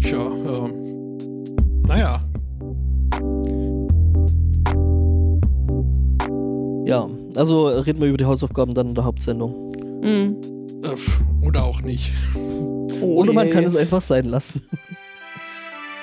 [0.00, 0.74] Tja, ähm,
[1.86, 2.20] naja.
[6.86, 9.54] Ja, also reden wir über die Hausaufgaben dann in der Hauptsendung.
[10.02, 10.36] Mhm.
[10.82, 12.12] Äh, oder auch nicht.
[13.00, 13.52] Oh Oder man je.
[13.52, 14.62] kann es einfach sein lassen.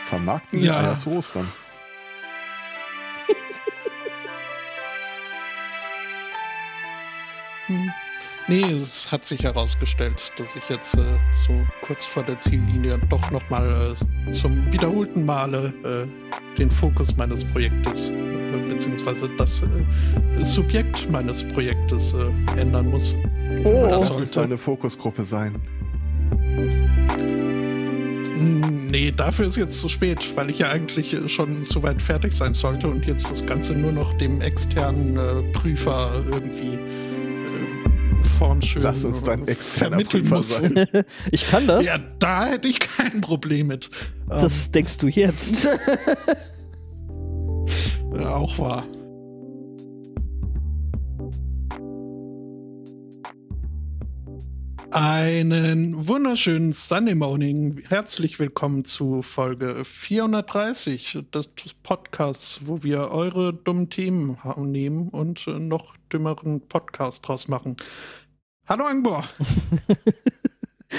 [0.05, 0.79] Vermarkten Sie Ja.
[0.79, 1.45] Eier zu Ostern.
[8.51, 13.31] Nee, es hat sich herausgestellt, dass ich jetzt äh, so kurz vor der Ziellinie doch
[13.31, 13.95] nochmal
[14.27, 21.47] äh, zum wiederholten Male äh, den Fokus meines Projektes äh, beziehungsweise das äh, Subjekt meines
[21.47, 23.15] Projektes äh, ändern muss.
[23.63, 23.87] Oh.
[23.89, 25.55] Das uns sollte- deine Fokusgruppe sein.
[28.35, 32.33] Mm, Nee, dafür ist jetzt zu spät, weil ich ja eigentlich äh, schon soweit fertig
[32.33, 35.15] sein sollte und jetzt das Ganze nur noch dem externen
[35.53, 36.77] Prüfer irgendwie
[38.41, 40.87] äh, formschön Lass uns dein externer Prüfer sein.
[41.31, 41.85] Ich kann das.
[41.85, 43.89] Ja, da hätte ich kein Problem mit.
[44.27, 45.69] Das denkst du jetzt.
[48.13, 48.83] Ähm, äh, auch wahr.
[54.93, 57.81] Einen wunderschönen Sunday Morning.
[57.87, 61.47] Herzlich willkommen zu Folge 430 des
[61.81, 67.77] Podcasts, wo wir eure dummen Themen nehmen und äh, noch dümmeren Podcast draus machen.
[68.67, 69.23] Hallo Angbor.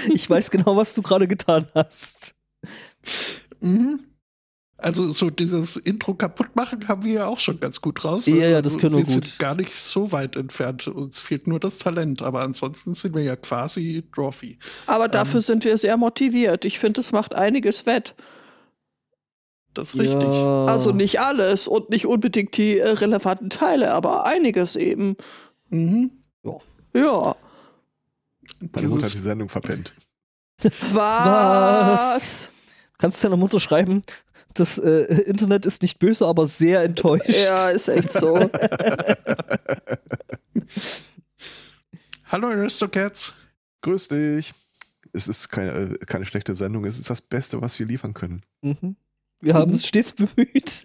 [0.08, 2.34] Ich weiß genau, was du gerade getan hast.
[3.60, 4.00] Mhm.
[4.78, 8.24] Also so dieses Intro kaputt machen haben wir ja auch schon ganz gut raus.
[8.24, 9.24] Ja, ja, das Also können wir wir gut.
[9.27, 10.88] sind gar nicht so weit entfernt.
[10.88, 14.58] Uns fehlt nur das Talent, aber ansonsten sind wir ja quasi Trophy.
[14.86, 15.44] Aber dafür Ähm.
[15.44, 16.64] sind wir sehr motiviert.
[16.64, 18.14] Ich finde, es macht einiges wett.
[19.74, 20.22] Das ist richtig.
[20.22, 20.64] Ja.
[20.64, 25.16] Also nicht alles und nicht unbedingt die äh, relevanten Teile, aber einiges eben.
[25.68, 26.12] Mhm.
[26.94, 27.36] Ja.
[28.74, 29.92] Meine Mutter hat die Sendung verpennt.
[30.92, 32.48] Was?
[32.98, 34.02] Kannst du deiner Mutter schreiben,
[34.55, 37.28] das äh, Internet ist nicht böse, aber sehr enttäuscht.
[37.28, 38.34] Ja, ist echt so.
[42.27, 43.33] Hallo Aristocats.
[43.83, 44.52] Grüß dich.
[45.12, 46.84] Es ist keine, äh, keine schlechte Sendung.
[46.84, 48.42] Es ist das Beste, was wir liefern können.
[48.62, 48.96] Mhm.
[49.40, 50.84] Wir haben es stets bemüht.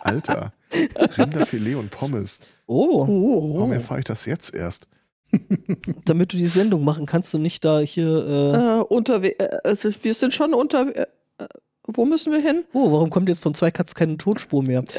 [0.00, 0.52] Alter.
[1.18, 2.40] Rinderfilet und Pommes.
[2.66, 3.72] Oh, Warum Oh.
[3.72, 4.86] erfahre ich das jetzt erst?
[6.04, 8.06] damit du die Sendung machen kannst und nicht da hier.
[8.06, 10.94] Äh, Äh, unterwe äh, also wir sind schon unter.
[10.94, 11.06] Äh,
[11.38, 11.48] äh,
[11.86, 12.64] wo müssen wir hin?
[12.72, 14.84] oh, warum kommt jetzt von zwei Cuts keine Tonspur mehr?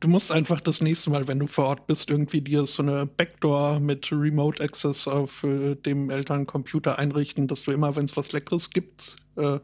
[0.00, 3.06] Du musst einfach das nächste Mal, wenn du vor Ort bist, irgendwie dir so eine
[3.06, 8.32] Backdoor mit Remote Access auf äh, dem Elterncomputer einrichten, dass du immer, wenn es was
[8.32, 9.58] Leckeres gibt, äh,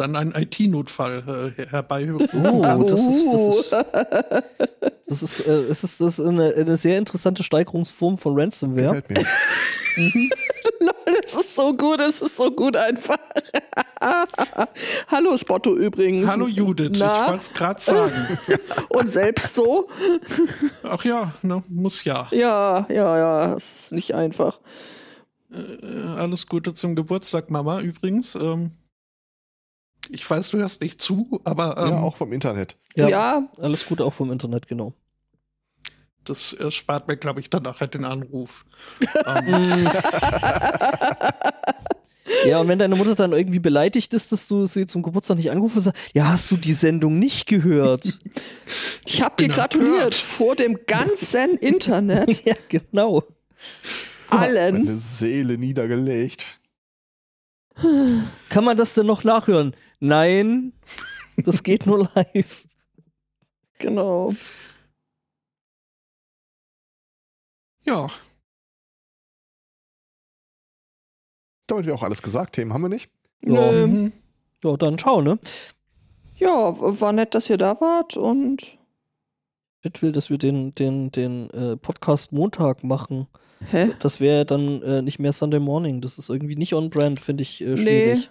[0.00, 4.42] dann einen IT-Notfall äh, herbeirufen Oh, das ist- das ist- Uh.
[5.06, 9.02] Das ist, äh, es ist, das ist eine, eine sehr interessante Steigerungsform von Ransomware.
[9.02, 9.24] Gefällt mir.
[10.80, 13.16] Lol, das ist so gut, es ist so gut einfach.
[15.08, 16.28] Hallo Spotto übrigens.
[16.28, 17.22] Hallo Judith, Na?
[17.22, 18.38] ich wollte es gerade sagen.
[18.90, 19.88] Und selbst so?
[20.84, 22.28] Ach ja, ne, muss ja.
[22.30, 24.60] Ja, ja, ja, es ist nicht einfach.
[25.52, 28.34] Äh, alles Gute zum Geburtstag, Mama, übrigens.
[28.34, 28.70] Ähm,
[30.10, 32.76] ich weiß, du hörst nicht zu, aber ähm, ja, auch vom Internet.
[32.94, 34.92] Ja, Ja, Alles Gute auch vom Internet, genau.
[36.24, 38.64] das äh, spart mir, glaube ich, dann nachher den Anruf.
[39.26, 39.88] ähm,
[42.44, 45.50] Ja, und wenn deine Mutter dann irgendwie beleidigt ist, dass du sie zum Geburtstag nicht
[45.50, 48.18] angerufen hast, ja, hast du die Sendung nicht gehört?
[49.06, 52.44] ich habe dir gratuliert vor dem ganzen Internet.
[52.44, 53.24] ja, genau.
[54.28, 54.84] Allen.
[54.84, 56.46] Meine Seele niedergelegt.
[58.48, 59.74] Kann man das denn noch nachhören?
[60.00, 60.72] Nein,
[61.36, 62.66] das geht nur live.
[63.78, 64.34] Genau.
[67.84, 68.08] ja,
[71.68, 73.10] Damit wir auch alles gesagt Themen haben wir nicht.
[73.44, 73.70] Ja.
[73.86, 74.12] Mhm.
[74.64, 75.38] Ja, dann schau, ne?
[76.38, 78.78] Ja, war nett, dass ihr da wart und
[79.82, 83.28] Ich will, dass wir den, den, den äh, Podcast Montag machen.
[83.70, 83.90] hä?
[84.00, 86.00] Das wäre dann äh, nicht mehr Sunday Morning.
[86.00, 88.30] Das ist irgendwie nicht on brand, finde ich äh, schwierig.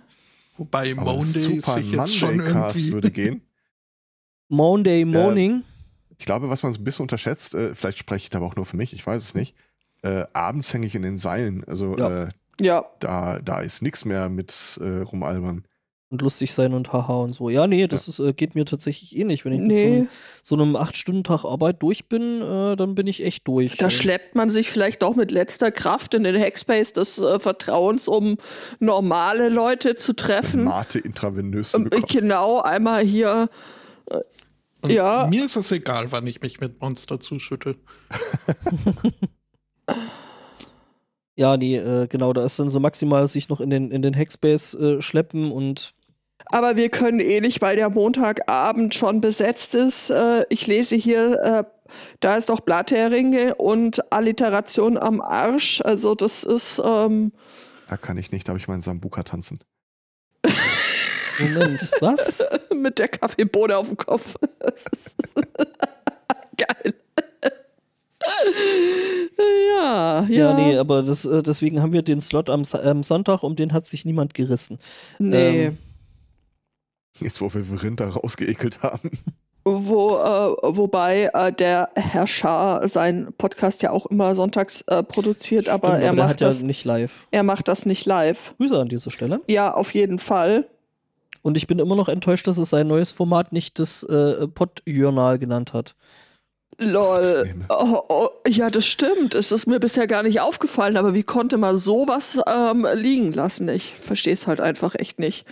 [0.57, 2.91] Wobei Aber Monday Super sich jetzt schon Monday Cast irgendwie.
[2.93, 3.41] würde gehen.
[4.49, 5.63] Monday Morning.
[6.17, 8.55] Ich glaube, was man so ein bisschen unterschätzt, äh, vielleicht spreche ich da aber auch
[8.55, 9.55] nur für mich, ich weiß es nicht.
[10.03, 11.63] Äh, abends hänge ich in den Seilen.
[11.65, 12.23] Also Ja.
[12.23, 12.27] äh,
[12.59, 15.65] Ja, da, da ist nichts mehr mit äh, rumalbern.
[16.09, 17.49] Und lustig sein und haha und so.
[17.49, 19.43] Ja, nee, das Ist, äh, geht mir tatsächlich eh nicht.
[19.43, 19.95] Wenn ich mit so nee.
[19.97, 20.09] einem,
[20.41, 23.77] so einem 8-Stunden-Tag Arbeit durch bin, äh, dann bin ich echt durch.
[23.77, 28.07] Da schleppt man sich vielleicht auch mit letzter Kraft in den Hackspace des äh, Vertrauens,
[28.07, 28.37] um
[28.79, 30.63] normale Leute zu treffen.
[30.63, 33.49] Mate intravenös Ähm, genau, einmal hier.
[34.09, 34.21] Äh,
[34.93, 35.27] ja.
[35.27, 37.75] Mir ist es egal, wann ich mich mit Monster zuschütte.
[41.37, 44.17] Ja, nee, äh, genau, da ist dann so maximal sich noch in den, in den
[44.17, 45.93] Hackspace äh, schleppen und
[46.47, 50.09] Aber wir können eh nicht, weil der Montagabend schon besetzt ist.
[50.09, 51.63] Äh, ich lese hier, äh,
[52.21, 55.79] da ist doch Blatteringe und Alliteration am Arsch.
[55.81, 57.33] Also das ist, ähm,
[57.87, 59.59] Da kann ich nicht, da habe ich meinen Sambuka tanzen.
[61.39, 62.43] Moment, was?
[62.75, 64.35] mit der Kaffeebohne auf dem Kopf.
[66.57, 66.93] Geil.
[69.37, 70.27] Ja, ja.
[70.29, 73.73] Ja, nee, aber das, äh, deswegen haben wir den Slot am, am Sonntag, um den
[73.73, 74.79] hat sich niemand gerissen.
[75.19, 75.65] Nee.
[75.65, 75.77] Ähm,
[77.19, 79.09] Jetzt, wo wir Verinter rausgeekelt haben.
[79.65, 85.67] Wo, äh, wobei äh, der Herr Schaar seinen Podcast ja auch immer sonntags äh, produziert,
[85.67, 86.61] aber Stimmt, er der macht hat das.
[86.61, 87.27] ja nicht live.
[87.31, 88.53] Er macht das nicht live.
[88.57, 89.41] Grüße an dieser Stelle.
[89.47, 90.67] Ja, auf jeden Fall.
[91.41, 95.37] Und ich bin immer noch enttäuscht, dass es sein neues Format nicht das äh, Pod-Journal
[95.39, 95.95] genannt hat.
[96.79, 97.55] Lol.
[97.69, 99.33] Oh, oh, ja, das stimmt.
[99.33, 103.67] Es ist mir bisher gar nicht aufgefallen, aber wie konnte man sowas ähm, liegen lassen?
[103.69, 105.45] Ich verstehe es halt einfach echt nicht.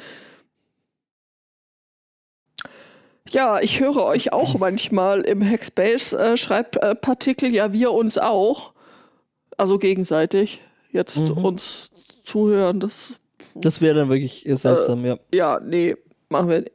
[3.30, 8.74] Ja, ich höre euch auch manchmal im Hackspace äh, Schreibpartikel, ja, wir uns auch.
[9.58, 10.62] Also gegenseitig.
[10.92, 11.44] Jetzt Mhm.
[11.44, 11.90] uns
[12.24, 13.14] zuhören, das,
[13.56, 15.18] Das wäre dann wirklich äh, seltsam, ja.
[15.34, 15.96] ja, nee,
[16.30, 16.72] machen wir nicht.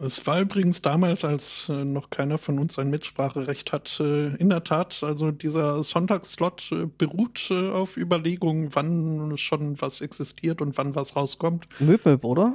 [0.00, 4.48] Es war übrigens damals, als äh, noch keiner von uns ein Mitspracherecht hat, äh, in
[4.48, 10.78] der Tat, also dieser Sonntagsslot äh, beruht äh, auf Überlegungen, wann schon was existiert und
[10.78, 11.66] wann was rauskommt.
[11.80, 12.54] Möbmöb, oder?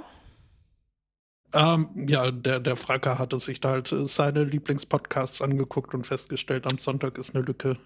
[1.54, 6.66] Ähm, ja, der, der Fracker hatte sich da halt äh, seine Lieblingspodcasts angeguckt und festgestellt,
[6.66, 7.78] am Sonntag ist eine Lücke.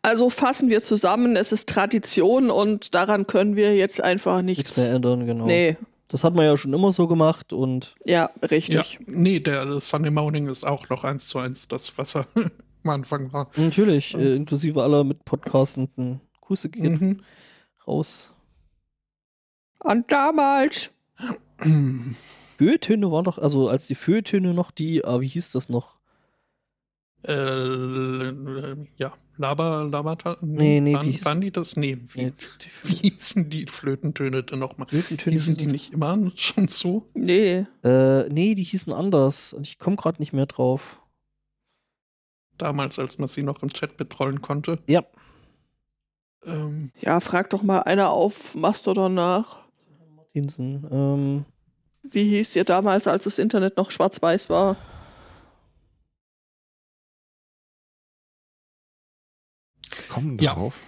[0.00, 4.76] Also fassen wir zusammen, es ist Tradition und daran können wir jetzt einfach Nichts nichts.
[4.78, 5.46] mehr ändern, genau.
[5.46, 5.76] Nee,
[6.08, 9.00] Das hat man ja schon immer so gemacht und ja, Ja, richtig.
[9.06, 12.26] nee, der Sunday Morning ist auch noch eins zu eins das, was er
[12.84, 13.50] am Anfang war.
[13.56, 16.20] natürlich, äh, inklusive aller mit Podcastenden.
[16.42, 17.20] Grüße gehen Mhm.
[17.86, 18.32] raus.
[19.80, 20.90] Und damals.
[22.58, 25.95] Föhltöne waren doch, also als die Föhltöne noch die, ah, wie hieß das noch?
[27.28, 30.36] Äh, ja, Laber, Laberta.
[30.40, 31.76] Nee, nee, wie waren, waren die das?
[31.76, 32.32] Nee, wie, Nee,
[32.84, 34.88] wie hießen die Flötentöne denn nochmal?
[34.88, 37.04] Flötentöne Hießen die nicht immer schon so?
[37.14, 37.66] Nee.
[37.84, 41.00] Äh, nee, die hießen anders und ich komme gerade nicht mehr drauf.
[42.58, 44.78] Damals, als man sie noch im Chat betrollen konnte.
[44.88, 45.02] Ja,
[46.46, 49.58] Ähm, Ja, frag doch mal einer auf Mastodon nach.
[50.16, 50.86] Martinsen.
[50.90, 51.44] Ähm,
[52.02, 54.76] Wie hieß ihr damals, als das Internet noch schwarz-weiß war?
[60.16, 60.54] Kommen Ja.
[60.54, 60.80] darauf.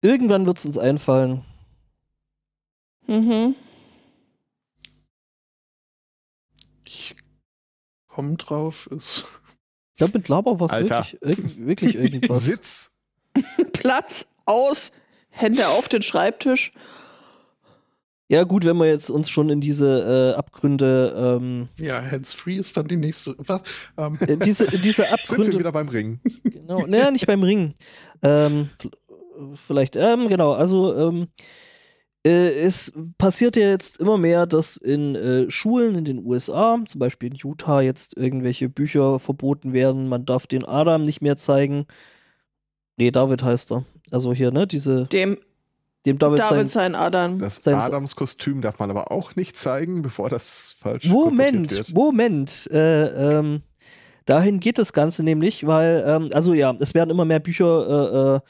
[0.00, 1.44] irgendwann wird es uns einfallen.
[3.06, 3.54] Mhm.
[6.84, 7.14] ich
[8.08, 9.24] komm drauf, ist.
[9.94, 12.42] Ich glaube, mit Laber war es wirklich, irg wirklich irgendwas.
[12.44, 12.96] Sitz.
[13.72, 14.90] Platz aus,
[15.30, 16.72] Hände auf den Schreibtisch.
[18.32, 22.74] Ja, gut, wenn wir jetzt uns schon in diese äh, Abgründe, ähm, Ja, Hands-Free ist
[22.78, 23.34] dann die nächste.
[23.36, 23.60] Was?
[23.98, 26.18] Ähm, in diese, diese Sind wir Abgründe wieder beim Ring.
[26.42, 27.74] Genau, naja, nicht beim Ringen.
[28.22, 28.70] Ähm,
[29.66, 31.28] vielleicht, ähm, genau, also ähm,
[32.24, 37.00] äh, es passiert ja jetzt immer mehr, dass in äh, Schulen in den USA, zum
[37.00, 40.08] Beispiel in Utah, jetzt irgendwelche Bücher verboten werden.
[40.08, 41.84] Man darf den Adam nicht mehr zeigen.
[42.96, 43.84] Nee, David heißt er.
[44.10, 45.36] Also hier, ne, diese, Dem
[46.06, 46.68] dem David, David sein.
[46.68, 47.38] sein Adam.
[47.38, 51.94] Das Sein- Adams-Kostüm darf man aber auch nicht zeigen, bevor das falsch Moment, wird.
[51.94, 52.68] Moment.
[52.72, 53.62] Äh, ähm,
[54.26, 58.40] dahin geht das Ganze nämlich, weil, ähm, also ja, es werden immer mehr Bücher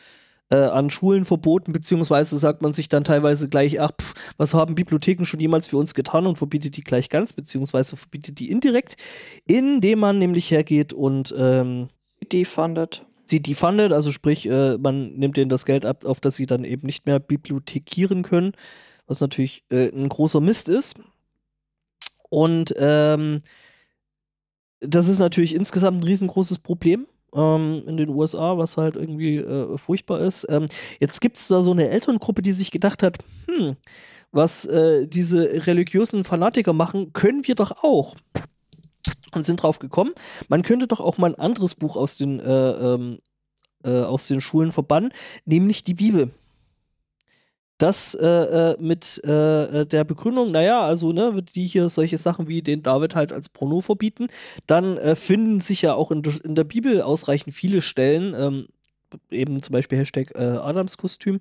[0.50, 4.14] äh, äh, äh, an Schulen verboten, beziehungsweise sagt man sich dann teilweise gleich, ach, pf,
[4.36, 8.38] was haben Bibliotheken schon jemals für uns getan und verbietet die gleich ganz, beziehungsweise verbietet
[8.38, 8.96] die indirekt,
[9.46, 11.88] indem man nämlich hergeht und ähm,
[12.32, 13.04] Defunded.
[13.26, 16.64] Sie defundet, also sprich, äh, man nimmt denen das Geld ab, auf das sie dann
[16.64, 18.52] eben nicht mehr bibliothekieren können,
[19.06, 20.98] was natürlich äh, ein großer Mist ist.
[22.28, 23.38] Und ähm,
[24.80, 29.78] das ist natürlich insgesamt ein riesengroßes Problem ähm, in den USA, was halt irgendwie äh,
[29.78, 30.46] furchtbar ist.
[30.48, 30.66] Ähm,
[31.00, 33.76] jetzt gibt es da so eine Elterngruppe, die sich gedacht hat, hm,
[34.32, 38.16] was äh, diese religiösen Fanatiker machen, können wir doch auch.
[39.34, 40.12] Und sind drauf gekommen,
[40.48, 43.18] man könnte doch auch mal ein anderes Buch aus den, äh, ähm,
[43.84, 45.12] äh, aus den Schulen verbannen,
[45.44, 46.30] nämlich die Bibel.
[47.78, 52.46] Das äh, äh, mit äh, äh, der Begründung, naja, also, ne, die hier solche Sachen
[52.46, 54.28] wie den David halt als Porno verbieten,
[54.68, 58.68] dann finden sich ja auch in, der- in der Bibel ausreichend viele Stellen, ähm,
[59.30, 61.40] eben zum Beispiel Hashtag Adamskostüm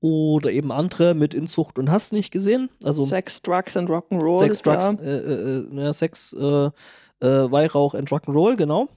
[0.00, 2.68] oder eben andere mit Inzucht und Hass nicht gesehen.
[2.82, 4.38] Also Sex, Drugs and Rock'n'Roll.
[4.38, 4.92] Sex, Drugs, Ja.
[5.02, 6.70] äh, äh, äh, ja, Sex, äh, äh,
[7.50, 8.88] Weihrauch and Rock'n'Roll, genau.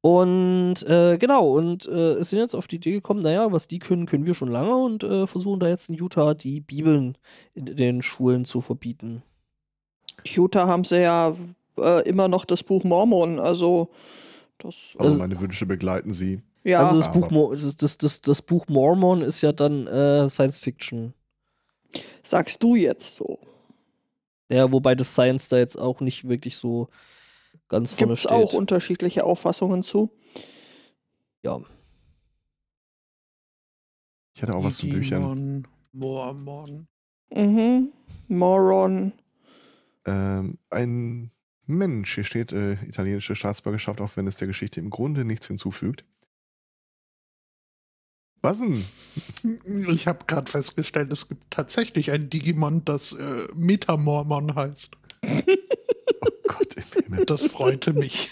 [0.00, 4.06] Und äh, genau, und äh, sind jetzt auf die Idee gekommen, naja, was die können,
[4.06, 7.16] können wir schon lange und äh, versuchen da jetzt in Utah die Bibeln
[7.54, 9.22] in den Schulen zu verbieten.
[10.24, 11.36] Utah haben sie ja
[11.78, 13.90] äh, immer noch das Buch Mormon, also
[14.58, 14.74] das.
[14.98, 16.42] Also, Also- meine Wünsche begleiten sie.
[16.64, 20.58] Ja, also das Buch, das, das, das, das Buch Mormon ist ja dann äh, Science
[20.58, 21.12] Fiction.
[22.22, 23.38] sagst du jetzt so.
[24.48, 26.88] Ja, wobei das Science da jetzt auch nicht wirklich so
[27.68, 28.32] ganz vorne Gibt es steht.
[28.32, 30.10] auch unterschiedliche Auffassungen zu.
[31.42, 31.60] ja.
[34.34, 35.66] Ich hatte auch was zu Büchern.
[35.92, 36.86] Mormon.
[37.34, 37.92] Mhm.
[38.28, 39.12] Moron.
[40.06, 41.30] Ähm, ein
[41.66, 46.04] Mensch, hier steht äh, italienische Staatsbürgerschaft, auch wenn es der Geschichte im Grunde nichts hinzufügt.
[48.42, 48.84] Was denn?
[49.88, 54.96] Ich habe gerade festgestellt, es gibt tatsächlich ein Digimon, das äh, Metamormon heißt.
[56.24, 57.24] Oh Gott im Himmel.
[57.26, 58.30] Das freute mich.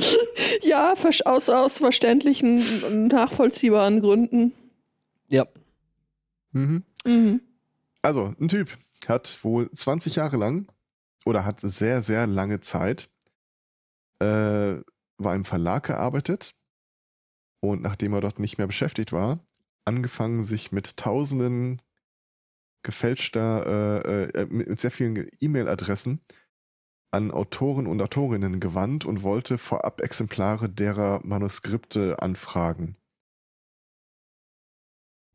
[0.63, 4.53] Ja, aus, aus verständlichen, nachvollziehbaren Gründen.
[5.29, 5.47] Ja.
[6.53, 6.85] Mhm.
[7.05, 7.41] Mhm.
[8.03, 8.77] Also, ein Typ
[9.09, 10.71] hat wohl 20 Jahre lang
[11.25, 13.11] oder hat sehr, sehr lange Zeit,
[14.21, 14.77] äh,
[15.19, 16.55] war im Verlag gearbeitet
[17.61, 19.41] und nachdem er dort nicht mehr beschäftigt war,
[19.85, 21.83] angefangen, sich mit tausenden
[22.83, 26.21] gefälschter, äh, äh, mit mit sehr vielen E-Mail-Adressen
[27.13, 32.97] an Autoren und Autorinnen gewandt und wollte vorab Exemplare derer Manuskripte anfragen.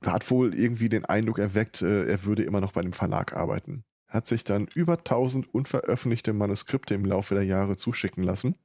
[0.03, 3.33] Er hat wohl irgendwie den Eindruck erweckt, äh, er würde immer noch bei dem Verlag
[3.33, 3.83] arbeiten.
[4.07, 8.55] Hat sich dann über 1000 unveröffentlichte Manuskripte im Laufe der Jahre zuschicken lassen.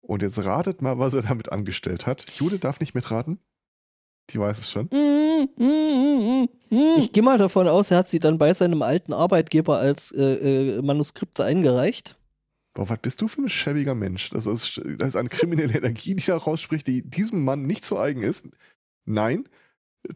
[0.00, 2.30] Und jetzt ratet mal, was er damit angestellt hat.
[2.30, 3.40] Jude darf nicht mitraten.
[4.32, 4.88] Die weiß es schon.
[6.98, 10.76] Ich gehe mal davon aus, er hat sie dann bei seinem alten Arbeitgeber als äh,
[10.78, 12.16] äh, Manuskripte eingereicht.
[12.74, 14.30] Boah, was bist du für ein schäbiger Mensch?
[14.30, 17.98] Das ist, das ist eine kriminelle Energie, die da rausspricht, die diesem Mann nicht zu
[17.98, 18.48] eigen ist.
[19.04, 19.48] Nein,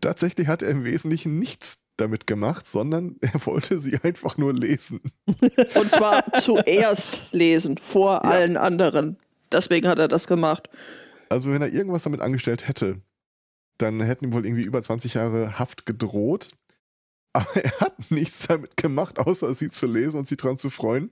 [0.00, 5.00] tatsächlich hat er im Wesentlichen nichts damit gemacht, sondern er wollte sie einfach nur lesen.
[5.26, 8.30] Und zwar zuerst lesen, vor Ja.
[8.30, 9.16] allen anderen.
[9.50, 10.68] Deswegen hat er das gemacht.
[11.28, 13.00] Also wenn er irgendwas damit angestellt hätte,
[13.78, 16.50] dann hätten ihm wohl irgendwie über 20 Jahre Haft gedroht.
[17.33, 21.11] Aber er hat nichts damit gemacht, außer sie zu lesen und sie dran zu freuen.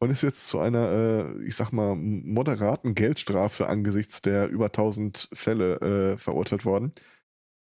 [0.00, 5.28] Und ist jetzt zu einer, äh, ich sag mal, moderaten Geldstrafe angesichts der über 1000
[5.32, 6.92] Fälle äh, verurteilt worden.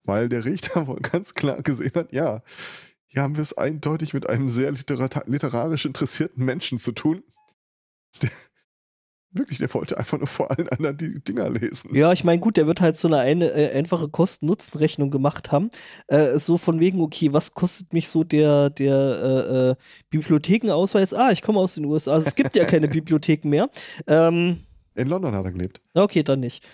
[0.04, 2.42] Weil der Richter wohl ganz klar gesehen hat, ja,
[3.06, 7.22] hier haben wir es eindeutig mit einem sehr literarisch interessierten Menschen zu tun.
[8.22, 8.30] Der,
[9.34, 11.94] wirklich, der wollte einfach nur vor allen anderen die Dinger lesen.
[11.94, 15.70] Ja, ich meine, gut, der wird halt so eine, eine äh, einfache Kosten-Nutzen-Rechnung gemacht haben.
[16.06, 19.74] Äh, so von wegen, okay, was kostet mich so der, der äh, äh,
[20.10, 21.12] Bibliothekenausweis?
[21.14, 22.12] Ah, ich komme aus den USA.
[22.12, 23.68] Also es gibt ja keine Bibliotheken mehr.
[24.06, 24.58] Ähm,
[24.94, 25.80] In London hat er gelebt.
[25.94, 26.64] okay, dann nicht.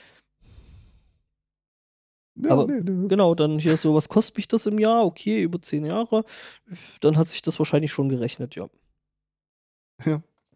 [2.37, 3.09] Ja, Aber- nee, nee.
[3.09, 5.05] Genau, dann hier so, was kostet mich das im Jahr?
[5.05, 6.25] Okay, über zehn Jahre.
[7.01, 8.69] Dann hat sich das wahrscheinlich schon gerechnet, ja.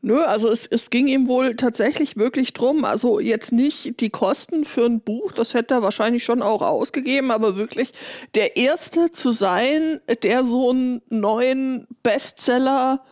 [0.04, 4.66] Nö, also es, es ging ihm wohl tatsächlich wirklich drum, also jetzt nicht die Kosten
[4.66, 7.90] für ein Buch, das hätte er wahrscheinlich schon auch ausgegeben, aber wirklich
[8.34, 13.02] der Erste zu sein, der so einen neuen Bestseller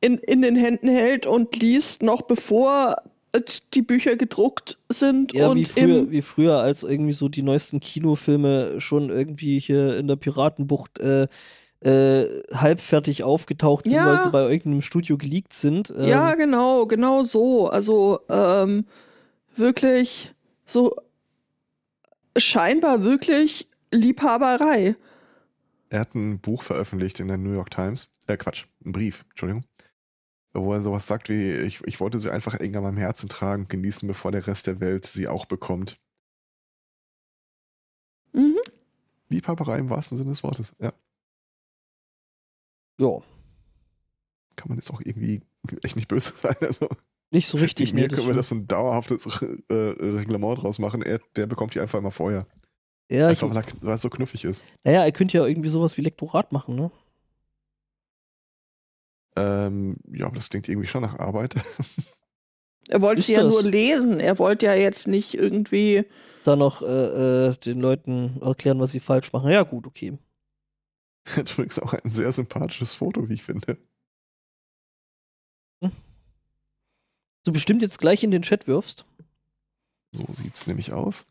[0.00, 2.96] in, in den Händen hält und liest, noch bevor
[3.72, 7.78] die Bücher gedruckt sind Ja, und wie früher, wie früher, als irgendwie so die neuesten
[7.78, 11.28] Kinofilme schon irgendwie hier in der Piratenbucht äh,
[11.84, 14.06] äh, halbfertig aufgetaucht sind, Ja.
[14.06, 15.90] weil sie bei irgendeinem Studio geleakt sind.
[15.96, 17.68] Ähm, Ja, genau, genau so.
[17.68, 18.86] Also ähm,
[19.56, 20.96] wirklich so
[22.36, 24.96] scheinbar wirklich Liebhaberei.
[25.90, 28.08] Er hat ein Buch veröffentlicht in der New York Times.
[28.26, 29.64] Äh, Quatsch, ein Brief, Entschuldigung.
[30.54, 33.66] Wo er sowas sagt wie, ich, ich wollte sie einfach eng an meinem Herzen tragen,
[33.68, 35.98] genießen, bevor der Rest der Welt sie auch bekommt.
[38.32, 38.56] Mhm.
[39.28, 40.74] Liebhaberei im wahrsten Sinne des Wortes.
[40.80, 40.92] Ja.
[42.98, 43.20] Ja,
[44.56, 45.40] Kann man jetzt auch irgendwie
[45.82, 46.56] echt nicht böse sein.
[46.60, 46.88] Also,
[47.30, 47.92] nicht so richtig.
[47.92, 51.02] mit mir nee, können wir das ein dauerhaftes äh, Reglement draus machen.
[51.02, 52.46] Er, der bekommt die einfach immer vorher.
[53.10, 54.64] ja, ich, Einfach, weil er, weil er so knuffig ist.
[54.84, 56.90] naja, er könnte ja irgendwie sowas wie Lektorat machen, ne?
[59.36, 61.54] Ähm, ja, aber das klingt irgendwie schon nach Arbeit.
[62.86, 63.50] Er wollte Ist sie ja das?
[63.50, 64.20] nur lesen.
[64.20, 66.04] Er wollte ja jetzt nicht irgendwie.
[66.44, 69.50] Da noch äh, äh, den Leuten erklären, was sie falsch machen.
[69.50, 70.18] Ja, gut, okay.
[71.36, 73.78] Hat übrigens auch ein sehr sympathisches Foto, wie ich finde.
[77.44, 79.04] Du bestimmt jetzt gleich in den Chat wirfst.
[80.12, 81.26] So sieht's nämlich aus.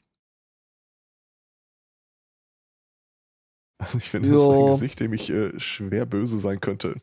[3.80, 4.66] Also ich finde, das ist ein.
[4.68, 6.96] Gesicht, dem ich äh, schwer böse sein könnte.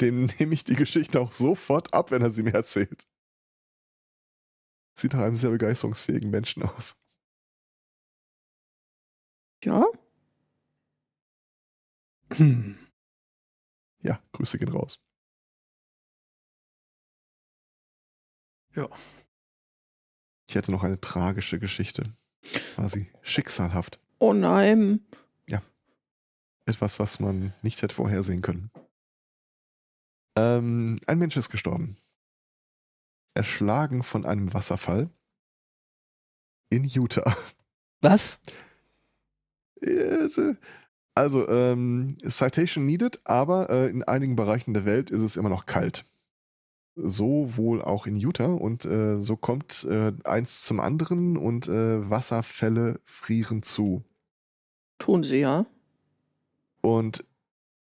[0.00, 3.08] Dem nehme ich die Geschichte auch sofort ab, wenn er sie mir erzählt.
[4.94, 7.02] Sieht nach einem sehr begeisterungsfähigen Menschen aus.
[9.64, 9.86] Ja?
[14.02, 14.98] Ja, Grüße gehen raus.
[18.74, 18.88] Ja.
[20.46, 22.10] Ich hätte noch eine tragische Geschichte.
[22.74, 24.00] Quasi schicksalhaft.
[24.18, 25.06] Oh nein.
[26.70, 28.70] Etwas, was man nicht hätte vorhersehen können.
[30.36, 31.96] Ähm, ein Mensch ist gestorben.
[33.34, 35.08] Erschlagen von einem Wasserfall
[36.68, 37.36] in Utah.
[38.02, 38.40] Was?
[41.14, 45.66] Also, ähm, Citation needed, aber äh, in einigen Bereichen der Welt ist es immer noch
[45.66, 46.04] kalt.
[46.94, 52.08] So wohl auch in Utah und äh, so kommt äh, eins zum anderen und äh,
[52.08, 54.04] Wasserfälle frieren zu.
[54.98, 55.66] Tun sie ja.
[56.82, 57.24] Und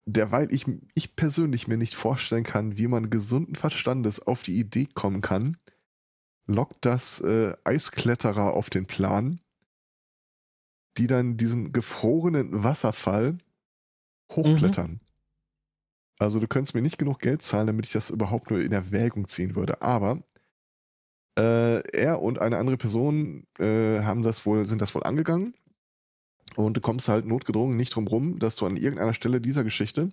[0.06, 4.86] derweil ich, ich persönlich mir nicht vorstellen kann, wie man gesunden Verstandes auf die Idee
[4.92, 5.56] kommen kann,
[6.46, 9.40] lockt das äh, Eiskletterer auf den Plan,
[11.00, 13.38] die dann diesen gefrorenen Wasserfall
[14.32, 15.00] hochklettern.
[16.18, 19.26] Also du könntest mir nicht genug Geld zahlen, damit ich das überhaupt nur in Erwägung
[19.26, 19.80] ziehen würde.
[19.80, 20.22] Aber
[21.38, 25.54] äh, er und eine andere Person äh, haben das wohl, sind das wohl angegangen.
[26.56, 30.10] Und du kommst halt notgedrungen nicht drum rum, dass du an irgendeiner Stelle dieser Geschichte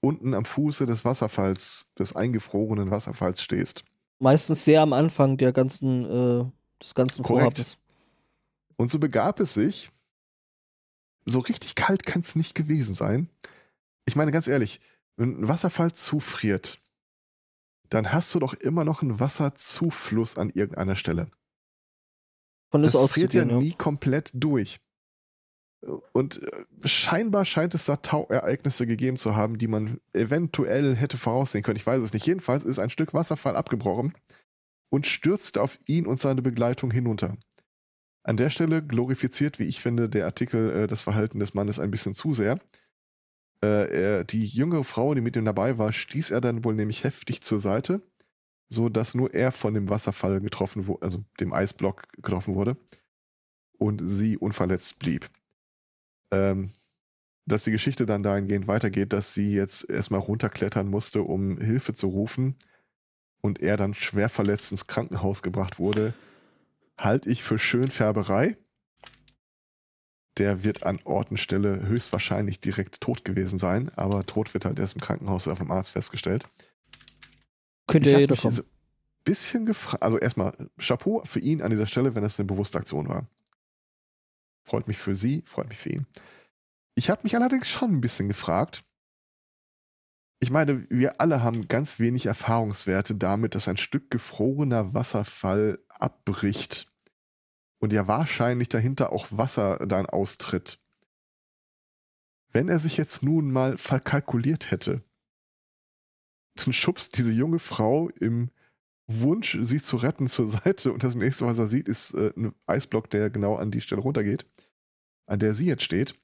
[0.00, 3.84] unten am Fuße des Wasserfalls, des eingefrorenen Wasserfalls stehst.
[4.20, 6.44] Meistens sehr am Anfang der ganzen, äh,
[6.80, 7.56] des ganzen Korrekt.
[7.58, 7.78] Vorhabens.
[8.76, 9.90] Und so begab es sich,
[11.28, 13.28] so richtig kalt kann es nicht gewesen sein.
[14.06, 14.80] Ich meine ganz ehrlich,
[15.16, 16.80] wenn ein Wasserfall zufriert,
[17.90, 21.30] dann hast du doch immer noch einen Wasserzufluss an irgendeiner Stelle.
[22.70, 23.58] Von Das das friert ja ja.
[23.58, 24.80] nie komplett durch.
[26.12, 31.62] Und äh, scheinbar scheint es da Tauereignisse gegeben zu haben, die man eventuell hätte voraussehen
[31.62, 31.76] können.
[31.76, 32.26] Ich weiß es nicht.
[32.26, 34.12] Jedenfalls ist ein Stück Wasserfall abgebrochen
[34.90, 37.36] und stürzte auf ihn und seine Begleitung hinunter.
[38.28, 41.90] An der Stelle glorifiziert, wie ich finde, der Artikel äh, das Verhalten des Mannes ein
[41.90, 42.58] bisschen zu sehr.
[43.64, 47.04] Äh, er, die jüngere Frau, die mit ihm dabei war, stieß er dann wohl nämlich
[47.04, 48.02] heftig zur Seite,
[48.68, 52.76] so dass nur er von dem Wasserfall getroffen wurde, also dem Eisblock getroffen wurde
[53.78, 55.30] und sie unverletzt blieb.
[56.30, 56.70] Ähm,
[57.46, 62.08] dass die Geschichte dann dahingehend weitergeht, dass sie jetzt erstmal runterklettern musste, um Hilfe zu
[62.08, 62.56] rufen
[63.40, 66.12] und er dann schwer verletzt ins Krankenhaus gebracht wurde,
[66.98, 68.56] halte ich für Schönfärberei.
[70.36, 74.78] Der wird an Ort und Stelle höchstwahrscheinlich direkt tot gewesen sein, aber tot wird halt
[74.78, 76.44] erst im Krankenhaus oder vom Arzt festgestellt.
[77.86, 78.54] Könnte ja jeder kommen.
[78.54, 78.62] so
[79.24, 83.08] bisschen gefragt, also erstmal Chapeau für ihn an dieser Stelle, wenn es eine bewusste Aktion
[83.08, 83.26] war.
[84.64, 86.06] Freut mich für sie, freut mich für ihn.
[86.94, 88.84] Ich habe mich allerdings schon ein bisschen gefragt.
[90.40, 96.86] Ich meine, wir alle haben ganz wenig Erfahrungswerte damit, dass ein Stück gefrorener Wasserfall abbricht
[97.78, 100.80] und ja wahrscheinlich dahinter auch Wasser dann austritt.
[102.50, 105.02] Wenn er sich jetzt nun mal verkalkuliert hätte,
[106.54, 108.50] dann schubst diese junge Frau im
[109.06, 112.54] Wunsch, sie zu retten, zur Seite und das nächste, was er sieht, ist äh, ein
[112.66, 114.46] Eisblock, der genau an die Stelle runtergeht,
[115.26, 116.18] an der sie jetzt steht.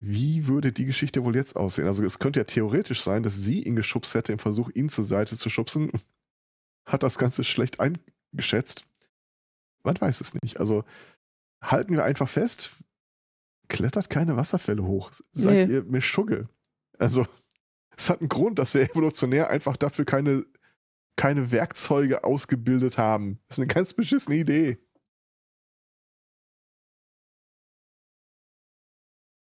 [0.00, 1.86] Wie würde die Geschichte wohl jetzt aussehen?
[1.86, 5.04] Also es könnte ja theoretisch sein, dass sie ihn geschubst hätte im Versuch, ihn zur
[5.04, 5.90] Seite zu schubsen.
[6.86, 7.80] Hat das Ganze schlecht
[8.32, 8.84] eingeschätzt.
[9.84, 10.60] Man weiß es nicht.
[10.60, 10.84] Also
[11.62, 12.72] halten wir einfach fest,
[13.68, 15.10] klettert keine Wasserfälle hoch.
[15.32, 15.74] Seid Nee.
[15.74, 16.48] ihr mir Schugge.
[16.98, 17.26] Also
[17.96, 20.44] es hat einen Grund, dass wir evolutionär einfach dafür keine,
[21.16, 23.40] keine Werkzeuge ausgebildet haben.
[23.46, 24.78] Das ist eine ganz beschissene Idee.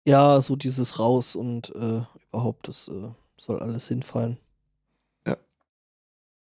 [0.09, 4.39] Ja, so dieses Raus und äh, überhaupt, das äh, soll alles hinfallen.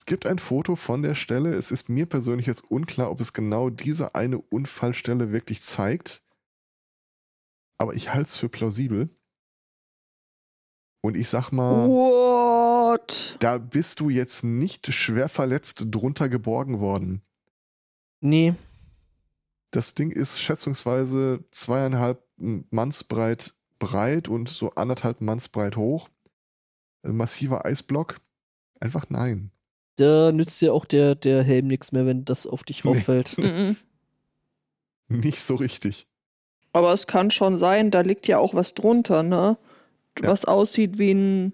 [0.08, 1.56] Es gibt ein Foto von der Stelle.
[1.56, 6.22] Es ist mir persönlich jetzt unklar, ob es genau diese eine Unfallstelle wirklich zeigt.
[7.80, 9.10] Aber ich halte es für plausibel.
[11.02, 13.38] Und ich sag mal, What?
[13.39, 17.24] da bist du jetzt nicht schwer verletzt drunter geborgen worden.
[18.22, 18.54] Nee,
[19.72, 26.10] Das Ding ist schätzungsweise zweieinhalb Mannsbreit breit und so anderthalb Mannsbreit hoch.
[27.02, 28.18] Ein massiver Eisblock.
[28.80, 29.52] Einfach nein.
[29.97, 32.91] Da nützt dir auch der, der Helm nichts mehr, wenn das auf dich Nee.
[32.91, 33.38] rauffällt.
[33.38, 33.77] Mhm.
[35.08, 36.08] Nicht so richtig.
[36.73, 39.58] Aber es kann schon sein, da liegt ja auch was drunter, ne?
[40.19, 40.29] Ja.
[40.29, 41.53] Was aussieht wie ein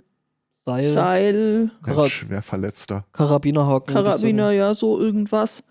[0.66, 3.06] Seil, Seil, Ein Karab- schwer Verletzter.
[3.12, 3.94] Karabinerhaken.
[3.94, 5.64] Karabiner, ja, so irgendwas.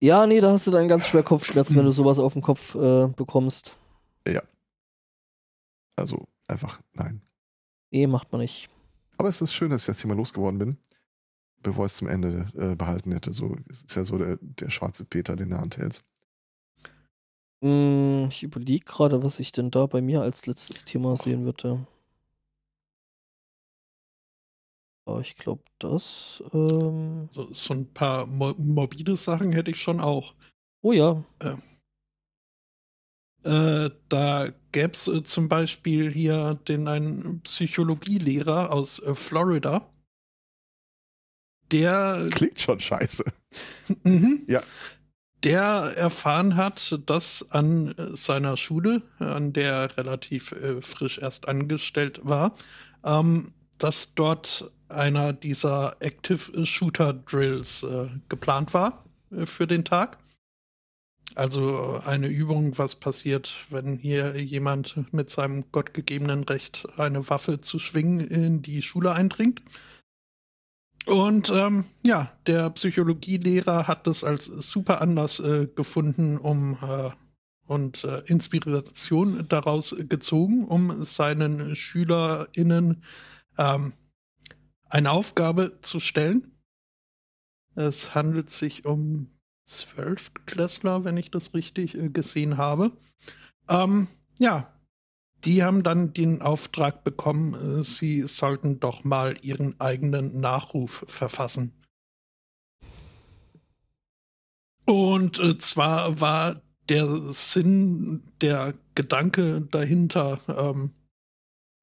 [0.00, 2.74] Ja, nee, da hast du dann ganz schwer Kopfschmerzen, wenn du sowas auf den Kopf
[2.74, 3.78] äh, bekommst.
[5.98, 7.22] Also einfach nein.
[7.96, 8.68] Nee, macht man nicht.
[9.16, 10.76] Aber es ist schön, dass ich das Thema losgeworden bin.
[11.62, 13.32] bevor er es zum Ende äh, behalten hätte.
[13.32, 16.04] So es ist ja so der, der schwarze Peter, den du anhältst.
[17.62, 21.86] Mm, Ich überlege gerade, was ich denn da bei mir als letztes Thema sehen würde.
[25.06, 26.42] Aber ich glaube, das.
[26.52, 30.34] Ähm, So, so ein paar mo morbide Sachen hätte ich schon auch.
[30.82, 31.24] oh ja.
[33.46, 39.88] Äh, da gäbe es äh, zum Beispiel hier den einen Psychologielehrer aus äh, Florida.
[41.70, 43.24] Der Klingt schon scheiße.
[44.02, 44.42] Mhm.
[44.48, 44.62] Ja.
[45.44, 51.48] Der erfahren hat, dass an äh, seiner Schule, an der er relativ äh, frisch erst
[51.48, 52.52] angestellt war,
[53.04, 59.04] ähm, dass dort einer dieser Active Shooter Drills äh, geplant war
[59.44, 60.18] für den Tag.
[61.36, 67.60] Also äh, eine Übung, was passiert, wenn hier jemand mit seinem gottgegebenen Recht, eine Waffe
[67.60, 69.62] zu schwingen, in die Schule eindringt.
[71.04, 77.10] Und ähm, ja, der Psychologielehrer hat das als super Anlass äh, gefunden, um äh,
[77.66, 83.02] und äh, Inspiration daraus gezogen, um seinen SchülerInnen
[83.58, 83.92] ähm,
[84.88, 86.56] eine Aufgabe zu stellen.
[87.74, 89.35] Es handelt sich um
[89.66, 92.92] Zwölftklässler, wenn ich das richtig äh, gesehen habe.
[93.68, 94.72] Ähm, ja,
[95.44, 101.72] die haben dann den Auftrag bekommen, äh, sie sollten doch mal ihren eigenen Nachruf verfassen.
[104.86, 110.92] Und äh, zwar war der Sinn, der Gedanke dahinter, ähm,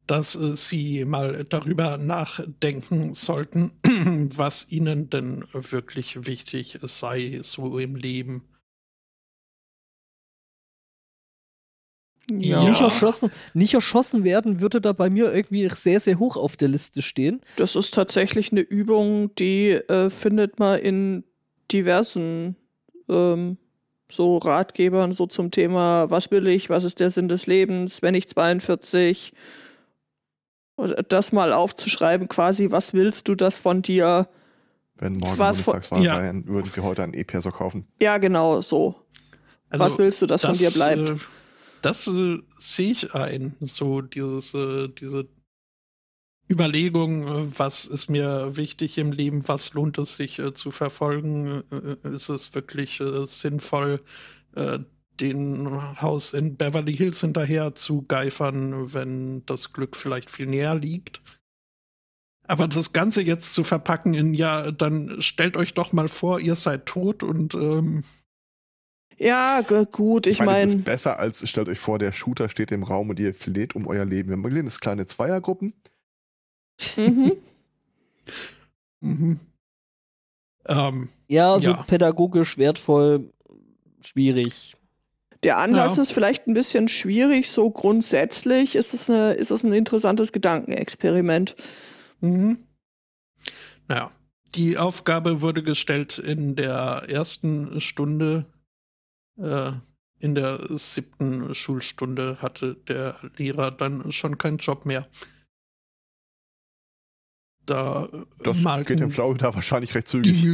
[0.07, 3.71] dass äh, sie mal darüber nachdenken sollten,
[4.35, 8.43] was ihnen denn wirklich wichtig sei, so im Leben.
[12.31, 16.55] Ja, Nicht, erschossen, nicht erschossen werden würde da bei mir irgendwie sehr, sehr hoch auf
[16.55, 17.41] der Liste stehen.
[17.57, 21.25] das ist tatsächlich eine Übung, die äh, findet man in
[21.69, 22.55] diversen
[23.09, 23.57] ähm,
[24.09, 28.15] so Ratgebern so zum Thema, was will ich, was ist der Sinn des Lebens, wenn
[28.15, 29.62] ich 42 oder
[31.09, 34.27] das mal aufzuschreiben, quasi, was willst du das von dir?
[34.97, 36.21] Wenn morgen Was Bundestagswahl Ja.
[36.21, 37.88] wären, würden sie heute einen E-Perso kaufen.
[38.01, 38.95] Ja, genau, so.
[39.69, 41.09] Also was willst du, dass von dir bleibt?
[41.09, 41.15] Äh,
[41.81, 43.55] das äh, sehe ich ein.
[43.62, 45.27] So dieses, äh, diese
[46.49, 51.63] Überlegung, äh, was ist mir wichtig im Leben, was lohnt es sich zu verfolgen?
[52.03, 53.99] Ist es wirklich sinnvoll,
[55.19, 55.67] den
[56.02, 61.21] Haus in Beverly Hills hinterher zu geifern, wenn das Glück vielleicht viel näher liegt?
[62.45, 66.56] Aber das Ganze jetzt zu verpacken in, ja, dann stellt euch doch mal vor, ihr
[66.56, 68.04] seid tot und ähm,
[69.17, 72.84] Ja, gut, ich es meine, ist besser als, stellt euch vor, der Shooter steht im
[72.84, 74.30] Raum und ihr fleht um euer Leben.
[74.30, 75.73] Wir machen das kleine Zweiergruppen.
[76.97, 77.34] mhm.
[79.02, 79.39] Mhm.
[80.65, 81.84] Ähm, Ja, so Ja.
[81.84, 83.34] pädagogisch wertvoll,
[84.02, 84.76] schwierig.
[85.43, 86.01] Der Anlass Ja.
[86.03, 91.56] ist vielleicht ein bisschen schwierig, so grundsätzlich ist es, eine, ist es ein interessantes Gedankenexperiment.
[92.21, 92.58] mhm.
[93.89, 94.12] Naja,
[94.56, 98.45] die Aufgabe wurde gestellt in der ersten Stunde.
[99.38, 99.71] Äh,
[100.19, 105.06] in der siebten Schulstunde hatte der Lehrer dann schon keinen Job mehr.
[107.65, 108.08] Da
[108.43, 110.45] Das malten geht in Florida wahrscheinlich recht zügig.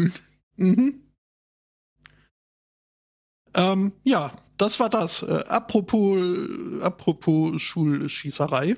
[0.56, 1.04] Mhm.
[3.56, 5.24] Ähm, ja, das war das.
[5.24, 6.20] Äh, apropos,
[6.82, 8.76] apropos Schulschießerei.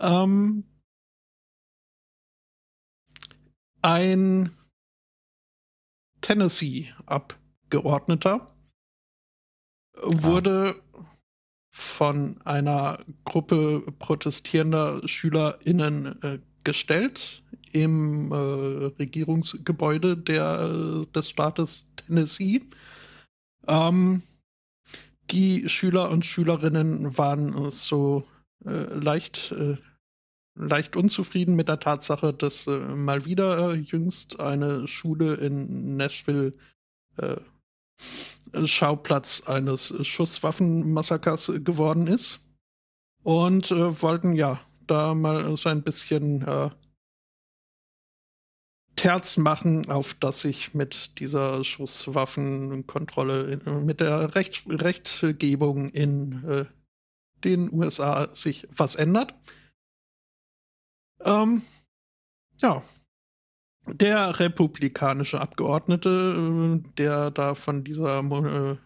[0.00, 0.64] Ähm,
[3.82, 4.50] ein
[6.20, 8.46] Tennessee-Abgeordneter
[10.02, 10.82] wurde
[11.70, 17.44] von einer Gruppe protestierender SchülerInnen äh, gestellt
[17.82, 18.34] im äh,
[18.98, 22.62] Regierungsgebäude der, äh, des Staates Tennessee.
[23.66, 24.22] Ähm,
[25.30, 28.24] die Schüler und Schülerinnen waren äh, so
[28.64, 29.54] äh, leicht,
[30.58, 36.54] leicht unzufrieden mit der Tatsache, dass mal wieder jüngst eine Schule in Nashville
[38.64, 42.40] Schauplatz eines Schusswaffenmassakers geworden ist.
[43.22, 46.70] Und äh, wollten ja da mal so ein bisschen äh,
[48.96, 56.64] Terz machen, auf das sich mit dieser Schusswaffenkontrolle, mit der Recht, Rechtgebung in äh,
[57.44, 59.34] den USA sich was ändert.
[61.22, 61.62] Ähm,
[62.62, 62.82] ja,
[63.86, 68.76] der republikanische Abgeordnete, äh, der da von dieser äh,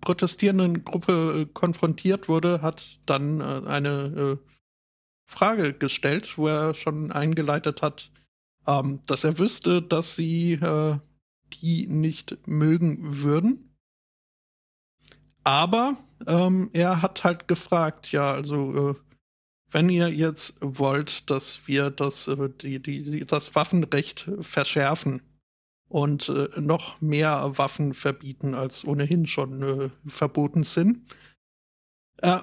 [0.00, 4.50] protestierenden Gruppe äh, konfrontiert wurde, hat dann äh, eine äh,
[5.30, 8.10] Frage gestellt, wo er schon eingeleitet hat,
[8.70, 10.98] ähm, dass er wüsste, dass sie äh,
[11.54, 13.74] die nicht mögen würden.
[15.42, 18.94] Aber ähm, er hat halt gefragt, ja, also äh,
[19.70, 25.22] wenn ihr jetzt wollt, dass wir das, äh, die, die, das Waffenrecht verschärfen
[25.88, 31.10] und äh, noch mehr Waffen verbieten, als ohnehin schon äh, verboten sind,
[32.18, 32.40] äh,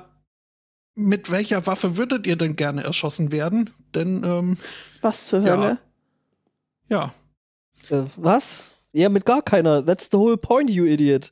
[0.95, 3.69] mit welcher Waffe würdet ihr denn gerne erschossen werden?
[3.93, 4.57] Denn, ähm,
[5.01, 5.69] Was zur Hölle?
[5.69, 5.86] ja,
[7.89, 8.73] Äh, was?
[8.93, 9.85] Ja, mit gar keiner.
[9.85, 11.31] That's the whole point, you idiot.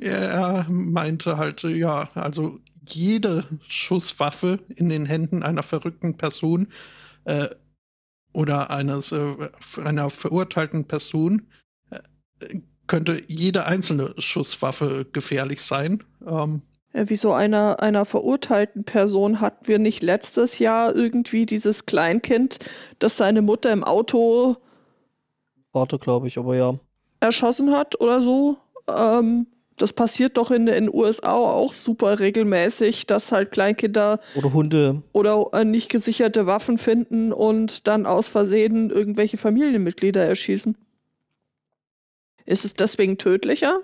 [0.00, 6.68] Er meinte halt, ja, also jede Schusswaffe in den Händen einer verrückten Person
[7.24, 7.48] äh,
[8.32, 9.50] oder eines äh,
[9.84, 11.48] einer verurteilten Person
[11.90, 16.04] äh, könnte jede einzelne Schusswaffe gefährlich sein.
[16.24, 16.62] Ähm,
[16.96, 22.58] Äh, Wieso einer, einer verurteilten Person hatten wir nicht letztes Jahr irgendwie dieses Kleinkind,
[22.98, 24.56] das seine Mutter im Auto
[25.72, 26.78] Warte, glaube ich, aber ja.
[27.20, 28.56] erschossen hat oder so?
[28.88, 35.02] Ähm, das passiert doch in den USA auch super regelmäßig, dass halt Kleinkinder Oder Hunde.
[35.12, 40.78] oder äh, nicht gesicherte Waffen finden und dann aus Versehen irgendwelche Familienmitglieder erschießen.
[42.46, 43.80] Ist es deswegen tödlicher?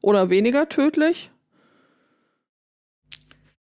[0.00, 1.32] Oder weniger tödlich?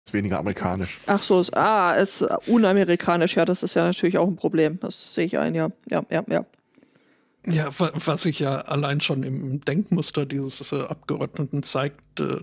[0.06, 1.00] Ist weniger amerikanisch.
[1.08, 3.34] Ach so, ist, ah, ist unamerikanisch.
[3.36, 4.78] Ja, das ist ja natürlich auch ein Problem.
[4.80, 5.70] Das sehe ich ein, ja.
[5.90, 6.44] Ja, ja, ja.
[7.44, 12.38] Ja, wa- was sich ja allein schon im Denkmuster dieses äh, Abgeordneten zeigt, äh,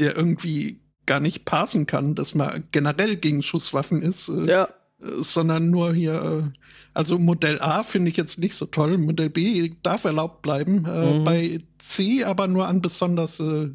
[0.00, 4.64] der irgendwie gar nicht passen kann, dass man generell gegen Schusswaffen ist, äh, Ja,
[5.00, 6.14] äh, sondern nur hier,
[6.52, 6.58] äh,
[6.94, 11.14] also Modell A finde ich jetzt nicht so toll, Modell B darf erlaubt bleiben, äh,
[11.14, 11.24] Mhm.
[11.24, 13.70] bei C aber nur an besonders äh,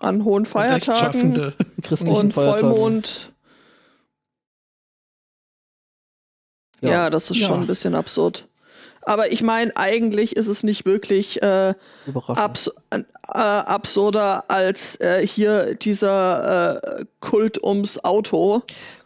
[0.00, 1.52] an hohen Feiertagen.
[1.82, 2.74] Christlichen und Feiertagen.
[2.74, 3.32] Vollmond.
[6.80, 7.10] Ja, Ja.
[7.10, 7.48] das ist Ja.
[7.48, 8.46] schon ein bisschen absurd.
[9.02, 11.74] Aber ich meine, eigentlich ist es nicht wirklich äh,
[12.26, 18.62] abs äh, absurder als äh, hier dieser äh, Kult ums Auto.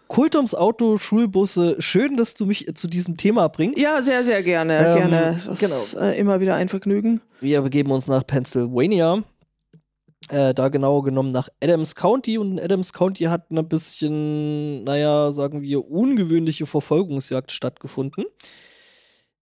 [0.08, 1.76] Kult ums Auto, Schulbusse.
[1.80, 3.78] Schön, dass du mich zu diesem Thema bringst.
[3.80, 4.78] Ja, sehr, sehr gerne.
[4.78, 5.40] Ähm, gerne.
[5.46, 5.76] Das genau.
[5.76, 7.20] ist äh, immer wieder ein Vergnügen.
[7.40, 9.22] Wir begeben uns nach Pennsylvania.
[10.28, 12.38] Äh, da genauer genommen nach Adams County.
[12.38, 18.24] Und Adams County hat ein bisschen, naja, sagen wir, ungewöhnliche Verfolgungsjagd stattgefunden.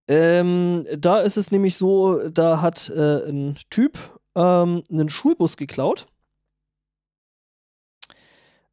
[0.09, 3.99] Ähm, da ist es nämlich so, da hat äh, ein Typ
[4.35, 6.07] ähm, einen Schulbus geklaut.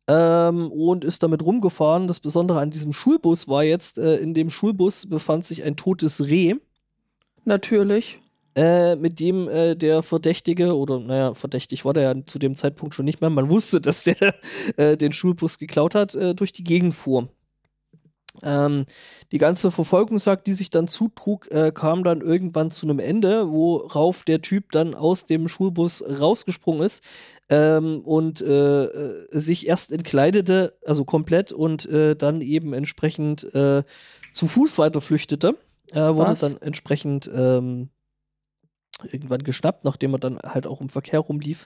[0.08, 2.08] Ähm, und ist damit rumgefahren.
[2.08, 6.26] Das Besondere an diesem Schulbus war jetzt, äh, in dem Schulbus befand sich ein totes
[6.26, 6.56] Reh
[7.50, 8.20] Natürlich.
[8.60, 12.94] Äh, mit dem äh, der Verdächtige, oder naja, verdächtig war der ja zu dem Zeitpunkt
[12.94, 14.36] schon nicht mehr, man wusste, dass der
[14.76, 17.30] äh, den Schulbus geklaut hat, äh, durch die Gegend fuhr.
[18.44, 18.86] Ähm,
[19.32, 24.24] die ganze Verfolgungsjagd, die sich dann zutrug, äh, kam dann irgendwann zu einem Ende, worauf
[24.24, 27.04] der Typ dann aus dem Schulbus rausgesprungen ist
[27.50, 33.84] ähm, und äh, äh, sich erst entkleidete, also komplett, und äh, dann eben entsprechend äh,
[34.34, 35.56] zu Fuß weiter flüchtete.
[35.92, 37.90] Er wurde dann entsprechend ähm,
[39.06, 41.66] irgendwann geschnappt, nachdem er dann halt auch im Verkehr rumlief.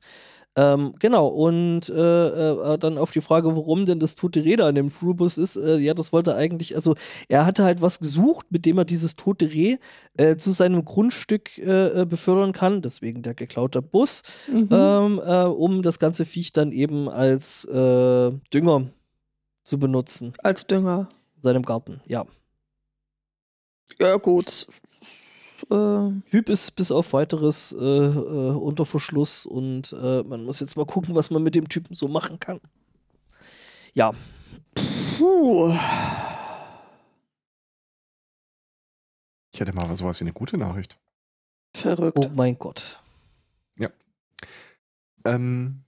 [0.55, 4.69] Ähm, genau, und äh, äh, dann auf die Frage, warum denn das tote Reh da
[4.69, 6.93] in dem Schulbus ist, äh, ja, das wollte er eigentlich, also
[7.27, 9.77] er hatte halt was gesucht, mit dem er dieses tote Reh
[10.15, 14.69] äh, zu seinem Grundstück äh, äh, befördern kann, deswegen der geklaute Bus, Mhm.
[14.71, 18.89] ähm, äh, um das ganze Viech dann eben als äh, Dünger
[19.63, 21.09] zu benutzen Als Dünger.
[21.37, 22.25] in seinem Garten, ja.
[23.99, 24.67] Ja, gut.
[25.69, 30.75] Äh, Typ ist bis auf weiteres äh, äh, unter Verschluss und äh, man muss jetzt
[30.77, 32.59] mal gucken, was man mit dem Typen so machen kann.
[33.93, 34.13] Ja,
[35.17, 35.73] puh.
[39.53, 40.97] Ich hätte mal sowas wie eine gute Nachricht.
[41.75, 42.17] Verrückt.
[42.17, 42.99] oh mein Gott.
[45.25, 45.83] Ähm,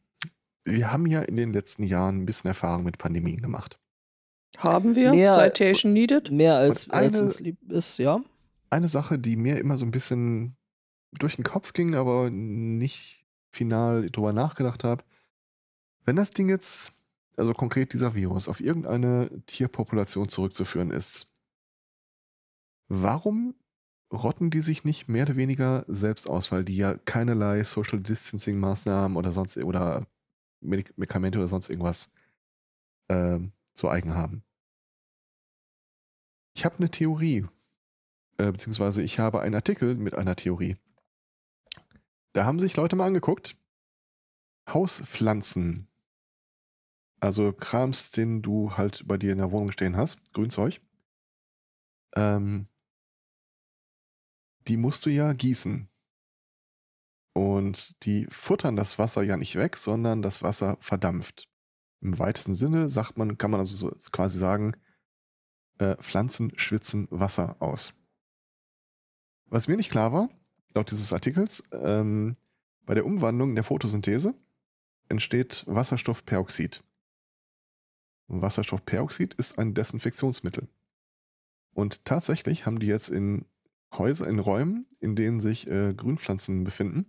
[0.64, 3.78] wir haben ja in den letzten Jahren ein bisschen Erfahrung mit Pandemien gemacht.
[4.58, 5.12] Haben wir?
[5.12, 6.32] Mehr- Citation needed?
[6.32, 8.22] Mehr als, Und als eine- uns lieb ist, ja.
[8.76, 10.58] Eine Sache, die mir immer so ein bisschen
[11.14, 15.06] durch den Kopf ging, aber nicht final drüber nachgedacht habe.
[16.04, 16.92] Wenn das Ding jetzt,
[17.38, 21.34] also konkret dieser Virus, auf irgendeine Tierpopulation zurückzuführen ist,
[22.90, 23.56] warum
[24.12, 28.60] rotten die sich nicht mehr oder weniger selbst aus, weil die ja keinerlei Social Distancing
[28.60, 30.06] Maßnahmen oder sonst oder
[30.60, 32.14] Medik Medikamente oder sonst irgendwas
[33.08, 34.44] ähm, zu eigen haben.
[36.58, 37.46] Ich habe eine Theorie,
[38.38, 40.78] äh, beziehungsweise ich habe einen Artikel mit einer Theorie.
[42.34, 43.56] Da haben sich Leute mal angeguckt.
[44.68, 45.88] Hauspflanzen.
[47.20, 50.34] Also Krams, den du halt bei dir in der Wohnung stehen hast.
[50.34, 50.82] Grünzeug.
[52.16, 52.68] Ähm,
[54.68, 55.88] die musst du ja gießen.
[57.34, 61.50] Und die futtern das Wasser ja nicht weg, sondern das Wasser verdampft.
[62.02, 64.76] Im weitesten Sinne sagt man, kann man also so quasi sagen,
[65.80, 67.94] äh, Pflanzen schwitzen Wasser aus.
[69.48, 70.30] Was mir nicht klar war,
[70.74, 72.36] laut dieses Artikels, ähm,
[72.86, 74.36] bei der Umwandlung der Photosynthese
[75.10, 76.84] entsteht Wasserstoffperoxid.
[78.28, 80.68] Wasserstoffperoxid ist ein Desinfektionsmittel.
[81.74, 83.46] Und tatsächlich haben die jetzt in
[83.94, 87.06] Häuser, in Räumen, in denen sich äh, Grünpflanzen befinden,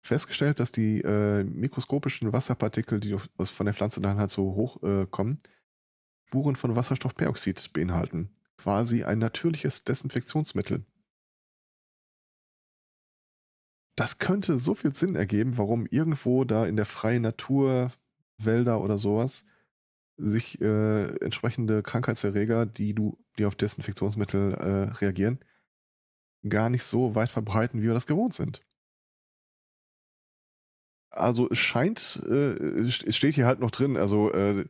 [0.00, 5.06] festgestellt, dass die äh, mikroskopischen Wasserpartikel, die von der Pflanze dann halt so hoch äh,
[5.06, 5.38] kommen,
[6.26, 8.30] Spuren von Wasserstoffperoxid beinhalten.
[8.58, 10.84] Quasi ein natürliches Desinfektionsmittel.
[13.96, 17.90] Das könnte so viel Sinn ergeben, warum irgendwo da in der freien Natur,
[18.36, 19.44] Wälder oder sowas,
[20.16, 25.38] sich äh, entsprechende Krankheitserreger, die du, die auf Desinfektionsmittel äh, reagieren,
[26.48, 28.62] gar nicht so weit verbreiten, wie wir das gewohnt sind.
[31.10, 32.54] Also es scheint, äh,
[32.86, 34.66] es steht hier halt noch drin, also äh,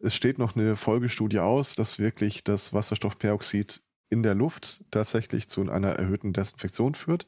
[0.00, 5.68] es steht noch eine Folgestudie aus, dass wirklich das Wasserstoffperoxid in der Luft tatsächlich zu
[5.70, 7.26] einer erhöhten Desinfektion führt.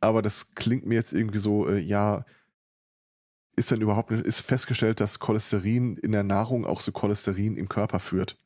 [0.00, 2.24] Aber das klingt mir jetzt irgendwie so, äh, ja,
[3.56, 8.00] ist denn überhaupt ist festgestellt, dass Cholesterin in der Nahrung auch zu Cholesterin im Körper
[8.00, 8.38] führt.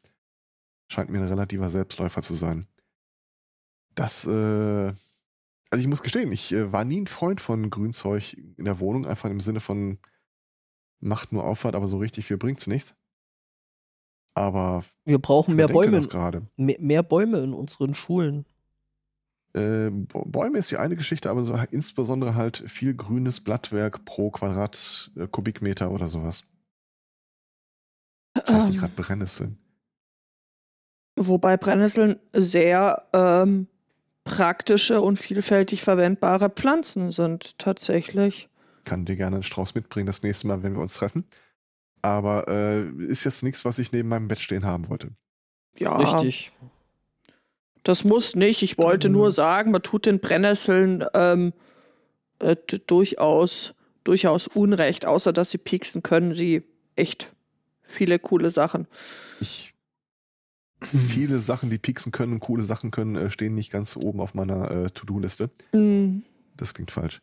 [0.88, 2.68] Scheint mir ein relativer Selbstläufer zu sein.
[3.96, 4.92] Das, äh,
[5.70, 9.04] also ich muss gestehen, ich äh, war nie ein Freund von Grünzeug in der Wohnung,
[9.04, 9.98] einfach im Sinne von
[11.00, 12.94] macht nur Aufwand, aber so richtig viel bringt's nichts.
[14.34, 16.00] Aber wir brauchen mehr Bäume.
[16.56, 18.46] Mehr, mehr Bäume in unseren Schulen.
[19.52, 25.86] Äh, Bäume ist die eine Geschichte, aber so insbesondere halt viel grünes Blattwerk pro Quadratkubikmeter
[25.86, 26.44] äh, oder sowas.
[28.34, 28.80] Vielleicht nicht ähm.
[28.80, 29.58] gerade Brennnesseln.
[31.16, 33.66] Wobei Brennnesseln sehr ähm,
[34.24, 38.48] praktische und vielfältig verwendbare Pflanzen sind, tatsächlich.
[38.80, 41.24] Ich kann dir gerne einen Strauß mitbringen das nächste Mal, wenn wir uns treffen.
[42.02, 45.10] Aber äh, ist jetzt nichts, was ich neben meinem Bett stehen haben wollte.
[45.78, 45.96] Ja.
[45.96, 46.52] Richtig.
[47.82, 48.62] Das muss nicht.
[48.62, 49.14] Ich wollte mhm.
[49.14, 51.52] nur sagen, man tut den Brennnesseln ähm,
[52.38, 56.62] äh, durchaus, durchaus Unrecht, außer dass sie pieksen können sie
[56.96, 57.32] echt
[57.82, 58.86] viele coole Sachen.
[59.40, 59.74] Ich
[60.82, 64.34] viele Sachen, die pieksen können und coole Sachen können, äh, stehen nicht ganz oben auf
[64.34, 65.50] meiner äh, To-Do-Liste.
[65.72, 66.20] Mm.
[66.56, 67.20] Das klingt falsch.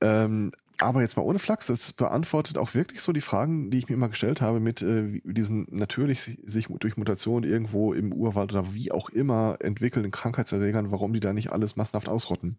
[0.00, 3.88] Ähm, aber jetzt mal ohne Flachs, das beantwortet auch wirklich so die Fragen, die ich
[3.88, 8.74] mir immer gestellt habe, mit äh, diesen natürlich sich durch Mutation irgendwo im Urwald oder
[8.74, 12.58] wie auch immer entwickelnden Krankheitserregern, warum die da nicht alles massenhaft ausrotten.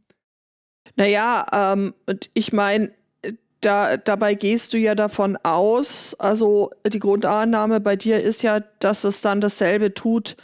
[0.96, 1.94] Naja, ähm,
[2.34, 2.92] ich meine,
[3.62, 9.04] da, dabei gehst du ja davon aus, also die Grundannahme bei dir ist ja, dass
[9.04, 10.38] es dann dasselbe tut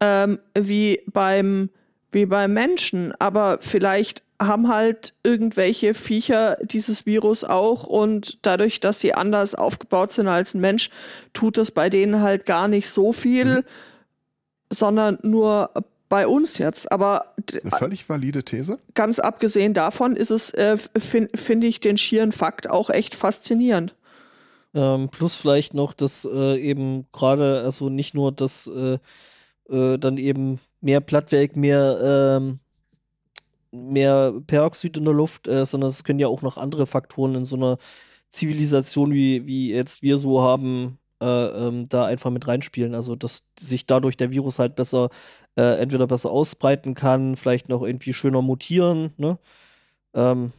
[0.00, 1.70] ähm, wie beim
[2.12, 9.00] wie beim Menschen, aber vielleicht haben halt irgendwelche Viecher dieses Virus auch und dadurch, dass
[9.00, 10.88] sie anders aufgebaut sind als ein Mensch,
[11.34, 13.64] tut es bei denen halt gar nicht so viel, mhm.
[14.70, 15.70] sondern nur
[16.08, 16.90] bei uns jetzt.
[16.90, 18.78] Aber eine völlig valide These.
[18.94, 23.94] Ganz abgesehen davon ist es, äh, finde find ich den schieren Fakt auch echt faszinierend.
[24.72, 28.98] Ähm, plus vielleicht noch, dass äh, eben gerade, also nicht nur, dass äh,
[29.68, 32.60] äh dann eben mehr Plattwerk, mehr ähm,
[33.72, 37.44] mehr Peroxid in der Luft, äh, sondern es können ja auch noch andere Faktoren in
[37.44, 37.78] so einer
[38.30, 42.94] Zivilisation, wie, wie jetzt wir so haben, äh, ähm, da einfach mit reinspielen.
[42.94, 45.10] Also, dass sich dadurch der Virus halt besser,
[45.56, 49.38] äh, entweder besser ausbreiten kann, vielleicht noch irgendwie schöner mutieren, ne?
[50.14, 50.52] Ähm.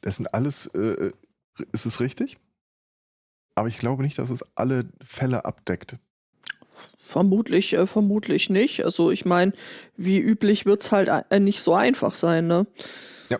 [0.00, 1.12] Das sind alles, äh, äh,
[1.72, 2.38] ist es richtig?
[3.54, 5.98] Aber ich glaube nicht, dass es alle Fälle abdeckt.
[7.08, 8.84] Vermutlich, äh, vermutlich nicht.
[8.84, 9.54] Also ich meine,
[9.96, 12.66] wie üblich wird es halt äh, nicht so einfach sein, ne?
[13.30, 13.38] Ja.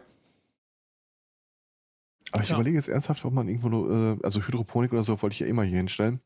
[2.33, 2.55] Aber ich ja.
[2.55, 5.47] überlege jetzt ernsthaft, ob man irgendwo, nur, äh, also Hydroponik oder so wollte ich ja
[5.47, 6.23] immer hier hinstellen.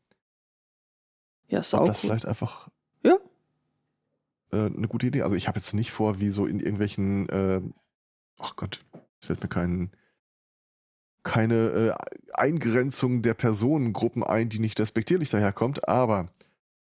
[1.49, 2.11] Ja, ist ob das gut.
[2.11, 2.69] vielleicht einfach
[3.03, 3.17] ja.
[4.53, 5.23] Äh, eine gute Idee.
[5.23, 7.59] Also ich habe jetzt nicht vor, wie so in irgendwelchen, äh,
[8.39, 8.85] ach Gott,
[9.19, 9.91] es fällt mir kein,
[11.23, 11.93] keine äh,
[12.35, 16.27] Eingrenzung der Personengruppen ein, die nicht respektierlich daherkommt, aber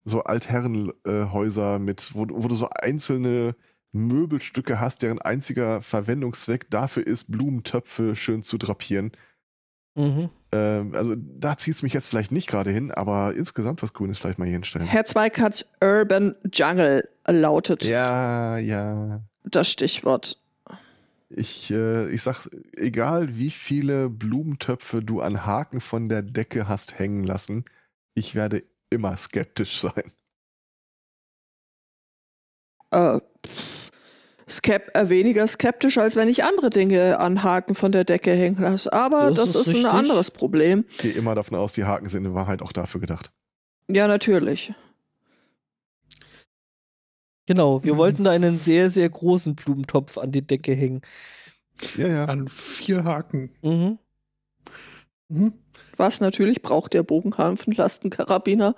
[0.07, 3.55] so Altherrenhäuser mit, wo, wo du so einzelne
[3.91, 9.11] Möbelstücke hast, deren einziger Verwendungszweck dafür ist, Blumentöpfe schön zu drapieren.
[9.95, 10.29] Mhm.
[10.51, 14.17] Ähm, also da zieht es mich jetzt vielleicht nicht gerade hin, aber insgesamt was Grünes
[14.17, 14.87] vielleicht mal hier hinstellen.
[14.87, 17.83] Herr Zweikatz, Urban Jungle lautet.
[17.83, 19.21] Ja, ja.
[19.43, 20.39] Das Stichwort.
[21.29, 22.47] Ich, äh, ich sag,
[22.77, 27.65] egal wie viele Blumentöpfe du an Haken von der Decke hast hängen lassen,
[28.13, 30.03] ich werde immer skeptisch sein.
[32.91, 33.19] äh,
[34.49, 38.61] skep äh, weniger skeptisch, als wenn ich andere Dinge an Haken von der Decke hängen
[38.61, 38.91] lasse.
[38.93, 40.85] Aber Das das, ist ist, ein anderes Problem.
[40.91, 43.31] Ich gehe immer davon aus, die Haken sind in Wahrheit auch dafür gedacht.
[43.89, 44.73] Ja, natürlich.
[47.45, 47.97] Genau, wir Mhm.
[47.97, 51.01] wollten da einen sehr, sehr großen Blumentopf an die Decke hängen.
[51.95, 52.25] Ja, ja.
[52.25, 53.51] An vier Haken.
[53.61, 53.99] Mhm.
[55.29, 55.53] Mhm.
[55.97, 58.75] Was natürlich braucht der Bogenhanfenlastenkarabiner.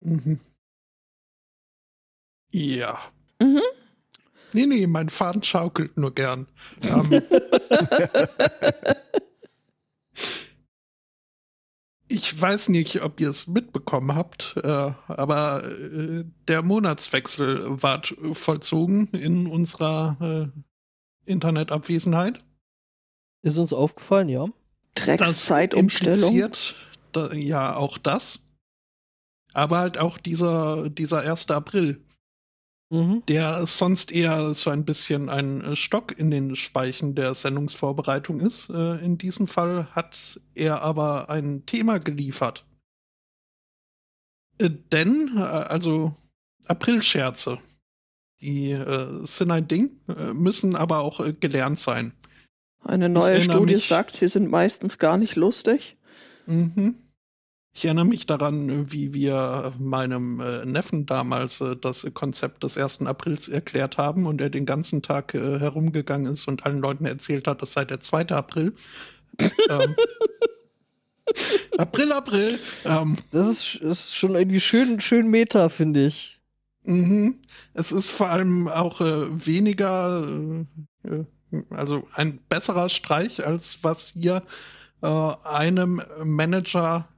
[0.00, 0.38] Mhm.
[2.50, 2.98] Ja.
[3.40, 3.62] Mhm.
[4.52, 6.46] Nee, nee, mein Faden schaukelt nur gern.
[6.82, 7.10] Ähm,
[12.08, 19.08] ich weiß nicht, ob ihr es mitbekommen habt, äh, aber äh, der Monatswechsel ward vollzogen
[19.12, 22.38] in unserer äh, Internetabwesenheit.
[23.42, 24.46] Ist uns aufgefallen, ja.
[24.94, 26.34] Dreckszeitumstellung.
[26.34, 26.74] impliziert
[27.12, 28.40] da, ja auch das.
[29.54, 31.50] Aber halt auch dieser, dieser 1.
[31.50, 32.04] April,
[32.90, 33.22] Mhm.
[33.28, 38.70] der sonst eher so ein bisschen ein äh, Stock in den Speichen der Sendungsvorbereitung ist.
[38.70, 42.64] Äh, in diesem Fall hat er aber ein Thema geliefert.
[44.58, 46.14] Äh, denn, also
[46.66, 47.58] Aprilscherze,
[48.40, 50.00] die äh, sind ein Ding,
[50.32, 52.14] müssen aber auch äh, gelernt sein.
[52.84, 55.96] Eine neue Studie mich- sagt, sie sind meistens gar nicht lustig.
[56.46, 56.94] Mhm.
[57.74, 63.02] Ich erinnere mich daran, wie wir meinem äh, Neffen damals äh, das Konzept des 1.
[63.02, 67.46] Aprils erklärt haben und er den ganzen Tag äh, herumgegangen ist und allen Leuten erzählt
[67.46, 68.28] hat, es sei der 2.
[68.30, 68.72] April.
[69.70, 69.94] ähm,
[71.76, 72.58] April, April.
[72.84, 76.40] Ähm, Das ist, ist schon irgendwie schön, schön Meta, finde ich.
[76.84, 77.40] Mhm.
[77.74, 80.26] Es ist vor allem auch äh, weniger,
[81.04, 81.24] äh,
[81.70, 84.42] also ein besserer Streich, als was hier
[85.02, 87.08] äh, einem Manager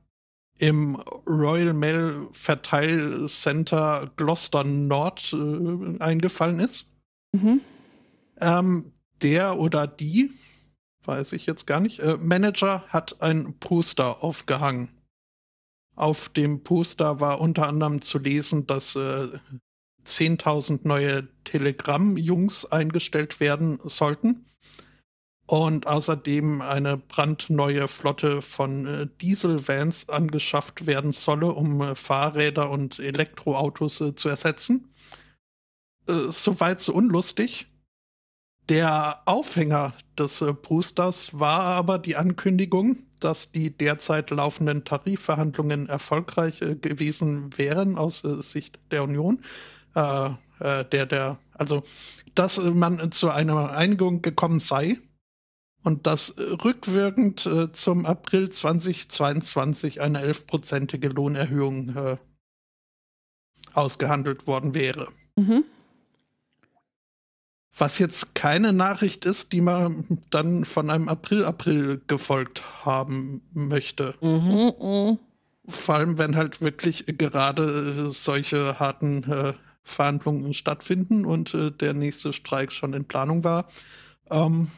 [0.58, 6.86] im Royal Mail Verteilcenter Gloucester Nord äh, eingefallen ist.
[7.32, 7.60] Mhm.
[8.40, 10.30] Ähm, der oder die,
[11.04, 14.90] weiß ich jetzt gar nicht, äh, Manager hat ein Poster aufgehangen.
[15.96, 19.28] Auf dem Poster war unter anderem zu lesen, dass äh,
[20.06, 24.44] 10.000 neue Telegram-Jungs eingestellt werden sollten.
[25.50, 33.00] Und außerdem eine brandneue Flotte von äh, Dieselvans angeschafft werden solle, um äh, Fahrräder und
[33.00, 34.88] Elektroautos äh, zu ersetzen.
[36.06, 37.66] Soweit so unlustig.
[38.68, 47.56] Der Aufhänger des Posters war aber die Ankündigung, dass die derzeit laufenden Tarifverhandlungen erfolgreich gewesen
[47.58, 49.42] wären aus Sicht der Union.
[49.94, 50.30] Äh,
[50.60, 51.82] äh, der, der, also,
[52.34, 54.98] dass man zu einer Einigung gekommen sei
[55.82, 62.16] und dass rückwirkend äh, zum April 2022 eine 11-prozentige Lohnerhöhung äh,
[63.72, 65.08] ausgehandelt worden wäre.
[65.36, 65.64] Mhm.
[67.76, 74.14] Was jetzt keine Nachricht ist, die man dann von einem April-April gefolgt haben möchte.
[74.20, 74.72] Mhm.
[74.78, 75.18] Mhm.
[75.66, 82.32] Vor allem, wenn halt wirklich gerade solche harten äh, Verhandlungen stattfinden und äh, der nächste
[82.32, 83.68] Streik schon in Planung war.
[84.30, 84.70] Ähm,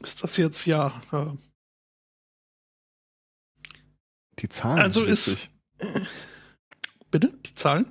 [0.00, 0.88] ist das jetzt ja.
[1.12, 1.26] Äh,
[4.38, 4.78] Die Zahlen.
[4.78, 6.06] Also sind ist- witzig.
[7.10, 7.32] bitte?
[7.46, 7.90] Die Zahlen?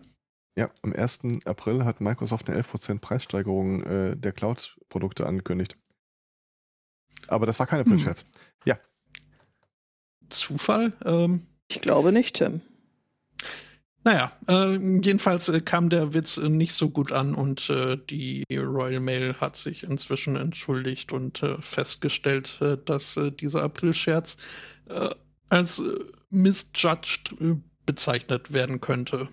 [0.58, 1.22] Ja, am 1.
[1.46, 5.78] April hat Microsoft eine 11% Preissteigerung äh, der Cloud-Produkte angekündigt.
[7.28, 7.88] Aber das war kein Hm.
[7.92, 8.26] Aprilscherz.
[10.30, 10.92] Zufall?
[11.06, 12.62] Ähm, Ich glaube nicht, Tim.
[14.08, 18.46] Naja, äh, jedenfalls äh, kam der Witz äh, nicht so gut an und äh, die
[18.56, 24.38] Royal Mail hat sich inzwischen entschuldigt und äh, festgestellt, äh, dass äh, dieser Aprilscherz
[24.88, 25.10] äh,
[25.50, 25.84] als äh,
[26.30, 27.56] misjudged äh,
[27.86, 29.28] bezeichnet werden könnte.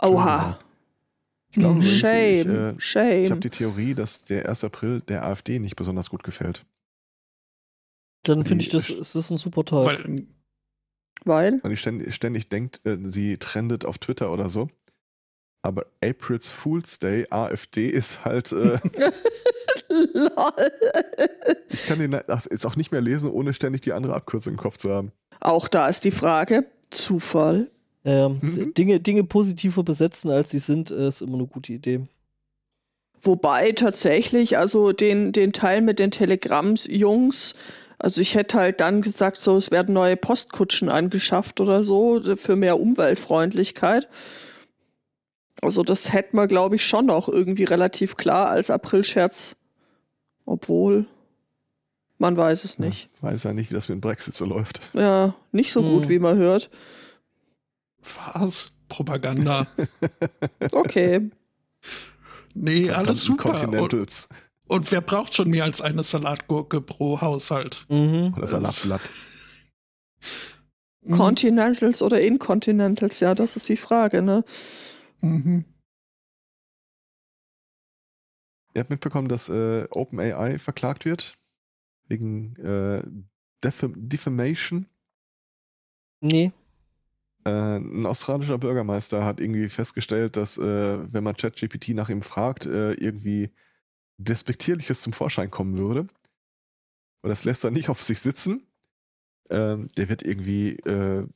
[0.00, 0.58] Oha.
[1.50, 1.80] Ich glaube, Mhm.
[1.82, 2.76] übrigens, ich, Shame.
[2.78, 3.30] ich Shame.
[3.30, 4.64] habe die Theorie, dass der 1.
[4.64, 6.64] April der AfD nicht besonders gut gefällt.
[8.22, 9.84] Dann finde ich, das, das ist ein super Tag.
[9.84, 10.24] Weil,
[11.24, 11.60] Weil?
[11.62, 14.68] Weil ich ständig, ständig denkt, äh, sie trendet auf Twitter oder so.
[15.64, 18.78] Aber April's Fool's Day, AfD, ist halt, äh,
[19.88, 20.72] Lol.
[21.68, 24.58] ich kann den das jetzt auch nicht mehr lesen, ohne ständig die andere Abkürzung im
[24.58, 25.12] Kopf zu haben.
[25.40, 27.70] Auch da ist die Frage: Zufall.
[28.04, 28.74] Ähm, Mhm.
[28.74, 32.00] Dinge, Dinge positiver besetzen, als sie sind, äh, ist immer eine gute Idee.
[33.20, 37.54] Wobei tatsächlich, also den, den Teil mit den Telegrams-Jungs,
[38.02, 42.56] also ich hätte halt dann gesagt, so, es werden neue Postkutschen angeschafft oder so, für
[42.56, 44.08] mehr Umweltfreundlichkeit.
[45.60, 49.54] Also das hätte man, glaube ich, schon auch irgendwie relativ klar als Aprilscherz.
[50.44, 51.06] Obwohl,
[52.18, 53.08] man weiß es nicht.
[53.20, 54.80] Weiß ja nicht, wie das mit dem Brexit so läuft.
[54.92, 56.08] Ja, nicht so gut, Hm.
[56.08, 56.68] wie man hört.
[58.34, 58.72] Was?
[58.88, 59.66] Propaganda.
[60.72, 61.30] Okay.
[62.54, 63.50] Nee, alles super.
[63.52, 64.26] Continentals.
[64.30, 64.36] und
[64.68, 67.86] wer braucht schon mehr als eine Salatgurke pro Haushalt?
[67.88, 68.34] Mhm.
[68.36, 69.02] Oder Salatblatt.
[71.02, 71.16] Mhm.
[71.16, 74.44] Continentals oder Incontinentals, ja, das ist die Frage, ne?
[75.20, 75.64] Mhm.
[78.74, 81.34] Ihr habt mitbekommen, dass äh, OpenAI verklagt wird
[82.08, 83.02] wegen äh,
[83.62, 84.86] Defam Defamation.
[86.20, 86.52] Nee.
[87.44, 92.66] Äh, ein australischer Bürgermeister hat irgendwie festgestellt, dass äh, wenn man ChatGPT nach ihm fragt,
[92.66, 93.50] äh, irgendwie
[94.24, 96.06] Despektierliches zum Vorschein kommen würde.
[97.22, 98.66] Und das lässt er nicht auf sich sitzen.
[99.50, 101.26] Ähm, der wird irgendwie, äh,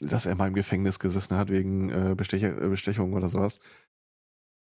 [0.00, 3.60] dass er mal im Gefängnis gesessen hat wegen äh, Bestecher, äh, Bestechung oder sowas.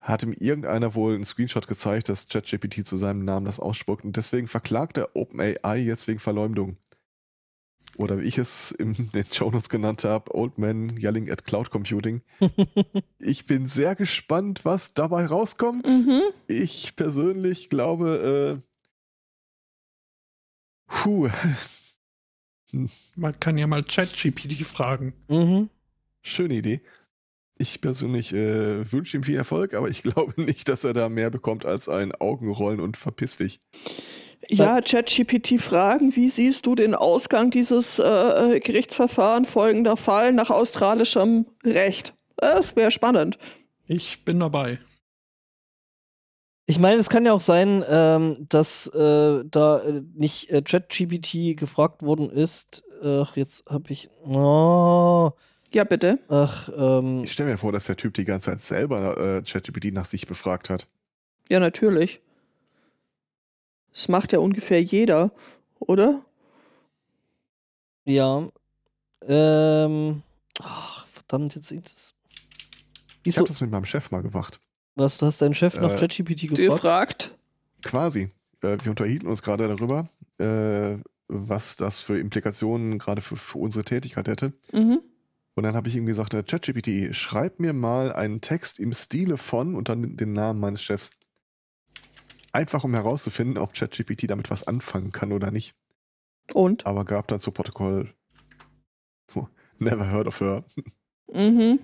[0.02, 4.04] Hat ihm irgendeiner wohl einen Screenshot gezeigt, dass ChatGPT zu seinem Namen das ausspuckt.
[4.04, 6.78] Und deswegen verklagt er OpenAI jetzt wegen Verleumdung.
[7.98, 12.22] Oder wie ich es in den Shownotes genannt habe, Old Man Yelling at Cloud Computing.
[13.20, 15.88] Ich bin sehr gespannt, was dabei rauskommt.
[15.88, 16.22] Mhm.
[16.48, 18.62] Ich persönlich glaube, äh,
[20.88, 21.30] puh,
[23.16, 25.14] Man kann ja mal ChatGPT fragen.
[25.28, 25.70] Mhm.
[26.22, 26.82] schöne Idee.
[27.58, 31.30] Ich persönlich äh, wünsche ihm viel Erfolg, aber ich glaube nicht, dass er da mehr
[31.30, 33.60] bekommt als ein Augenrollen und verpiss dich.
[34.50, 41.46] Ja, ChatGPT fragen, wie siehst du den Ausgang dieses äh, Gerichtsverfahren folgender Fall nach australischem
[41.64, 42.14] Recht?
[42.38, 43.38] Das wäre spannend.
[43.88, 44.80] Ich bin dabei.
[46.68, 51.56] Ich meine, es kann ja auch sein, ähm, dass äh, da äh, nicht äh, ChatGPT
[51.58, 52.84] gefragt worden ist.
[53.04, 54.10] Ach, jetzt habe ich.
[54.26, 55.32] Oh,
[55.72, 56.18] Ja, bitte.
[56.28, 59.94] ach, ähm, Ich stelle mir vor, dass der Typ die ganze Zeit selber äh, ChatGPT
[59.94, 60.88] nach sich befragt hat.
[61.50, 62.22] Ja, natürlich.
[63.96, 65.32] Das macht ja ungefähr jeder,
[65.80, 66.26] oder?
[68.04, 68.48] ja.
[69.28, 70.22] Ähm,
[70.62, 72.14] ach, verdammt, jetzt ist es.
[73.24, 74.60] Ich habe das mit meinem Chef mal gemacht.
[74.96, 76.58] Was, du hast deinen Chef nach Äh, ChatGPT gefragt?
[76.58, 77.38] Gefragt.
[77.84, 78.32] Quasi.
[78.62, 83.84] Äh, wir unterhielten uns gerade darüber, äh, was das für Implikationen gerade für, für unsere
[83.86, 84.54] Tätigkeit hätte.
[84.72, 85.00] Mhm.
[85.56, 89.38] Und dann habe ich ihm gesagt, äh, ChatGPT, schreib mir mal einen Text im Stile
[89.38, 91.12] von und dann den Namen meines Chefs.
[92.56, 95.76] Einfach um herauszufinden, ob ChatGPT damit was anfangen kann oder nicht.
[96.54, 96.86] Und?
[96.86, 98.14] Aber gab dann zu Protokoll
[99.78, 100.64] Never heard of her.
[101.34, 101.80] Mhm.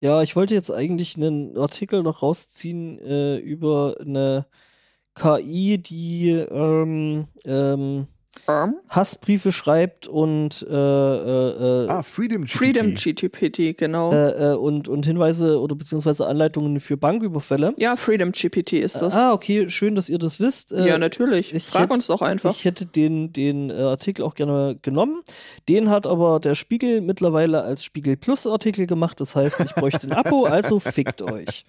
[0.00, 4.46] Ja, ich wollte jetzt eigentlich einen Artikel noch rausziehen äh, über eine
[5.14, 8.08] KI, die ähm, ähm,
[8.46, 12.50] Ähm, Hassbriefe schreibt und äh, äh, äh, Ah, Freedom GPT.
[12.56, 14.12] Freedom GPT, genau.
[14.12, 17.72] äh, äh, und, und Hinweise oder beziehungsweise Anleitungen für Banküberfälle.
[17.78, 19.14] ja, Freedom GPT ist das.
[19.14, 20.72] Ah, okay, schön, dass ihr das wisst.
[20.72, 21.54] Äh, ja, natürlich.
[21.54, 22.50] ich Frag hätte- uns doch einfach.
[22.50, 25.22] Ich hätte den, den äh, Artikel auch gerne genommen.
[25.68, 29.20] Den hat aber der Spiegel mittlerweile als Spiegel Plus Artikel gemacht.
[29.20, 31.64] Das heißt, ich bräuchte ein Abo, also fickt euch.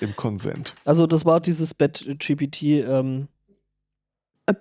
[0.00, 0.74] Im Konsent.
[0.84, 2.62] Also das war dieses Bett GPT.
[2.62, 3.28] Ähm,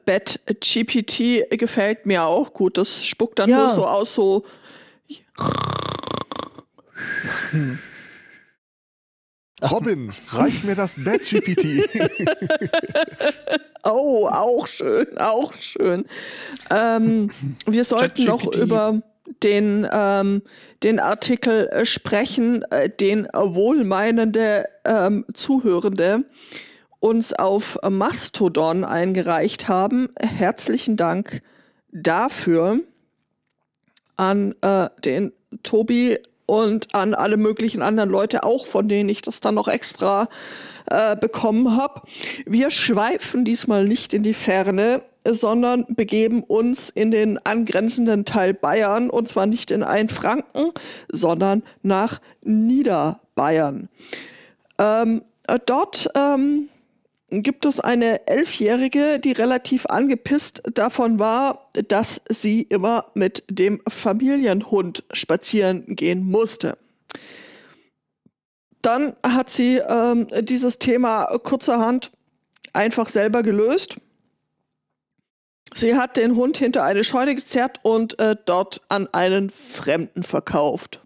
[0.05, 2.77] Bett GPT gefällt mir auch gut.
[2.77, 3.57] Das spuckt dann Ja.
[3.59, 4.45] nur so aus, so.
[9.69, 11.83] Robin, reich mir das Bett GPT.
[13.83, 16.05] Oh, auch schön, auch schön.
[16.69, 17.31] Ähm,
[17.65, 19.01] wir sollten noch über
[19.41, 20.43] den, ähm,
[20.83, 26.25] den Artikel äh, sprechen, äh, den wohlmeinende ähm, Zuhörende
[27.01, 30.09] uns auf Mastodon eingereicht haben.
[30.17, 31.41] Herzlichen Dank
[31.91, 32.79] dafür
[34.15, 35.33] an äh, den
[35.63, 40.29] Tobi und an alle möglichen anderen Leute auch, von denen ich das dann noch extra
[40.85, 42.03] äh, bekommen habe.
[42.45, 49.09] Wir schweifen diesmal nicht in die Ferne, sondern begeben uns in den angrenzenden Teil Bayern
[49.09, 50.71] und zwar nicht in Einfranken,
[51.11, 53.89] sondern nach Niederbayern.
[54.77, 56.69] Ähm, äh, dort ähm,
[57.31, 65.03] gibt es eine Elfjährige, die relativ angepisst davon war, dass sie immer mit dem Familienhund
[65.13, 66.77] spazieren gehen musste.
[68.81, 72.11] Dann hat sie ähm, dieses Thema kurzerhand
[72.73, 73.97] einfach selber gelöst.
[75.73, 81.00] Sie hat den Hund hinter eine Scheune gezerrt und äh, dort an einen Fremden verkauft.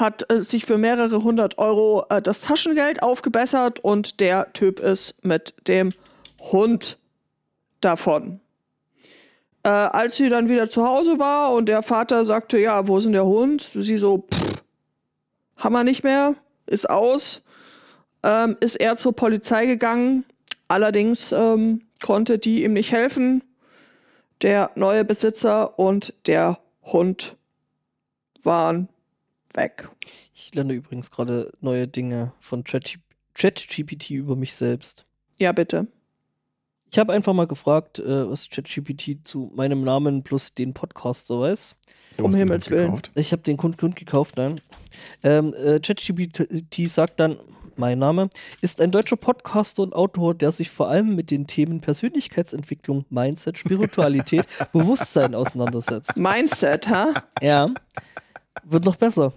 [0.00, 5.14] Hat äh, sich für mehrere hundert Euro äh, das Taschengeld aufgebessert und der Typ ist
[5.22, 5.90] mit dem
[6.40, 6.98] Hund
[7.82, 8.40] davon.
[9.62, 13.04] Äh, als sie dann wieder zu Hause war und der Vater sagte, ja, wo ist
[13.04, 13.70] denn der Hund?
[13.74, 14.62] Sie so, pff,
[15.58, 16.34] haben wir nicht mehr,
[16.64, 17.42] ist aus,
[18.22, 20.24] ähm, ist er zur Polizei gegangen.
[20.66, 23.44] Allerdings ähm, konnte die ihm nicht helfen,
[24.40, 27.36] der neue Besitzer und der Hund
[28.42, 28.88] waren
[29.54, 29.88] weg.
[30.34, 35.04] Ich lerne übrigens gerade neue Dinge von ChatGPT über mich selbst.
[35.38, 35.86] Ja, bitte.
[36.92, 41.42] Ich habe einfach mal gefragt, äh, was ChatGPT zu meinem Namen plus den Podcast so
[41.42, 41.76] weiß.
[42.16, 42.86] Du Um Himmels Willen.
[42.86, 43.12] gekauft.
[43.14, 44.56] Ich habe den Kund, Kund gekauft, nein.
[45.22, 47.38] Ähm, äh, ChatGPT sagt dann,
[47.76, 48.28] mein Name
[48.60, 53.56] ist ein deutscher Podcaster und Autor, der sich vor allem mit den Themen Persönlichkeitsentwicklung, Mindset,
[53.56, 56.16] Spiritualität, Bewusstsein auseinandersetzt.
[56.16, 57.14] Mindset, ha?
[57.40, 57.72] Ja,
[58.64, 59.32] wird noch besser.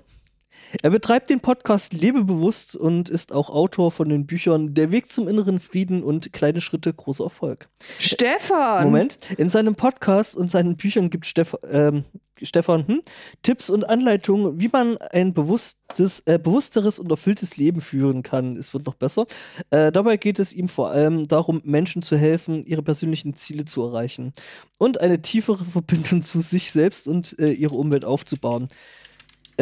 [0.82, 5.28] Er betreibt den Podcast Lebebewusst und ist auch Autor von den Büchern Der Weg zum
[5.28, 7.70] inneren Frieden und Kleine Schritte, großer Erfolg.
[8.00, 8.86] Stefan!
[8.86, 9.20] Moment.
[9.38, 12.06] In seinem Podcast und seinen Büchern gibt Steff, ähm,
[12.42, 13.02] Stefan hm,
[13.44, 18.58] Tipps und Anleitungen, wie man ein bewusstes, äh, bewussteres und erfülltes Leben führen kann.
[18.58, 19.28] Es wird noch besser.
[19.70, 23.84] Äh, dabei geht es ihm vor allem darum, Menschen zu helfen, ihre persönlichen Ziele zu
[23.84, 24.34] erreichen
[24.80, 28.70] und eine tiefere Verbindung zu sich selbst und äh, ihrer Umwelt aufzubauen.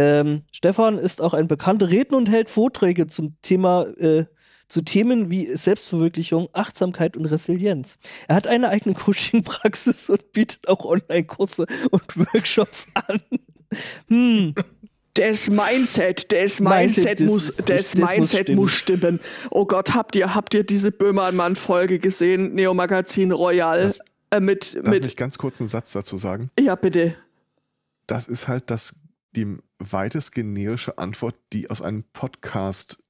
[0.02, 4.26] Ähm, Stefan ist auch ein bekannter Redner und hält Vorträge zum Thema äh,
[4.68, 7.98] zu Themen wie Selbstverwirklichung, Achtsamkeit und Resilienz.
[8.28, 13.20] Er hat eine eigene Coaching-Praxis und bietet auch Online-Kurse und Workshops an.
[14.08, 14.56] Hm,
[15.14, 16.70] Das Mindset, das Mindset,
[17.06, 18.60] Mindset, das muss, ist- das, das muss Mindset stimmen.
[18.62, 19.20] muss stimmen.
[19.50, 22.54] Oh Gott, habt ihr, habt ihr diese Böhmermann-Folge gesehen?
[22.56, 24.00] Neo Magazin Royal Lass-
[24.32, 26.50] äh, mit, Lass mit, mich ganz kurz einen Satz dazu sagen.
[26.58, 27.16] ja bitte.
[28.08, 28.96] Das ist halt das,
[29.36, 33.02] die weitest generische Antwort, die aus einem Podcast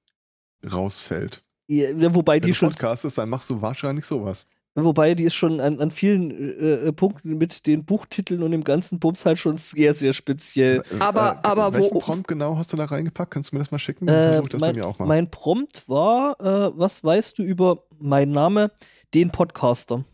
[0.71, 1.43] rausfällt.
[1.67, 4.47] ja, wobei Wenn die du schon, podcastest, dann machst du wahrscheinlich sowas.
[4.75, 8.63] wobei die ist schon an, an vielen äh, äh, Punkten mit den Buchtiteln und dem
[8.63, 10.83] ganzen Bums halt schon sehr, sehr speziell.
[10.91, 13.31] Äh, Aber- aber welchen wo- Prompt genau hast du da reingepackt?
[13.33, 14.05] Kannst du mir das mal schicken?
[14.05, 15.05] Dann Äh, versuche ich das bei mein, mir auch mal.
[15.07, 18.71] mein Prompt war, äh, was weißt du über meinen Name,
[19.13, 20.05] den Podcaster?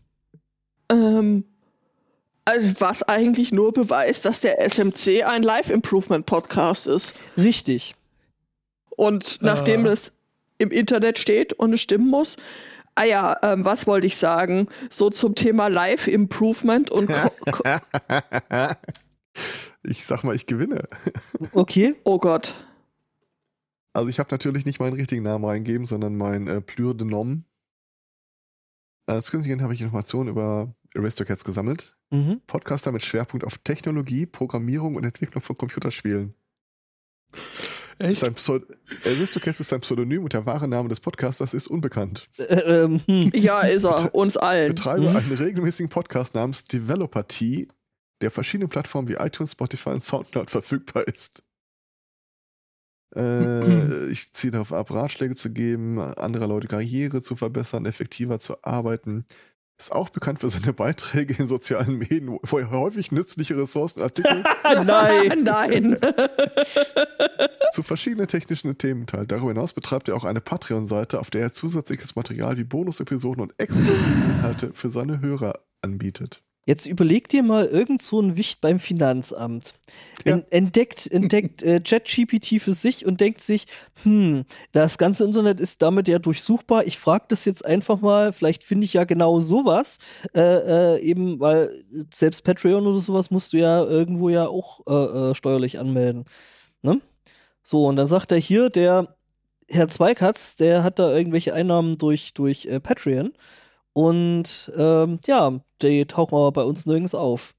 [0.90, 1.44] Ähm,
[2.48, 7.14] also was eigentlich nur beweist, dass der SMC ein Live-Improvement-Podcast ist.
[7.36, 7.94] Richtig.
[8.96, 9.90] Und nachdem Ah.
[9.90, 10.12] es
[10.58, 12.36] im Internet steht und es stimmen muss,
[12.94, 14.68] ah ja, ähm, was wollte ich sagen?
[14.90, 17.10] So zum Thema Live-Improvement und
[19.84, 20.88] ich sag mal, ich gewinne.
[21.52, 21.94] Okay.
[22.04, 22.54] Oh Gott.
[23.92, 27.44] Also ich habe natürlich nicht meinen richtigen Namen reingegeben, sondern mein äh, Plur de Nom.
[29.06, 31.96] Als Künstlerin habe ich Informationen über Aristocats gesammelt.
[32.10, 32.40] Mhm.
[32.46, 36.34] Podcaster mit Schwerpunkt auf Technologie, Programmierung und Entwicklung von Computerspielen.
[37.98, 38.20] Echt?
[38.20, 38.64] Sein Pseud
[39.04, 42.28] Aristocats ist sein Pseudonym und der wahre Name des Podcasters ist unbekannt.
[42.38, 43.32] Äh, ähm, hm.
[43.34, 44.14] Ja, ist er.
[44.14, 44.74] Uns allen.
[44.74, 45.16] Betreibe Mhm.
[45.16, 47.66] einen regelmäßigen Podcast namens Developer T,
[48.20, 51.42] der auf verschiedenen Plattformen wie iTunes, Spotify und Soundcloud verfügbar ist.
[53.16, 58.62] Äh, ich ziehe darauf ab, Ratschläge zu geben, anderer Leute Karriere zu verbessern, effektiver zu
[58.62, 59.24] arbeiten.
[59.80, 64.04] Ist auch bekannt für seine Beiträge in sozialen Medien, wo er häufig nützliche Ressourcen und
[64.06, 65.44] Artikel Nein.
[65.44, 65.98] Nein.
[67.70, 69.30] zu verschiedenen technischen Themen teilt.
[69.30, 73.54] Darüber hinaus betreibt er auch eine Patreon-Seite, auf der er zusätzliches Material wie Bonus-Episoden und
[73.58, 76.42] exklusive Inhalte für seine Hörer anbietet.
[76.68, 79.72] Jetzt überleg dir mal irgend so ein Wicht beim Finanzamt.
[80.26, 80.34] Ja.
[80.34, 83.64] En entdeckt entdeckt äh, ChatGPT für sich und denkt sich,
[84.02, 86.86] hm, das ganze Internet ist damit ja durchsuchbar.
[86.86, 89.98] Ich frage das jetzt einfach mal, vielleicht finde ich ja genau sowas.
[90.34, 91.70] Äh, äh, eben, weil
[92.12, 96.26] selbst Patreon oder sowas musst du ja irgendwo ja auch äh, äh, steuerlich anmelden.
[96.82, 97.00] Ne?
[97.62, 99.16] So, und dann sagt er hier, der
[99.70, 103.32] Herr Zweikatz, der hat da irgendwelche Einnahmen durch, durch äh, Patreon.
[103.98, 107.56] Und ähm, ja, die tauchen aber bei uns nirgends auf.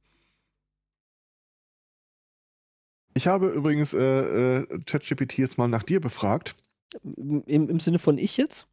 [3.14, 6.56] Ich habe übrigens äh, äh, ChatGPT jetzt mal nach dir befragt.
[7.04, 8.70] Im, Im Sinne von ich jetzt?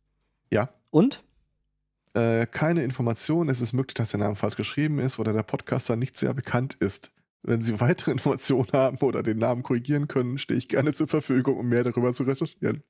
[0.53, 0.69] Ja.
[0.93, 1.25] Und?
[2.14, 3.49] Äh, keine Information.
[3.49, 6.75] Es ist möglich, dass der Name falsch geschrieben ist oder der Podcaster nicht sehr bekannt
[6.75, 7.11] ist.
[7.43, 11.59] Wenn Sie weitere Informationen haben oder den Namen korrigieren können, stehe ich gerne zur Verfügung,
[11.59, 12.85] um mehr darüber zu recherchieren.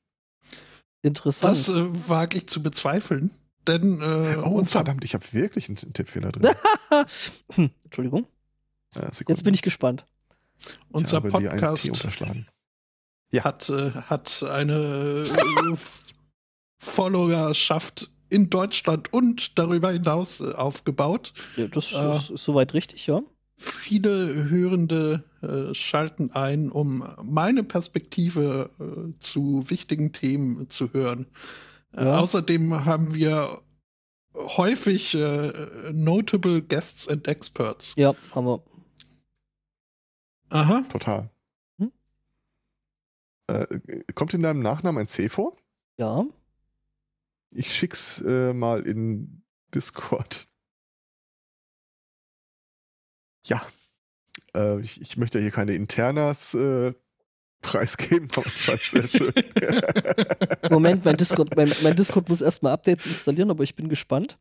[1.01, 1.57] Interessant.
[1.57, 3.31] Das äh, wage ich zu bezweifeln.
[3.67, 6.51] Denn äh, Oh, verdammt, ich habe wirklich einen, Tippfehler drin.
[7.53, 8.27] hm, Entschuldigung.
[8.95, 9.39] Äh, Sekunde.
[9.39, 10.07] Jetzt bin ich gespannt.
[10.91, 12.47] unser ich Podcast unterschlagen.
[13.41, 15.77] hat, äh, hat eine äh,
[16.79, 21.33] Followerschaft in Deutschland und darüber hinaus äh, aufgebaut.
[21.57, 22.17] Ja, das Äh.
[22.17, 23.23] ist, ist soweit richtig, ja.
[23.59, 31.27] Viele Hörende äh, schalten ein, um meine Perspektive äh, zu wichtigen Themen zu hören.
[31.97, 32.18] Äh, Ja.
[32.18, 33.62] außerdem haben wir
[34.34, 37.94] häufig äh, notable Guests and Experts.
[37.97, 38.62] Ja, haben wir.
[40.51, 40.82] Aha.
[40.92, 41.30] Total.
[41.78, 41.92] Hm?
[43.49, 45.57] Äh, kommt in deinem Nachnamen ein C vor?
[45.99, 46.24] Ja.
[47.51, 49.42] Ich schick's äh, mal in
[49.74, 50.49] Discord.
[53.47, 53.66] Ja.
[54.55, 56.92] Äh, ich, ich möchte hier keine Internas äh,
[57.62, 58.46] preisgeben, aber
[58.82, 59.32] sehr schön.
[60.70, 64.38] Moment, mein Discord, mein, mein Discord muss erstmal Updates installieren, aber ich bin gespannt.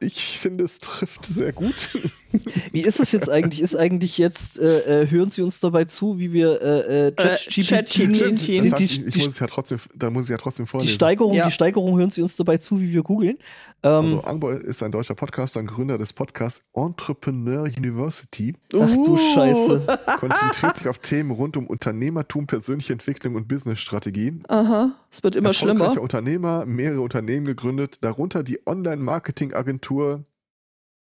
[0.00, 1.90] Ich finde, es trifft sehr gut.
[2.72, 3.60] Wie ist es jetzt eigentlich?
[3.62, 7.88] Ist eigentlich jetzt, äh, äh, hören Sie uns dabei zu, wie wir äh, äh, ChatGPT.
[7.88, 10.30] Stimmt, die, das heißt, die, ich, ich die, muss es ja trotzdem, da muss ich
[10.30, 10.92] ja trotzdem die vorlesen.
[10.94, 11.46] Steigerung, Ja.
[11.46, 13.38] die Steigerung hören Sie uns dabei zu, wie wir googeln.
[13.82, 18.54] Ähm, Also Angbo ist ein deutscher Podcaster und Gründer des Podcasts Entrepreneur University.
[18.74, 19.16] ach du Uh.
[19.16, 19.98] Scheiße.
[20.20, 24.34] Konzentriert sich auf Themen rund um Unternehmertum, persönliche Entwicklung und Businessstrategie.
[24.48, 25.80] Aha, es wird immer schlimmer.
[25.80, 29.87] Erfolgreicher Unternehmer, mehrere Unternehmen gegründet, darunter die Online-Marketing-Agentur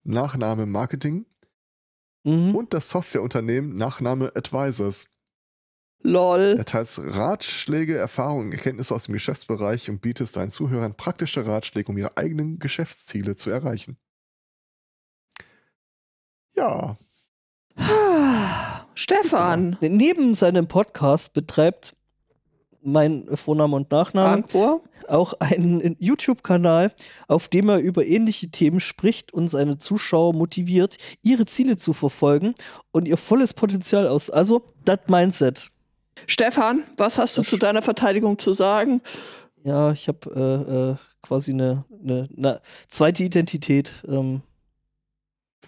[0.02, 1.26] Nachname Marketing
[2.24, 2.54] Mhm.
[2.54, 5.08] und das Softwareunternehmen Nachname Advisors.
[6.00, 6.56] Lol.
[6.58, 11.96] Er teilt Ratschläge, Erfahrungen, Erkenntnisse aus dem Geschäftsbereich und bietet seinen Zuhörern praktische Ratschläge, um
[11.98, 13.96] ihre eigenen Geschäftsziele zu erreichen.
[16.54, 16.96] Ja,
[18.94, 19.76] Stefan.
[19.80, 21.96] Neben seinem Podcast betreibt
[22.84, 24.82] mein Vorname und Nachname Angkor.
[25.08, 26.92] auch einen YouTube-Kanal,
[27.28, 32.54] auf dem er über ähnliche Themen spricht und seine Zuschauer motiviert, ihre Ziele zu verfolgen
[32.92, 34.30] und ihr volles Potenzial aus.
[34.30, 35.70] Also, das Mindset.
[36.26, 39.00] Stefan, was hast du zu deiner Verteidigung zu sagen?
[39.64, 44.04] Ja, ich habe äh, äh, quasi eine, eine, eine zweite Identität.
[44.06, 44.42] Ähm,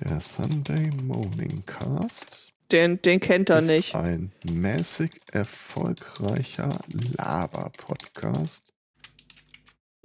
[0.01, 3.95] der Sunday Morning Cast Den, den kennt er ist nicht.
[3.95, 6.81] ein mäßig erfolgreicher
[7.17, 8.73] Laber-Podcast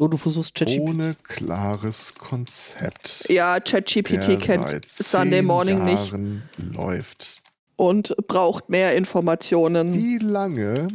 [0.01, 0.79] oh, du versuchst ChatGPT.
[0.79, 3.29] ohne klares Konzept.
[3.29, 7.41] Ja, ChatGPT kennt Sunday Morning nicht Jahren läuft.
[7.75, 9.93] und braucht mehr Informationen.
[9.93, 10.87] Wie lange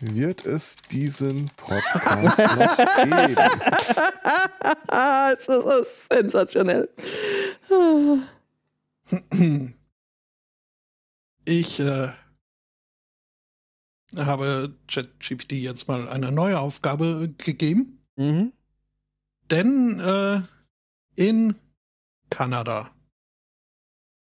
[0.00, 3.36] wird es diesen Podcast noch geben?
[5.38, 6.88] es ist sensationell.
[11.44, 12.08] Ich äh,
[14.16, 18.52] habe ChatGPT jetzt mal eine neue Aufgabe gegeben, Mhm.
[19.50, 20.40] denn äh,
[21.16, 21.56] in
[22.30, 22.90] Kanada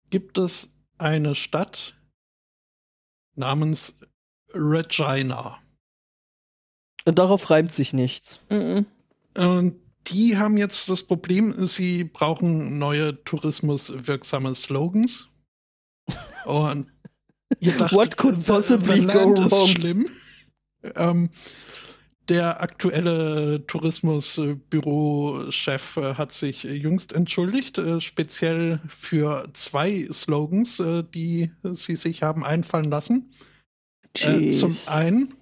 [0.09, 1.95] gibt es eine Stadt
[3.35, 3.99] namens
[4.53, 5.59] Regina.
[7.05, 8.39] Und darauf reimt sich nichts.
[8.49, 8.85] Mhm.
[9.35, 9.75] Und
[10.07, 15.27] die haben jetzt das Problem, sie brauchen neue tourismuswirksame Slogans.
[16.45, 16.87] Und
[17.59, 19.67] dachtet, What could the- possibly the land go ist wrong?
[19.67, 20.09] schlimm.
[20.95, 21.29] Ähm,
[22.29, 31.03] der aktuelle Tourismusbürochef äh, hat sich äh, jüngst entschuldigt, äh, speziell für zwei Slogans, äh,
[31.03, 33.31] die sie sich haben einfallen lassen.
[34.17, 34.87] Äh, zum Jeez.
[34.87, 35.33] einen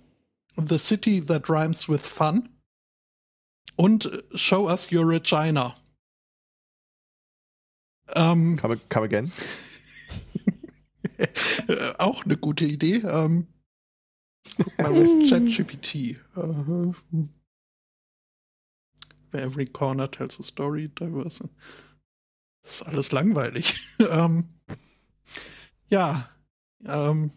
[0.67, 2.49] The City That Rhymes with Fun
[3.75, 5.75] und äh, Show Us Your Regina.
[8.15, 9.31] Ähm, Come, come again?
[11.97, 12.97] auch eine gute Idee.
[13.05, 13.47] Ähm,
[14.57, 16.17] guck mal, was ChatGPT.
[16.35, 16.93] Äh,
[19.33, 21.49] every corner tells a story, diverse.
[22.63, 23.79] Das ist alles langweilig.
[24.11, 24.49] ähm,
[25.89, 26.29] ja,
[26.85, 27.31] ähm,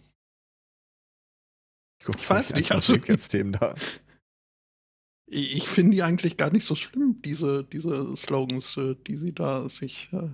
[2.03, 3.75] guck, Ich weiß nicht, also- Antwortthemen da.
[3.75, 9.33] Ich ich finde die eigentlich gar nicht so schlimm, diese, diese Slogans, äh, die sie
[9.33, 10.29] da sich, äh,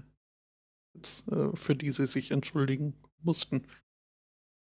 [0.94, 3.66] jetzt, äh, für die sie sich entschuldigen mussten.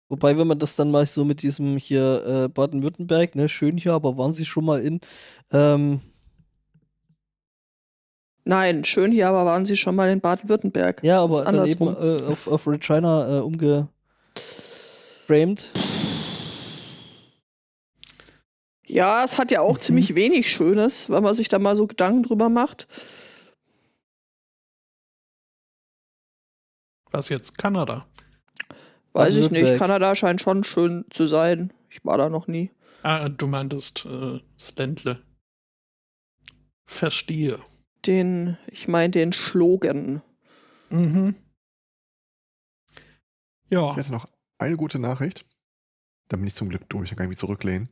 [0.08, 3.92] Wobei, wenn man das dann mal so mit diesem hier äh, Baden-Württemberg, ne, schön hier,
[3.92, 5.00] aber waren Sie schon mal in,
[5.52, 6.00] ähm,
[8.44, 11.04] Nein, schön hier, aber waren Sie schon mal in Baden-Württemberg?
[11.04, 12.18] ja, aber dann eben andersrum.
[12.18, 13.88] äh, auf, auf Regina äh, umgeframed.
[18.86, 19.80] Ja, es hat ja auch Mhm.
[19.82, 22.88] ziemlich wenig Schönes, wenn man sich da mal so Gedanken drüber macht.
[27.12, 27.56] Was jetzt?
[27.58, 28.06] Kanada.
[29.12, 29.78] Weiß ich nicht.
[29.78, 31.72] Kanada scheint schon schön zu sein.
[31.88, 32.70] Ich war da noch nie.
[33.02, 35.22] Ah, du meintest äh, Ständle.
[36.86, 37.58] Verstehe.
[38.06, 40.22] Den, ich meine den Slogan.
[40.90, 41.34] Mhm.
[43.68, 43.90] Ja.
[43.90, 44.26] Ich hätte noch
[44.58, 45.46] eine gute Nachricht.
[46.28, 47.88] Da bin ich zum Glück durch, da kann ich mich zurücklehnen.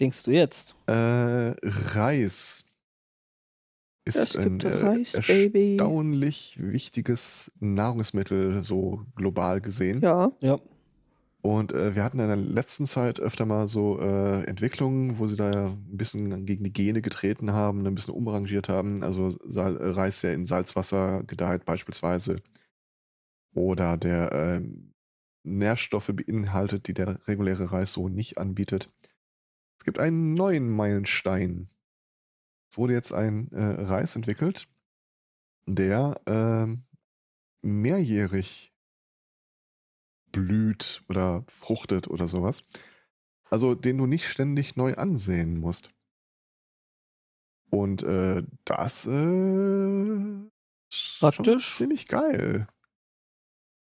[0.00, 0.74] Denkst du jetzt?
[0.86, 2.64] Äh, Reis
[4.04, 5.72] ist ein äh, Reis, Baby.
[5.72, 10.00] erstaunlich wichtiges Nahrungsmittel, so global gesehen.
[10.00, 10.32] Ja.
[10.40, 10.58] Ja.
[11.44, 15.36] Und äh, wir hatten in der letzten Zeit öfter mal so äh, Entwicklungen, wo sie
[15.36, 19.02] da ja ein bisschen gegen die Gene getreten haben, ein bisschen umrangiert haben.
[19.02, 22.36] Also Sal äh, Reis, der in Salzwasser gedeiht beispielsweise.
[23.54, 24.62] Oder der äh,
[25.42, 28.90] Nährstoffe beinhaltet, die der reguläre Reis so nicht anbietet.
[29.78, 31.68] Es gibt einen neuen Meilenstein.
[32.76, 34.68] Wurde jetzt ein äh, Reis entwickelt,
[35.66, 36.84] der ähm,
[37.62, 38.72] mehrjährig
[40.32, 42.64] blüht oder fruchtet oder sowas.
[43.50, 45.90] Also den du nicht ständig neu ansehen musst.
[47.70, 49.10] Und äh, das äh,
[50.90, 51.74] ist schon Praktisch.
[51.74, 52.66] ziemlich geil.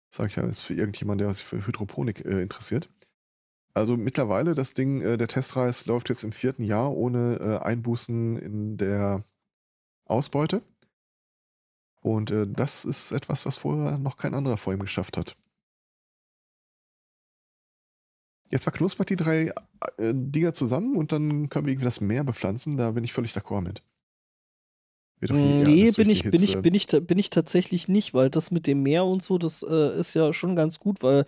[0.09, 2.89] Sag ich ja, ist für irgendjemand, der sich für Hydroponik äh, interessiert.
[3.77, 8.39] Also mittlerweile, das Ding, äh, der Testreis läuft jetzt im vierten Jahr ohne äh, Einbußen
[8.39, 9.23] in der
[10.07, 10.63] Ausbeute.
[12.01, 15.37] Und äh, das ist etwas, was vorher noch kein anderer vor ihm geschafft hat.
[18.49, 19.53] Jetzt verknuspert die drei
[19.99, 22.79] äh, Dinger zusammen und dann können wir irgendwie das Meer bepflanzen.
[22.79, 23.83] Da bin ich völlig d'accord mit.
[25.21, 28.83] Nee, bin ich, bin, ich, bin, ich, bin ich tatsächlich nicht, weil das mit dem
[28.83, 31.25] Meer und so, das äh, ist ja schon ganz gut, weil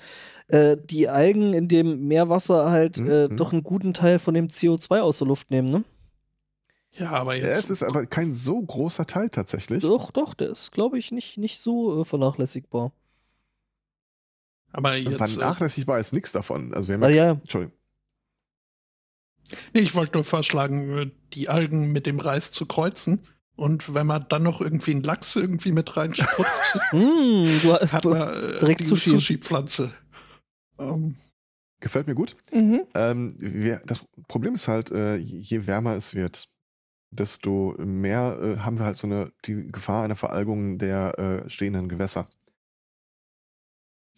[0.49, 3.36] äh, die Algen in dem Meerwasser halt Mhm, äh, mhm.
[3.39, 5.84] doch einen guten Teil von dem CO2 aus der Luft nehmen, ne?
[6.99, 7.64] Ja, aber Ja, jetzt.
[7.64, 9.82] es ist aber kein so großer Teil tatsächlich.
[9.82, 12.93] Doch, doch, der ist, glaube ich, nicht, nicht so äh, vernachlässigbar.
[14.72, 15.12] aber jetzt.
[15.20, 16.74] Äh, Vernachlässigbar ist nichts davon.
[16.74, 17.74] Also wir haben Ah, ja, ja, Entschuldigung.
[19.72, 23.20] nee, ich wollte nur vorschlagen, äh, die Algen mit dem Reis zu kreuzen.
[23.59, 28.61] Und wenn man dann noch irgendwie einen Lachs irgendwie mit reinspritzt, du, hat man äh,
[28.61, 29.11] Direkt Sushi.
[29.11, 29.91] Sushi-Pflanze.
[30.79, 31.17] Ähm,
[31.81, 32.37] Gefällt mir gut.
[32.53, 32.83] Mhm.
[32.95, 36.49] Ähm, wir, das Problem ist halt, äh, je wärmer es wird,
[37.11, 41.89] desto mehr äh, haben wir halt so eine die Gefahr einer Veralgung der äh, stehenden
[41.89, 42.27] Gewässer.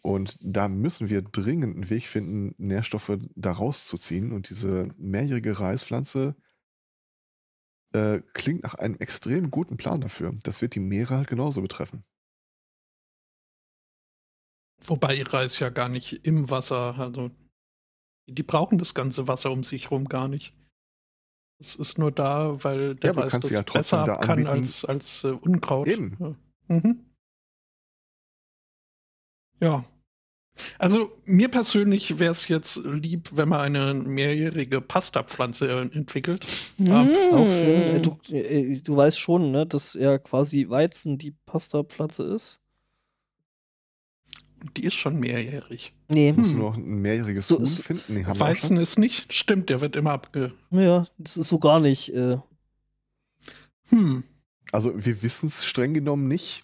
[0.02, 4.32] Und da müssen wir dringend einen Weg finden, Nährstoffe da rauszuziehen.
[4.32, 6.36] Und diese mehrjährige Reispflanze
[7.92, 10.32] äh, klingt nach einem extrem guten Plan dafür.
[10.42, 12.04] Das wird die Meere halt genauso betreffen.
[14.86, 17.30] wobei Reis ja gar nicht im Wasser, also
[18.28, 20.54] die brauchen das ganze Wasser um sich rum gar nicht.
[21.60, 24.84] Es ist nur da, weil der Ja, Reis das ja trotzdem besser da kann als,
[24.84, 25.88] als äh, Unkraut.
[25.88, 26.16] Eben.
[26.18, 26.74] Ja.
[26.74, 27.04] Mhm.
[29.60, 29.84] ja.
[30.78, 36.44] Also mir persönlich wäre es jetzt lieb, wenn man eine mehrjährige Pastapflanze äh, entwickelt.
[36.78, 37.82] Ja, auch schön.
[37.82, 38.02] Äh, Mm.
[38.02, 42.60] Du, äh, du weißt schon, ne, dass ja quasi Weizen die Pastapflanze ist.
[44.76, 45.94] Die ist schon mehrjährig.
[46.08, 46.62] Nee, Musst du Hm.
[46.62, 48.14] noch ein mehrjähriges So ist- finden?
[48.14, 50.52] Nee, Weizen ist nicht, stimmt, der wird immer abge.
[50.70, 52.12] ja, das ist so gar nicht.
[52.14, 52.38] Äh,
[53.88, 54.22] Hm.
[54.72, 56.62] Also wir wissen es streng genommen nicht.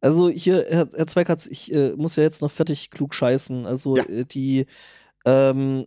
[0.00, 3.66] Also hier, Herr, Herr Zweikatz, ich äh, muss ja jetzt noch fertig klug scheißen.
[3.66, 4.04] Also Ja.
[4.04, 4.66] äh, die
[5.24, 5.84] ähm,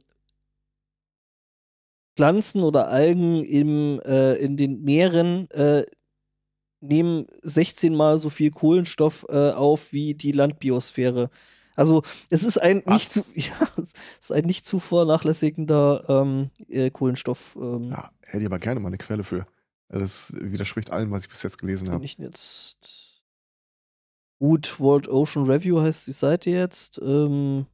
[2.16, 5.86] Pflanzen oder Algen im, äh, in den Meeren äh,
[6.82, 11.30] nehmen 16 mal so viel Kohlenstoff äh, auf wie die Landbiosphäre.
[11.76, 16.90] Also es ist ein nicht zu, ja, es ist ein nicht zu vernachlässigender ähm, äh,
[16.90, 17.58] Kohlenstoff.
[17.60, 19.48] Ähm, Ja, hätte ich aber gerne mal eine Quelle für.
[19.88, 22.04] Das widerspricht allem, was ich bis jetzt gelesen habe.
[22.06, 23.11] ich jetzt.
[24.42, 27.00] Gut, World Ocean Review heißt die Seite jetzt.
[27.04, 27.68] Ähm,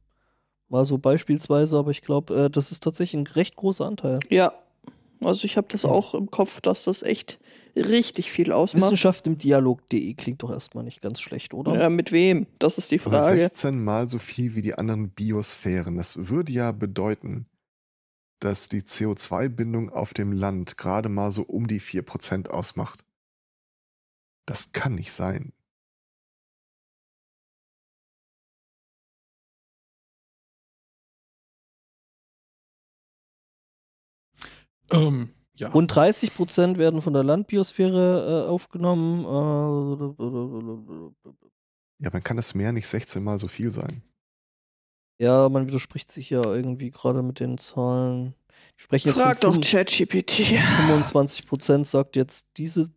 [0.68, 4.18] mal so beispielsweise, aber ich glaube, äh, das ist tatsächlich ein recht großer Anteil.
[4.28, 4.52] Ja,
[5.22, 5.88] also ich habe das Ja.
[5.88, 7.38] auch im Kopf, dass das echt
[7.74, 8.82] richtig viel ausmacht.
[8.84, 11.74] Wissenschaft im Dialog.de klingt doch erstmal nicht ganz schlecht, oder?
[11.74, 12.46] Ja, mit wem?
[12.58, 13.40] Das ist die Aber Frage.
[13.40, 15.96] 16 mal so viel wie die anderen Biosphären.
[15.96, 17.46] Das würde ja bedeuten,
[18.40, 23.06] dass die CO2-Bindung auf dem Land gerade mal so um die 4% ausmacht.
[24.44, 25.54] Das kann nicht sein.
[34.90, 35.70] Ähm, ja.
[35.70, 39.24] Und 30 Prozent werden von der Landbiosphäre äh, aufgenommen.
[39.24, 40.18] Äh,
[42.00, 44.02] Ja, dann kann das Meer nicht 16 mal so viel sein.
[45.18, 48.34] ja, man widerspricht sich ja irgendwie gerade mit den Zahlen.
[48.76, 50.56] Ich spreche jetzt Frag doch ChatGPT.
[50.86, 52.88] 25 Prozent, sagt jetzt diese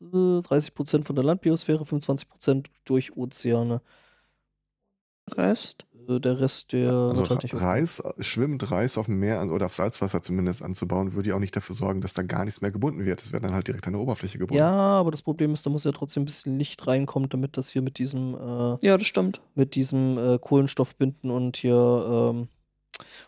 [0.00, 3.80] äh, 30 Prozent von der Landbiosphäre, 25 Prozent durch Ozeane.
[5.30, 5.86] Rest.
[6.08, 10.22] Äh, Der Rest, der Also Reis, schwimmend Reis auf dem Meer an- oder auf Salzwasser
[10.22, 13.20] zumindest anzubauen, würde ja auch nicht dafür sorgen, dass da gar nichts mehr gebunden wird.
[13.22, 14.58] Es wird dann halt direkt an der Oberfläche gebunden.
[14.58, 17.70] Ja, aber das Problem ist, da muss ja trotzdem ein bisschen Licht reinkommen, damit das
[17.70, 19.40] hier mit diesem, äh, Ja, das stimmt.
[19.54, 22.48] mit diesem äh, Kohlenstoff binden und hier ähm,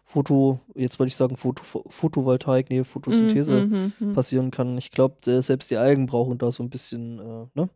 [0.04, 4.12] Foto, jetzt wollte ich sagen Foto, Photovoltaik, nee, Photosynthese Mhm, mhm, mhm.
[4.14, 4.78] passieren kann.
[4.78, 7.68] Ich glaube, selbst die Algen brauchen da so ein bisschen, äh, ne?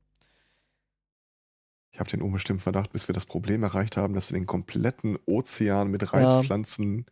[2.01, 5.19] Ich habe den unbestimmten Verdacht, bis wir das Problem erreicht haben, dass wir den kompletten
[5.27, 7.05] Ozean mit Reispflanzen.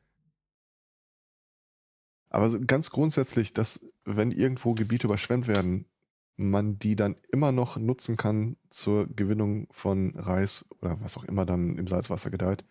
[2.31, 5.85] Aber so ganz grundsätzlich, dass wenn irgendwo Gebiete überschwemmt werden,
[6.37, 11.45] man die dann immer noch nutzen kann zur Gewinnung von Reis oder was auch immer
[11.45, 12.65] dann im Salzwasser gedeiht,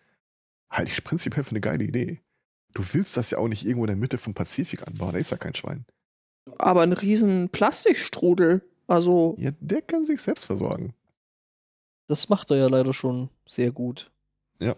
[0.70, 2.20] halte ich prinzipiell für eine geile Idee.
[2.74, 5.30] Du willst das ja auch nicht irgendwo in der Mitte vom Pazifik anbauen, da ist
[5.30, 5.86] ja kein Schwein.
[6.58, 8.62] Aber ein riesen Plastikstrudel.
[8.88, 10.94] Also, Ja, der kann sich selbst versorgen.
[12.08, 14.10] Das macht er ja leider schon sehr gut.
[14.60, 14.74] Ja.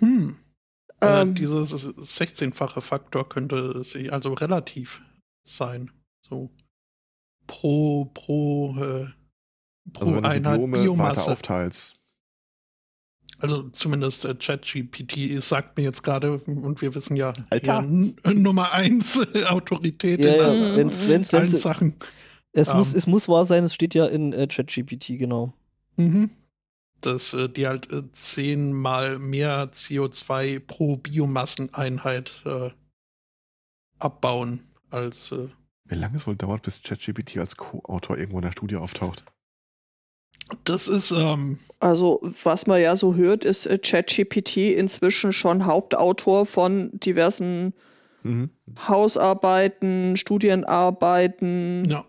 [0.00, 0.36] Hm.
[1.00, 5.02] Äh, Ähm, dieses 16-fache Faktor könnte also relativ
[5.44, 5.90] sein.
[6.28, 6.50] So
[7.46, 9.06] pro, pro, äh,
[9.92, 11.30] pro Also wenn Einheit Diplome Biomasse.
[11.32, 11.96] aufteilst.
[13.38, 17.82] Also zumindest äh, ChatGPT sagt mir jetzt gerade, und wir wissen ja, Alter.
[17.82, 17.82] ja,
[18.32, 20.76] Nummer eins äh, Autorität Ja, ja, in Mhm.
[20.76, 21.96] wenn's, wenn's, allen wenn's, Sachen.
[22.52, 22.76] Es, Ähm.
[22.76, 25.52] muss, es muss wahr sein, es steht ja in äh, ChatGPT, genau.
[25.96, 26.30] Mhm.
[27.00, 32.70] Dass äh, die halt äh, zehnmal mehr CO2 pro Biomasseneinheit äh,
[33.98, 35.48] abbauen als äh,
[35.84, 39.24] Wie lange es wohl dauert, bis ChatGPT als Co-Autor irgendwo in der Studie auftaucht?
[40.64, 46.46] das ist ähm, Also, was man ja so hört, ist äh, ChatGPT inzwischen schon Hauptautor
[46.46, 47.74] von diversen
[48.24, 48.50] Mhm.
[48.86, 51.84] Hausarbeiten, Studienarbeiten.
[51.90, 52.04] ja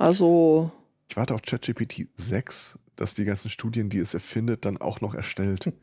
[0.00, 0.70] Also,
[1.10, 5.14] Ich warte auf ChatGPT 6, dass die ganzen Studien, die es erfindet, dann auch noch
[5.14, 5.72] erstellt.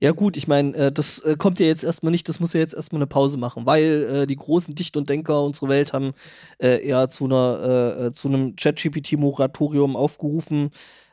[0.00, 2.60] Ja gut, ich meine, äh, das äh, kommt ja jetzt erstmal nicht, das muss ja
[2.60, 6.12] jetzt erstmal eine Pause machen, weil äh, die großen Dichter und Denker unserer Welt haben
[6.58, 10.70] äh, eher zu einer zu einem ChatGPT-Moratorium aufgerufen,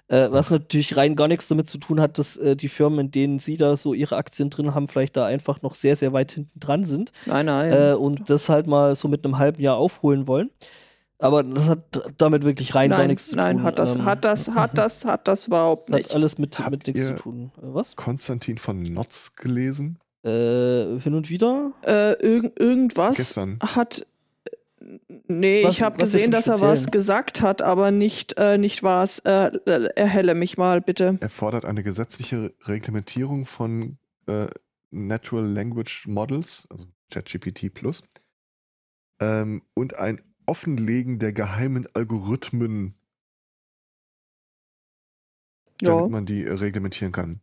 [0.08, 3.12] äh, was natürlich rein gar nichts damit zu tun hat, dass äh, die Firmen, in
[3.12, 6.34] denen sie da so ihre Aktien drin haben, vielleicht da einfach noch sehr, sehr weit
[6.34, 7.72] hinten dran sind nein, nein.
[7.72, 10.52] äh, und das halt mal so mit einem halben Jahr aufholen wollen.
[11.18, 11.80] Aber das hat
[12.18, 13.64] damit wirklich rein gar nein, nichts zu nein, tun.
[13.66, 16.14] hat das, Ähm, hat das, hat das, hat das überhaupt das hat nicht.
[16.14, 17.52] alles mit, Habt mit nichts ihr- zu tun.
[17.58, 17.96] Äh, was?
[17.96, 19.98] Konstantin von Notz gelesen?
[20.24, 21.72] Äh, hin und wieder?
[21.86, 23.60] Äh, irg irgendwas Gestern.
[23.62, 24.06] hat.
[25.28, 29.20] Nee, Was- ich habe gesehen, dass er was gesagt hat, aber nicht, äh, nicht was.
[29.20, 31.18] Äh, äh, erhelle mich mal, bitte.
[31.22, 33.98] Er fordert eine gesetzliche Reglementierung von
[34.28, 34.48] äh,
[34.92, 38.04] Natural Language Models, also ChatGPT Plus,
[39.20, 42.96] ähm, und ein Offenlegen der geheimen Algorithmen,
[45.80, 46.08] damit Ja.
[46.08, 47.42] man die äh, reglementieren kann.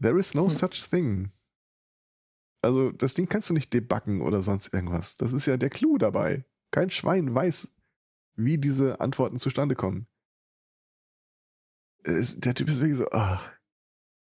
[0.00, 0.50] There is no Hm.
[0.50, 1.30] such thing.
[2.62, 5.16] Also, das Ding kannst du nicht debuggen oder sonst irgendwas.
[5.16, 6.44] Das ist ja der Clou dabei.
[6.70, 7.74] Kein Schwein weiß,
[8.36, 10.06] wie diese Antworten zustande kommen.
[12.02, 13.52] Es, der Typ ist wirklich so, ach,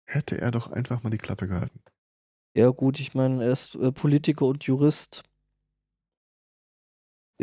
[0.05, 1.81] hätte er doch einfach mal die Klappe gehalten.
[2.55, 5.23] Ja, gut, ich meine, er ist äh, Politiker und Jurist.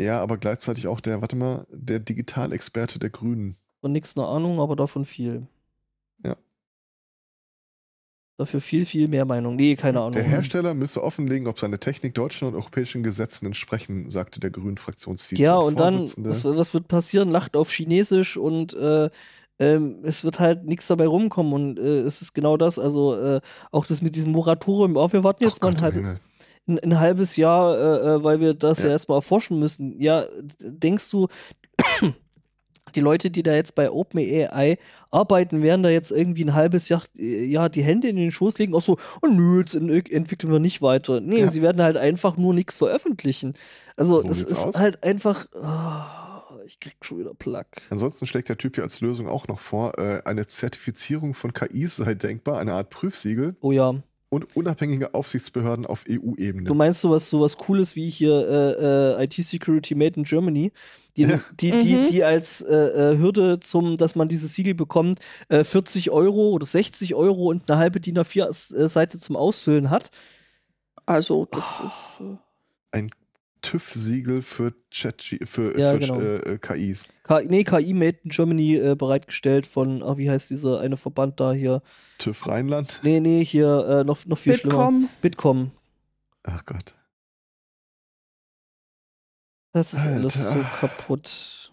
[0.01, 3.55] Ja, aber gleichzeitig auch der, warte mal, der Digitalexperte der Grünen.
[3.81, 5.47] Von nichts eine Ahnung, aber davon viel.
[6.23, 6.35] Ja.
[8.37, 9.55] Dafür viel, viel mehr Meinung.
[9.55, 10.13] Nee, keine Ahnung.
[10.13, 14.77] Der Hersteller müsse offenlegen, ob seine Technik deutschen und europäischen Gesetzen entsprechen, sagte der grünen
[14.77, 15.41] Fraktionsvize.
[15.41, 17.29] ja, und dann, was, was wird passieren?
[17.29, 19.09] Lacht auf Chinesisch und äh,
[19.59, 21.53] ähm, es wird halt nichts dabei rumkommen.
[21.53, 23.41] Und äh, es ist genau das, also äh,
[23.71, 25.93] auch das mit diesem Moratorium, oh, wir warten jetzt Ach mal Gott ein, im halb,
[25.93, 26.19] Himmel.
[26.67, 28.91] Ein, ein halbes Jahr, äh, äh, weil wir das ja, Ja.
[28.91, 29.99] erstmal erforschen müssen.
[30.01, 30.25] Ja,
[30.59, 31.27] denkst du,
[32.95, 34.77] die Leute, die da jetzt bei OpenAI
[35.11, 38.57] arbeiten, werden da jetzt irgendwie ein halbes Jahr, äh, Jahr die Hände in den Schoß
[38.59, 41.21] legen, auch so, oh nö, jetzt en- entwickeln wir nicht weiter.
[41.21, 41.49] Nee, Ja.
[41.51, 43.53] sie werden halt einfach nur nichts veröffentlichen.
[43.95, 44.77] Also, So das ist aus.
[44.77, 47.81] halt einfach, ah, ich krieg schon wieder Plack.
[47.89, 51.97] Ansonsten schlägt der Typ hier als Lösung auch noch vor, äh, eine Zertifizierung von KIs
[51.97, 53.93] sei denkbar, eine Art Prüfsiegel Oh ja.
[54.31, 56.73] Und unabhängige Aufsichtsbehörden auf Du EU-Ebene.
[56.73, 60.71] meinst sowas, sowas Cooles wie hier äh, äh, IT-Security Made in Germany,
[61.17, 61.41] die, Ja.
[61.59, 62.05] die, die, Mhm.
[62.05, 65.19] die als äh, äh, Hürde zum, dass man dieses Siegel bekommt,
[65.49, 70.11] äh, 40 Euro oder 60 Euro und eine halbe DIN A4-Seite zum Ausfüllen hat.
[71.05, 71.85] Also, das Oh.
[71.87, 72.25] ist.
[72.25, 72.37] Äh,
[72.97, 73.11] Ein
[73.61, 76.19] TÜV-Siegel für, Chat für, Ja, für genau.
[76.19, 77.07] äh, äh, KIs.
[77.23, 81.39] K nee, KI Made in Germany äh, bereitgestellt von, ah, wie heißt dieser eine Verband
[81.39, 81.81] da hier?
[82.17, 82.99] TÜV Rheinland.
[83.03, 84.87] Nee, nee, hier äh, noch, noch viel schlimmer.
[84.87, 85.09] Bitkom.
[85.21, 85.71] Bitkom.
[86.43, 86.95] Ach Gott.
[89.73, 90.69] Das ist alles so Alter.
[90.79, 91.71] kaputt.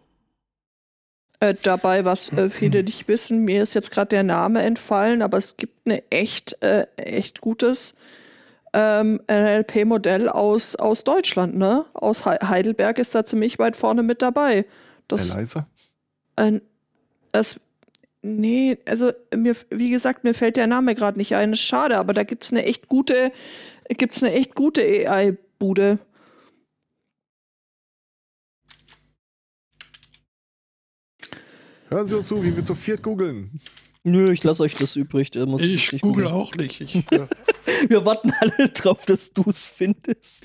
[1.41, 5.39] Äh, dabei, was äh, viele nicht wissen, mir ist jetzt gerade der Name entfallen, aber
[5.39, 7.95] es gibt eine echt, äh, echt gutes
[8.73, 11.85] ähm, NLP-Modell aus, aus Deutschland, ne?
[11.95, 14.67] Aus Hei- Heidelberg ist da ziemlich weit vorne mit dabei.
[15.09, 15.67] Das, Eliza?
[16.37, 16.61] äh,
[17.33, 17.59] das
[18.23, 21.53] nee, also mir, wie gesagt, mir fällt der Name gerade nicht ein.
[21.53, 23.33] Ist schade, aber da gibt's eine echt gute,
[23.89, 25.99] gibt's eine echt gute AI-Bude.
[31.89, 33.51] Hören Sie uns zu, wie wir zu viert googeln.
[34.05, 35.35] Nö, ich lasse euch das übrig.
[35.37, 36.81] äh, muss Ich nicht google auch nicht.
[36.81, 37.27] Ich, äh,
[37.89, 40.45] Wir warten alle drauf, dass du es findest.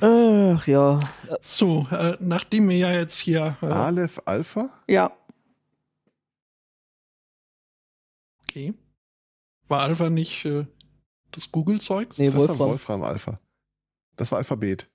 [0.00, 1.00] Ach ja.
[1.40, 3.56] so, äh, nachdem wir ja jetzt hier.
[3.62, 4.68] Äh, Aleph Alpha?
[4.86, 5.16] Ja,
[8.42, 8.74] okay.
[9.68, 10.66] War Alpha nicht äh,
[11.30, 12.18] das Google-Zeug?
[12.18, 12.68] Nee, Das war Wolfram.
[12.70, 13.40] Wolfram Alpha.
[14.16, 14.90] Das war Alphabet.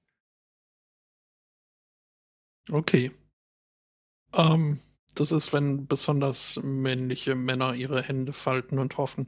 [2.69, 3.11] Okay.
[4.33, 4.79] Ähm,
[5.15, 9.27] Das ist, wenn besonders männliche Männer ihre Hände falten und hoffen.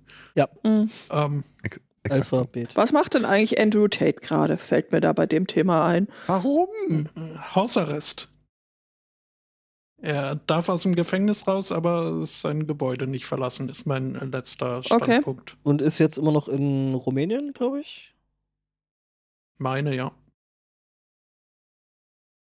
[0.63, 0.89] Mhm.
[1.09, 1.79] Ähm, Ex
[2.29, 2.37] so.
[2.37, 2.75] Alphabet.
[2.75, 4.57] Was macht denn eigentlich Andrew Tate gerade?
[4.57, 6.07] Fällt mir da bei dem Thema ein.
[6.27, 6.67] Warum?
[7.55, 8.29] Hausarrest.
[9.99, 15.03] Er darf aus dem Gefängnis raus, aber sein Gebäude nicht verlassen, ist mein letzter Okay.
[15.03, 15.57] Standpunkt.
[15.63, 18.13] Und ist jetzt immer noch in Rumänien, glaube ich.
[19.57, 20.11] Meine, ja.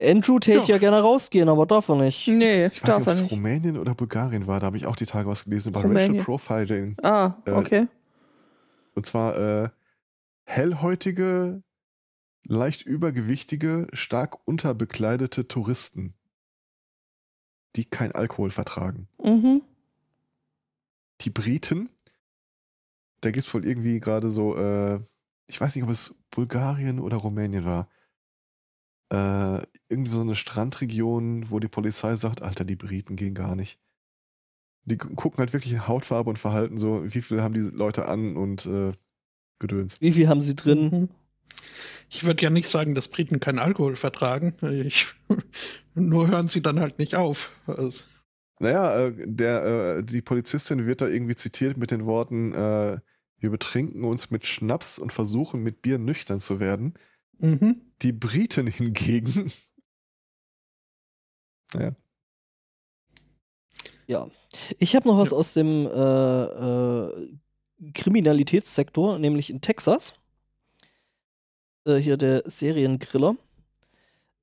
[0.01, 0.63] Andrew Tate Ja.
[0.65, 2.27] ja gerne rausgehen, aber darf er nicht.
[2.27, 3.31] Nee, Ich weiß darf nicht, ob er es nicht.
[3.31, 4.59] Rumänien oder Bulgarien war.
[4.59, 6.11] Da habe ich auch die Tage was gelesen über Rumänien.
[6.19, 6.95] Racial Profiling.
[7.03, 7.87] Ah, Äh, okay.
[8.95, 9.69] Und zwar äh,
[10.45, 11.63] hellhäutige,
[12.45, 16.13] leicht übergewichtige, stark unterbekleidete Touristen,
[17.75, 19.07] die kein Alkohol vertragen.
[19.23, 19.61] Mhm.
[21.21, 21.89] Die Briten,
[23.21, 24.99] da gibt es wohl irgendwie gerade so, äh,
[25.47, 27.89] ich weiß nicht, ob es Bulgarien oder Rumänien war.
[29.11, 33.79] Äh, irgendwie so eine Strandregion, wo die Polizei sagt, Alter, die Briten gehen gar nicht.
[34.85, 38.35] Die gu- gucken halt wirklich Hautfarbe und Verhalten so, wie viel haben die Leute an
[38.37, 38.93] und äh,
[39.59, 39.97] Gedöns.
[39.99, 40.89] Wie viel haben sie drin?
[40.91, 41.09] Mhm.
[42.09, 44.55] Ich würde ja nicht sagen, dass Briten keinen Alkohol vertragen.
[44.83, 45.07] Ich,
[45.95, 47.51] nur hören sie dann halt nicht auf.
[47.67, 48.03] Also,
[48.59, 52.99] Naja, äh, der, äh, die Polizistin wird da irgendwie zitiert mit den Worten, äh,
[53.41, 56.93] wir betrinken uns mit Schnaps und versuchen mit Bier nüchtern zu werden.
[57.39, 57.81] Mhm.
[58.01, 59.51] Die Briten hingegen,
[61.73, 61.95] naja,
[64.07, 64.27] Ja.
[64.79, 65.37] Ich habe noch was Ja.
[65.37, 67.37] aus dem äh, äh,
[67.93, 70.15] Kriminalitätssektor, nämlich in Texas.
[71.85, 73.35] Äh, hier der Seriengriller.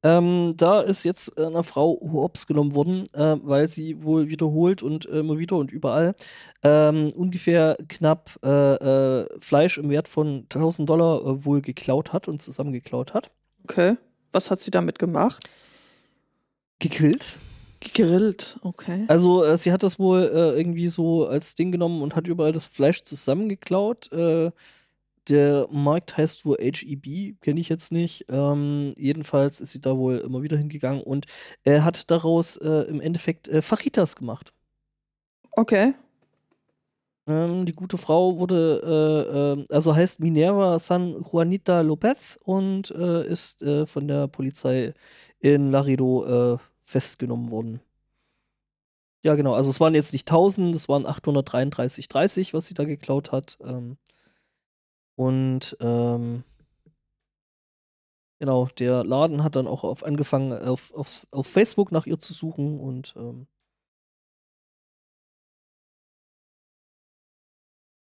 [0.07, 4.81] Ähm, da ist jetzt äh, einer Frau hops genommen worden, äh, weil sie wohl wiederholt
[4.81, 6.15] und äh, immer wieder und überall
[6.63, 12.29] ähm, ungefähr knapp äh, äh, Fleisch im Wert von 1000 Dollar äh, wohl geklaut hat
[12.29, 13.33] und zusammengeklaut hat.
[13.65, 13.97] Okay.
[14.31, 15.49] Was hat sie damit gemacht?
[16.79, 17.37] Gegrillt.
[17.81, 18.61] Gegrillt.
[18.63, 19.07] Okay.
[19.09, 22.53] Also äh, sie hat das wohl äh, irgendwie so als Ding genommen und hat überall
[22.53, 24.13] das Fleisch zusammengeklaut.
[24.13, 24.53] Äh,
[25.29, 28.27] der Markt heißt wohl HEB, kenne ich jetzt nicht.
[28.29, 31.27] Ähm, jedenfalls ist sie da wohl immer wieder hingegangen und
[31.65, 34.53] äh, hat daraus äh, im Endeffekt äh, Fajitas gemacht.
[35.53, 35.95] Okay.
[37.29, 43.27] Ähm, die gute Frau wurde, äh, äh, also heißt Minerva San Juanita Lopez und äh,
[43.27, 44.93] ist äh, von der Polizei
[45.41, 47.81] in Laredo äh, festgenommen worden.
[49.25, 49.55] Ja, genau.
[49.55, 53.59] Also es waren jetzt nicht 1000, es waren 833,30, was sie da geklaut hat.
[53.61, 53.97] Ähm,
[55.17, 56.45] und ähm,
[58.39, 62.33] genau, der Laden hat dann auch auf, angefangen, auf, auf, auf Facebook nach ihr zu
[62.33, 63.47] suchen und ähm,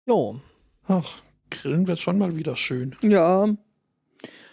[0.07, 0.35] ja.
[0.89, 2.97] Ach, grillen wird schon mal wieder schön.
[3.03, 3.49] Ja.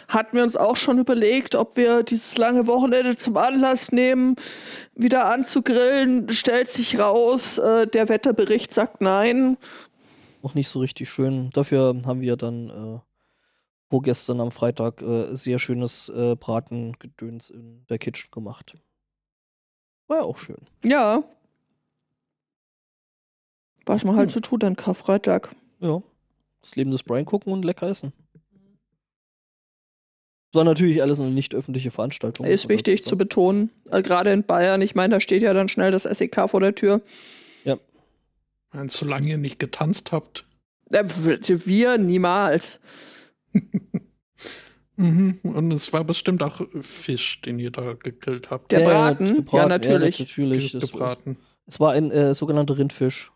[0.07, 4.35] Hatten wir uns auch schon überlegt, ob wir dieses lange Wochenende zum Anlass nehmen,
[4.93, 6.29] wieder anzugrillen.
[6.33, 9.57] Stellt sich raus, äh, der Wetterbericht sagt nein.
[10.43, 11.49] Noch nicht so richtig schön.
[11.51, 12.99] Dafür haben wir dann äh,
[13.89, 18.75] vorgestern am Freitag äh, sehr schönes äh, Bratengedöns in der Kitchen gemacht.
[20.07, 20.57] War ja auch schön.
[20.83, 21.23] Ja.
[23.85, 24.33] Was man halt Hm.
[24.33, 25.55] so tut an Karfreitag.
[25.79, 26.01] Ja.
[26.61, 28.13] Das Leben des Brian gucken und lecker essen.
[30.51, 32.45] Das war natürlich alles eine nicht öffentliche Veranstaltung.
[32.45, 33.71] Ist wichtig zu betonen.
[33.89, 36.75] Äh, Gerade in Bayern, ich meine, da steht ja dann schnell das SEK vor der
[36.75, 37.01] Tür.
[38.71, 40.45] Wenn solange ihr nicht getanzt habt.
[40.89, 42.79] Wir niemals.
[44.97, 45.39] Mhm.
[45.43, 48.71] Und es war bestimmt auch Fisch, den ihr da gegrillt habt.
[48.71, 49.35] Der Ja, ja, Braten?
[49.37, 50.19] gebraten, Ja, natürlich.
[50.19, 50.73] Ja, natürlich.
[50.73, 51.37] Gebraten.
[51.65, 53.31] es war ein äh, sogenannter Rindfisch.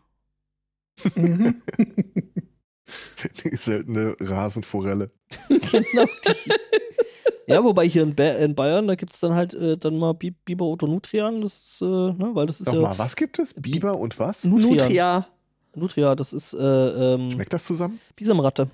[1.16, 1.56] mhm.
[3.44, 5.10] die seltene Rasenforelle.
[5.48, 6.52] genau die.
[7.48, 10.14] Ja, wobei hier in, ba in Bayern, da gibt es dann halt äh, dann mal
[10.14, 11.40] Bi Biber oder Nutrian.
[11.40, 13.54] Das ist, äh, ne, weil das ist ja Nochmal, was gibt es?
[13.54, 14.44] Biber und was?
[14.44, 14.76] Nutrian.
[14.76, 15.26] Nutria.
[15.76, 18.00] Nutria, das ist äh, ähm, Schmeckt das zusammen?
[18.16, 18.68] Bisamratte.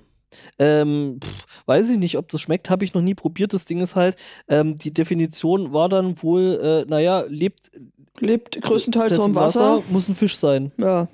[0.59, 3.53] Ähm, pff, weiß ich nicht, ob das schmeckt, habe ich noch nie probiert.
[3.53, 4.17] Das Ding ist halt,
[4.49, 7.71] ähm, die Definition war dann wohl, äh, naja, lebt
[8.19, 9.83] Lebt größtenteils so im Wasser.
[9.91, 10.71] muss ein Fisch sein.
[10.77, 11.09] Ja.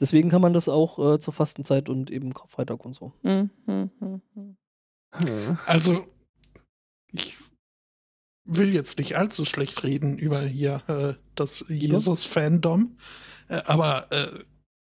[0.00, 3.12] Deswegen kann man das auch äh, zur Fastenzeit und eben Karfreitag und so.
[3.22, 5.58] Hm, hm, hm.
[5.66, 6.06] Also,
[7.12, 7.36] ich
[8.44, 12.96] will jetzt nicht allzu schlecht reden über hier äh, das Jesus-Fandom,
[13.48, 14.44] äh, aber äh,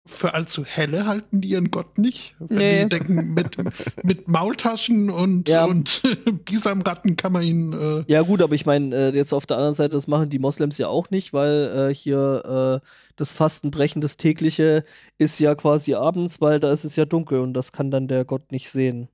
[0.04, 2.34] für allzu helle halten die ihren Gott nicht.
[2.40, 2.82] Wenn Nee.
[2.82, 3.56] die denken, mit,
[4.04, 5.64] mit Maultaschen und, Ja.
[5.64, 6.02] und
[6.44, 7.72] Bisamratten kann man ihn.
[7.72, 10.40] Äh, Ja, gut, aber ich meine, äh, jetzt auf der anderen Seite, das machen die
[10.40, 14.84] Moslems ja auch nicht, weil äh, hier äh, das Fastenbrechen, das tägliche,
[15.18, 18.24] ist ja quasi abends, weil da ist es ja dunkel und das kann dann der
[18.24, 19.08] Gott nicht sehen.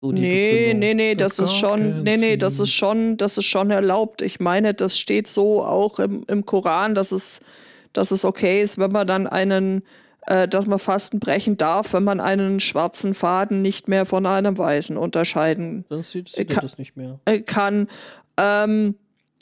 [0.00, 0.78] So die Nee, Begründung.
[0.80, 4.20] nee, nee, das ist schon, nee, nee, das ist schon, das ist schon erlaubt.
[4.22, 7.40] Ich meine, das steht so auch im, im Koran, dass es,
[7.92, 9.82] dass es okay ist, wenn man dann einen,
[10.26, 14.58] äh, dass man Fasten brechen darf, wenn man einen schwarzen Faden nicht mehr von einem
[14.58, 17.18] weißen unterscheiden Dann sieht, Ich sieht er kann- das nicht mehr.
[17.24, 17.88] äh, kann.
[18.36, 18.96] Ähm,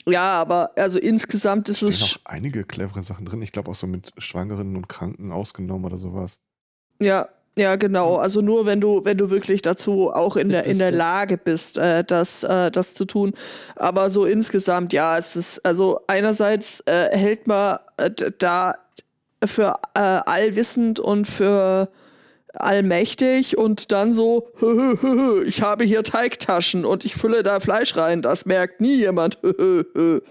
[0.07, 3.41] ja, aber also insgesamt ist es, auch einige clevere Sachen drin.
[3.41, 6.39] Ich glaube auch so mit Schwangeren und Kranken ausgenommen oder sowas.
[7.01, 7.27] Ja,
[7.57, 8.17] ja, genau.
[8.17, 10.91] Also nur wenn du, wenn du wirklich dazu auch in der, in der.
[10.91, 13.33] Lage bist, äh, das, äh, das zu tun.
[13.75, 18.75] Aber so insgesamt, ja, es ist, also einerseits äh, hält man äh, da
[19.43, 21.89] für äh, allwissend und für
[22.53, 27.59] allmächtig und dann so, hö, hö, hö, ich habe hier Teigtaschen und ich fülle da
[27.59, 29.37] Fleisch rein, das merkt nie jemand.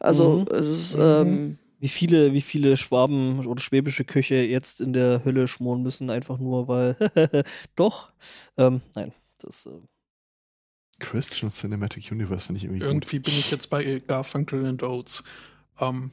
[0.00, 0.54] Also Mhm.
[0.54, 1.02] es ist, Mhm.
[1.02, 6.08] ähm, Wie viele, wie viele Schwaben oder schwäbische Köche jetzt in der Hölle schmoren müssen,
[6.08, 6.96] einfach nur weil.
[7.76, 8.10] Doch.
[8.56, 9.66] Ähm, nein, das.
[9.66, 9.72] Äh,
[10.98, 12.88] Christian Cinematic Universe finde ich irgendwie gut.
[12.88, 15.24] Irgendwie bin ich jetzt bei Garfunkel and Oates.
[15.78, 16.10] Ähm,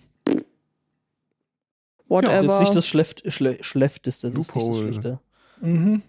[2.09, 2.43] whatever.
[2.43, 4.91] jetzt nicht das Schleft, Schle Schlefteste, das ist nicht das Loophole.
[4.91, 5.19] Schlechte.
[5.61, 6.01] mhm.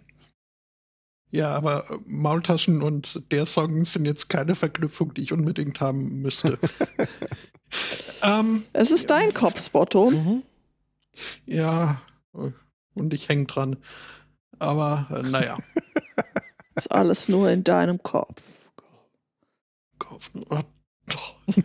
[1.30, 6.58] Ja, aber Maultaschen und der Song sind jetzt keine Verknüpfung, die ich unbedingt haben müsste.
[8.22, 10.10] ähm, es ist dein Kopf, Spotto.
[10.10, 10.42] Mhm.
[11.46, 12.00] ja,
[12.94, 13.76] und ich häng dran.
[14.58, 15.58] Aber äh, naja.
[16.74, 18.42] Ist alles nur in deinem Kopf.
[19.98, 20.42] Kaufen.
[20.48, 20.60] Oh,
[21.06, 21.34] doch.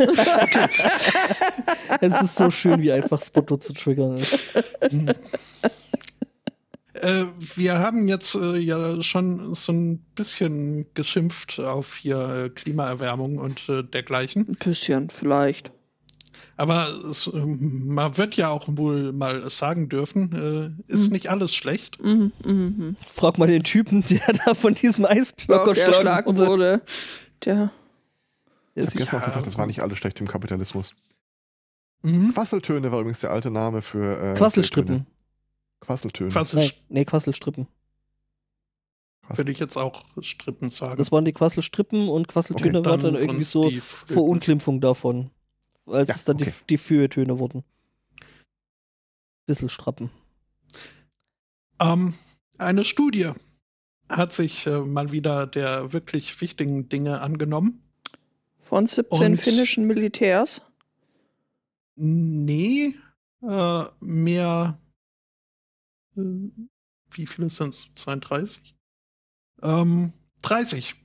[2.01, 4.37] es ist so schön, wie einfach Spotto zu triggern ist.
[4.81, 5.09] Hm.
[6.93, 7.25] Äh,
[7.55, 13.69] wir haben jetzt äh, ja schon so ein bisschen geschimpft auf hier äh, Klimaerwärmung und
[13.69, 14.47] äh, dergleichen.
[14.49, 15.71] Ein bisschen, vielleicht.
[16.59, 20.33] Aber es, äh, man wird ja auch wohl mal sagen dürfen,
[20.87, 21.13] äh, ist Mhm.
[21.13, 22.01] nicht alles schlecht.
[22.03, 22.95] Mhm, mhm, mhm.
[23.07, 26.81] Frag mal den Typen, der da von diesem Eisbürger der erschlagen wurde.
[27.45, 27.71] Der.
[28.73, 30.93] Ich habe gestern auch gesagt, das war nicht alles schlecht im Kapitalismus.
[32.01, 32.33] Mhm.
[32.33, 34.19] Quasseltöne war übrigens der alte Name für.
[34.19, 35.05] Äh, Quasselstrippen.
[35.81, 36.33] Quasseltöne.
[36.33, 37.67] Was Nein, nee, Quasselstrippen.
[39.29, 40.97] würde ich jetzt auch Strippen sagen.
[40.97, 43.81] Das waren die Quasselstrippen und Quasseltöne Okay, war dann von irgendwie so Steve.
[43.81, 45.29] Verunglimpfung davon.
[45.87, 46.45] Als Ja, es dann okay.
[46.61, 47.63] die, die Feuilletöne wurden.
[49.45, 50.09] Bisschen strappen.
[51.79, 52.13] Ähm,
[52.57, 53.31] eine Studie
[54.09, 57.81] hat sich äh, mal wieder der wirklich wichtigen Dinge angenommen.
[58.59, 60.61] Von 17 Und- finnischen Militärs.
[61.95, 62.95] Nee,
[63.41, 64.77] äh, mehr.
[66.15, 66.21] Äh,
[67.11, 67.87] wie viele sind es?
[67.95, 68.75] 32?
[69.63, 70.95] Ähm, 30.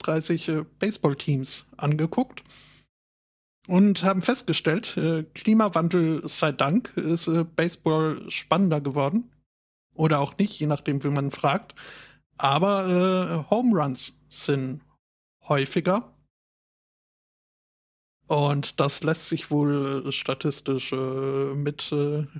[0.00, 2.42] 30 äh, Baseballteams angeguckt
[3.66, 9.32] und haben festgestellt, äh, Klimawandel sei Dank ist äh, Baseball spannender geworden.
[9.94, 11.74] Oder auch nicht, je nachdem, wie man fragt.
[12.36, 14.82] Aber äh, Home Runs sind
[15.48, 16.12] häufiger.
[18.28, 21.94] Und das lässt sich wohl äh, statistisch mit,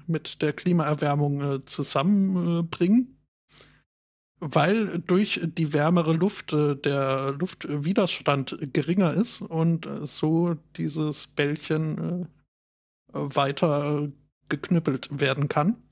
[0.07, 3.16] mit der Klimaerwärmung zusammenbringen.
[4.39, 11.99] Weil durch die wärmere Luft äh, der Luftwiderstand geringer ist und äh, so dieses Bällchen
[11.99, 12.27] äh,
[13.13, 14.11] weiter
[14.49, 15.83] geknüppelt werden kann.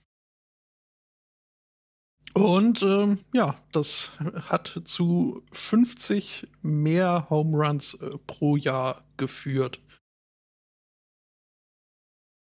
[2.35, 4.13] Und ähm, ja, das
[4.43, 7.97] hat zu 50 mehr Home Runs
[8.27, 9.81] pro Jahr geführt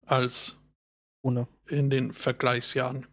[0.06, 0.60] als
[1.24, 1.48] Ohne.
[1.68, 3.08] in den Vergleichsjahren.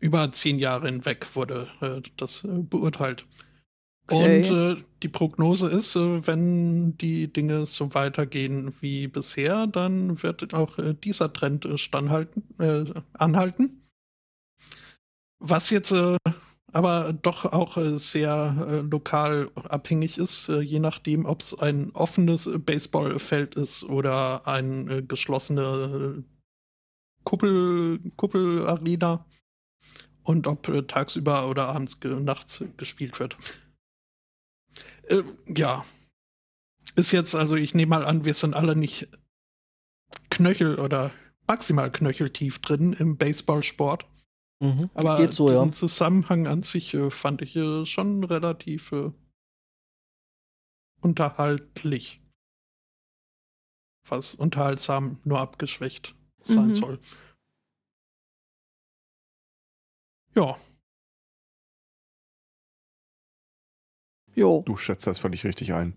[0.00, 3.26] Über zehn Jahre hinweg wurde äh, das äh, beurteilt.
[4.10, 4.38] Okay.
[4.38, 10.54] Und äh, die Prognose ist, äh, wenn die Dinge so weitergehen wie bisher, dann wird
[10.54, 13.82] auch äh, dieser Trend äh, standhalten, äh, anhalten.
[15.40, 15.94] Was jetzt
[16.72, 23.84] aber doch auch sehr lokal abhängig ist, je nachdem, ob es ein offenes Baseballfeld ist
[23.84, 26.24] oder ein geschlossene
[27.22, 29.24] Kuppel, Kuppelarena
[30.22, 33.36] und ob äh, tagsüber oder abends ge nachts gespielt wird.
[35.04, 35.84] Äh, ja.
[36.96, 39.08] Ist jetzt, also ich nehme mal an, wir sind alle nicht
[40.30, 41.12] Knöchel oder
[41.46, 44.06] maximal knöcheltief drin im Baseballsport.
[44.60, 44.90] Mhm.
[44.94, 45.54] Aber Geht so, ja.
[45.56, 49.12] diesen Zusammenhang an sich äh, fand ich äh, schon relativ äh,
[51.00, 52.20] unterhaltlich.
[54.08, 56.74] Was unterhaltsam nur abgeschwächt sein Mhm.
[56.74, 57.00] soll.
[60.38, 60.56] Ja,
[64.36, 64.62] Jo.
[64.64, 65.96] Du schätzt das völlig richtig ein.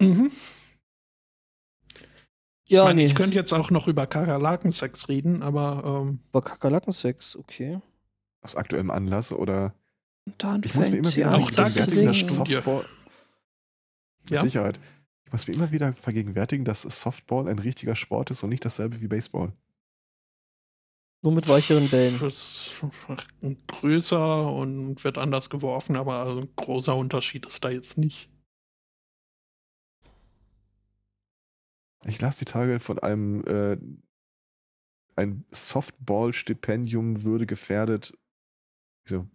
[0.00, 0.30] mhm.
[2.70, 3.04] Ja, ich, mein, nee.
[3.06, 7.80] ich könnte jetzt auch noch über Kakerlakensex reden, aber ähm, War Kakerlakensex, okay.
[8.42, 9.74] Aus aktuellem Anlass oder.
[10.38, 11.74] Dann Ich muss mir immer wieder Auch das.
[11.74, 12.84] Softball.
[14.22, 14.40] Mit Ja.
[14.40, 14.80] Sicherheit.
[15.26, 19.00] Ich muss mir immer wieder vergegenwärtigen, dass Softball ein richtiger Sport ist und nicht dasselbe
[19.00, 19.52] wie Baseball.
[21.20, 22.20] Nur mit weicheren Bällen.
[22.22, 22.70] ist
[23.66, 28.30] größer und wird anders geworfen, aber ein großer Unterschied ist da jetzt nicht.
[32.04, 33.76] Ich las die Tage von einem äh,
[35.16, 38.16] ein Softball-Stipendium würde gefährdet.
[39.04, 39.26] So,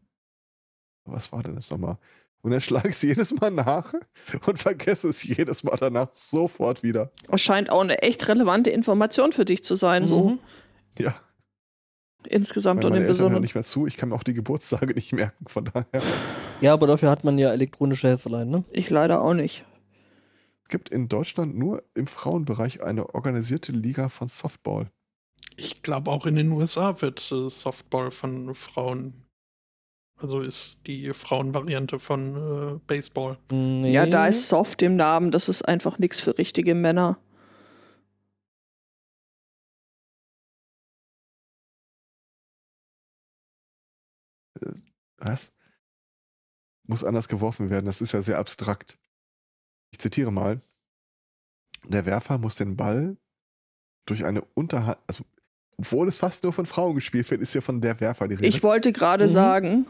[1.04, 1.98] was war denn das nochmal?
[2.42, 3.94] Und dann schlage ich es jedes Mal nach
[4.48, 7.12] und vergesse es jedes Mal danach sofort wieder.
[7.28, 10.40] Das scheint auch eine echt relevante Information für dich zu sein, so Mhm.
[11.00, 11.20] Ja,
[12.28, 13.42] insgesamt und im Besonderen.
[13.42, 13.88] nicht mehr zu.
[13.88, 15.88] Ich kann mir auch die Geburtstage nicht merken, von daher.
[16.62, 18.64] Ja, aber dafür hat man ja elektronische Helferlein, ne?
[18.72, 19.66] Ich leider auch nicht.
[20.64, 24.90] Es gibt in Deutschland nur im Frauenbereich eine organisierte Liga von Softball.
[25.58, 29.14] Ich glaube, auch in den USA wird äh, Softball von Frauen,
[30.20, 33.38] also ist die Frauenvariante von äh, Baseball.
[33.52, 33.92] Nee.
[33.92, 37.20] Ja, da ist Soft im Namen, das ist einfach nichts für richtige Männer.
[45.24, 45.56] Was?
[46.86, 47.86] Muss anders geworfen werden.
[47.86, 49.00] Das ist ja sehr abstrakt.
[49.92, 50.60] Ich zitiere mal.
[51.88, 53.18] Der Werfer muss den Ball
[54.06, 55.24] durch eine Unterhand, also
[55.78, 58.48] obwohl es fast nur von Frauen gespielt wird, ist ja von der Werfer die Rede.
[58.48, 59.32] Ich wollte gerade Mhm.
[59.32, 59.88] sagen,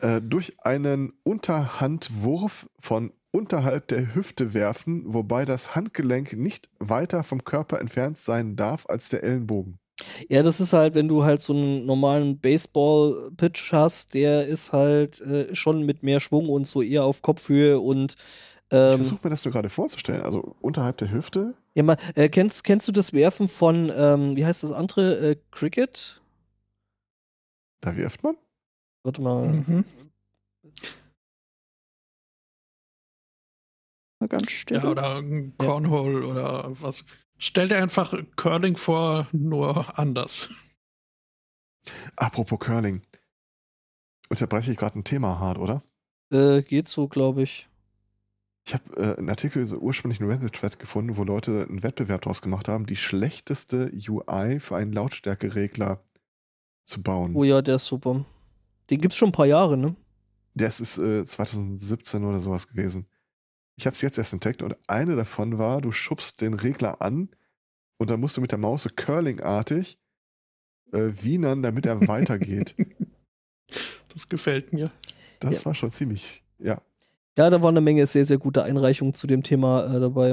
[0.00, 7.42] äh, durch einen Unterhandwurf von unterhalb der Hüfte werfen, wobei das Handgelenk nicht weiter vom
[7.44, 9.79] Körper entfernt sein darf als der Ellenbogen.
[10.28, 15.20] Ja, das ist halt, wenn du halt so einen normalen Baseball-Pitch hast, der ist halt
[15.20, 18.16] äh, schon mit mehr Schwung und so eher auf Kopfhöhe und
[18.70, 20.22] Ich ähm, versuche mir das nur gerade vorzustellen.
[20.22, 21.54] Also unterhalb der Hüfte.
[21.74, 25.36] ja, mal, äh, kennst, kennst du das Werfen von, ähm, wie heißt das andere, äh,
[25.50, 26.20] Cricket?
[27.80, 28.36] Da wirft man.
[29.02, 29.48] Warte mal.
[29.48, 29.84] Mhm.
[34.20, 34.76] mal ganz still.
[34.76, 37.04] Ja, oder ein Cornhole oder was.
[37.42, 40.50] Stell dir einfach Curling vor, nur anders.
[42.14, 43.00] Apropos Curling.
[44.28, 45.82] Unterbreche ich gerade ein Thema hart, oder?
[46.30, 47.66] Äh, geht so, glaube ich.
[48.66, 52.42] Ich habe äh, einen Artikel so ursprünglich einen Reddit-Thread gefunden, wo Leute einen Wettbewerb daraus
[52.42, 56.04] gemacht haben, die schlechteste UI für einen Lautstärkeregler
[56.84, 57.34] zu bauen.
[57.34, 58.22] Oh ja, der ist super.
[58.90, 59.96] Den gibt's schon ein paar Jahre, ne?
[60.52, 63.06] Das ist äh, 2017 oder sowas gewesen.
[63.80, 67.30] Ich habe es jetzt erst entdeckt und eine davon war, du schubst den Regler an
[67.96, 69.98] und dann musst du mit der Maus so curlingartig
[70.92, 72.76] äh, wienern, damit er weitergeht.
[74.12, 74.90] Das gefällt mir.
[75.38, 75.66] Das Ja.
[75.66, 76.82] war schon ziemlich, ja.
[77.38, 80.30] Ja, da war eine Menge sehr, sehr gute Einreichungen zu dem Thema äh, dabei.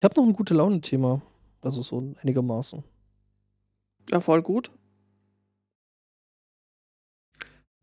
[0.00, 1.22] Ich habe noch ein gute Laune-Thema.
[1.62, 2.82] Also so einigermaßen.
[4.10, 4.70] Ja, voll gut.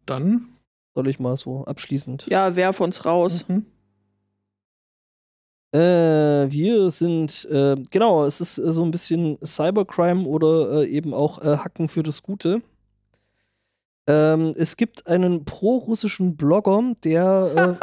[0.07, 0.49] Dann.
[0.95, 2.25] Soll ich mal so abschließend.
[2.27, 3.45] Ja, werf uns raus.
[3.47, 3.65] Mhm.
[5.73, 11.13] Äh, wir sind, äh, genau, es ist äh, so ein bisschen Cybercrime oder äh, eben
[11.13, 12.61] auch äh, Hacken für das Gute.
[14.07, 17.77] Ähm, es gibt einen pro-russischen Blogger, der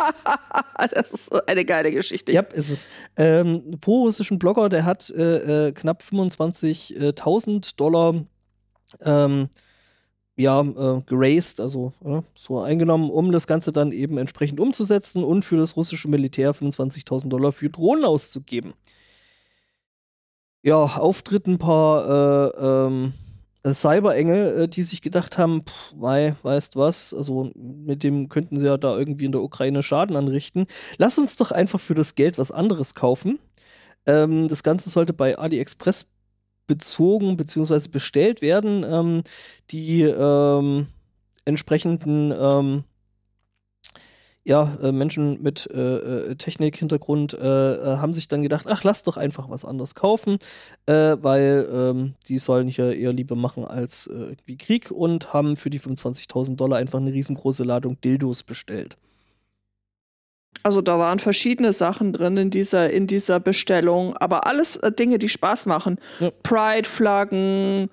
[0.79, 2.33] äh, das ist eine geile Geschichte.
[2.33, 2.87] Ja, ist es.
[3.17, 8.25] Ähm, pro-russischen Blogger, der hat äh, äh, knapp 25.000 Dollar
[9.03, 9.51] ähm,
[10.36, 15.44] ja, äh, geraced, also äh, so eingenommen, um das Ganze dann eben entsprechend umzusetzen und
[15.44, 18.74] für das russische Militär 25.000 Dollar für Drohnen auszugeben.
[20.62, 23.12] Ja, auftritt ein paar äh, ähm,
[23.66, 28.66] Cyberengel, äh, die sich gedacht haben, pff, mei, weißt was, also mit dem könnten sie
[28.66, 30.66] ja da irgendwie in der Ukraine Schaden anrichten.
[30.98, 33.39] Lass uns doch einfach für das Geld was anderes kaufen.
[34.06, 36.11] Ähm, das Ganze sollte bei AliExpress
[36.66, 37.89] bezogen bzw.
[37.89, 38.85] bestellt werden.
[38.85, 39.23] Ähm,
[39.70, 40.86] die ähm,
[41.45, 42.85] entsprechenden ähm,
[44.45, 49.03] ja, äh, Menschen mit äh, äh, Technik-Hintergrund äh, äh, haben sich dann gedacht, ach, lass
[49.03, 50.39] doch einfach was anderes kaufen,
[50.85, 55.70] äh, weil ähm, die sollen hier eher Liebe machen als irgendwie Krieg und haben für
[55.70, 58.99] die 25.000 Dollar einfach eine riesengroße Ladung Dildos bestellt.
[60.62, 65.18] Also da waren verschiedene Sachen drin in dieser, in dieser Bestellung, aber alles äh, Dinge,
[65.18, 65.98] die Spaß machen.
[66.20, 66.31] Ja.
[66.43, 67.90] Pride-Flaggen,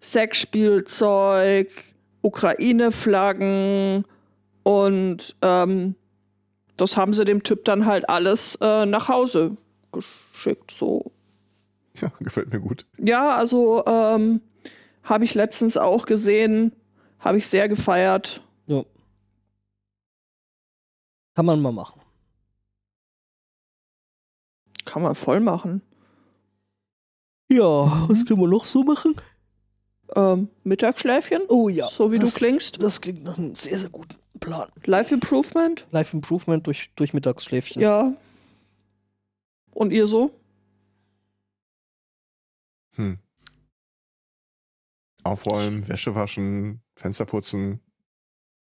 [0.00, 1.68] Sexspielzeug,
[2.22, 4.04] Ukraine-Flaggen
[4.62, 5.94] und ähm,
[6.76, 9.56] das haben sie dem Typ dann halt alles äh, nach Hause
[9.92, 10.70] geschickt.
[10.70, 11.12] So.
[12.00, 12.86] Ja, gefällt mir gut.
[12.98, 14.40] Ja, also ähm,
[15.02, 16.72] habe ich letztens auch gesehen,
[17.18, 18.42] habe ich sehr gefeiert.
[21.38, 22.00] Kann man mal machen.
[24.84, 25.82] Kann man voll machen.
[27.48, 27.62] Ja,
[28.08, 29.14] was können wir noch so machen?
[30.16, 31.42] Ähm, Mittagsschläfchen?
[31.46, 31.86] Oh ja.
[31.86, 32.82] So wie das, du klingst?
[32.82, 34.68] Das klingt nach einem sehr, sehr guten Plan.
[34.82, 35.86] Life Improvement?
[35.92, 37.80] Life Improvement durch, durch Mittagsschläfchen.
[37.80, 38.12] Ja.
[39.70, 40.32] Und ihr so?
[42.96, 43.20] Hm.
[45.22, 47.80] Aufräumen, Wäsche waschen, Fenster putzen.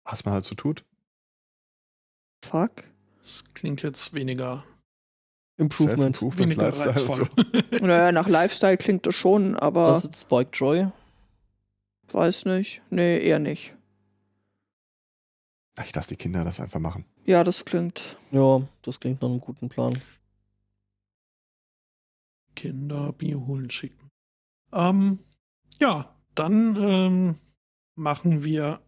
[0.03, 0.88] Was man halt so tut.
[2.45, 2.85] Fuck.
[3.23, 4.65] Das klingt jetzt weniger,
[5.59, 6.17] Improvement.
[6.17, 6.95] Self-Improvement, weniger Lifestyle.
[6.95, 7.29] reizvoll.
[7.71, 7.79] So.
[7.87, 10.89] Naja, nach Lifestyle klingt das schon, aber Das ist Spike Joy.
[12.13, 12.81] weiß nicht.
[12.91, 13.75] Nee, eher nicht.
[15.85, 17.05] Ich lasse die Kinder das einfach machen.
[17.25, 18.17] Ja, das klingt.
[18.33, 20.01] Ja, das klingt nach einem guten Plan.
[22.57, 24.09] Kinder Bier holen schicken.
[24.73, 25.19] Ähm,
[25.81, 27.35] ja, dann ähm,
[27.95, 28.81] machen wir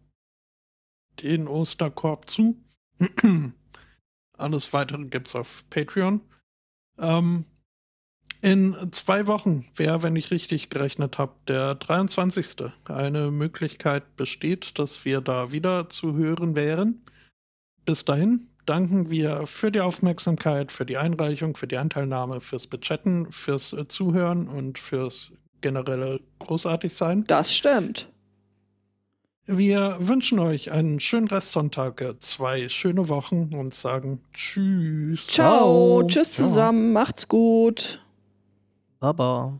[1.21, 2.57] den Osterkorb zu.
[4.37, 6.21] Alles weitere gibt's auf Patreon.
[6.99, 7.45] Ähm,
[8.41, 12.71] in zwei Wochen wäre, wenn ich richtig gerechnet habe, der 23.
[12.85, 17.03] Eine Möglichkeit besteht, dass wir da wieder zu hören wären.
[17.85, 23.31] Bis dahin danken wir für die Aufmerksamkeit, für die Einreichung, für die Anteilnahme, fürs Bechatten,
[23.31, 27.25] fürs äh, Zuhören und fürs generelle Großartigsein.
[27.25, 28.09] Das stimmt.
[29.45, 35.27] Wir wünschen euch einen schönen Restsonntag, äh, zwei schöne Wochen und sagen Tschüss.
[35.27, 35.99] Ciao.
[35.99, 36.07] Ciao.
[36.07, 36.47] Tschüss Ciao.
[36.47, 36.93] zusammen.
[36.93, 38.05] Macht's gut.
[38.99, 39.59] Baba.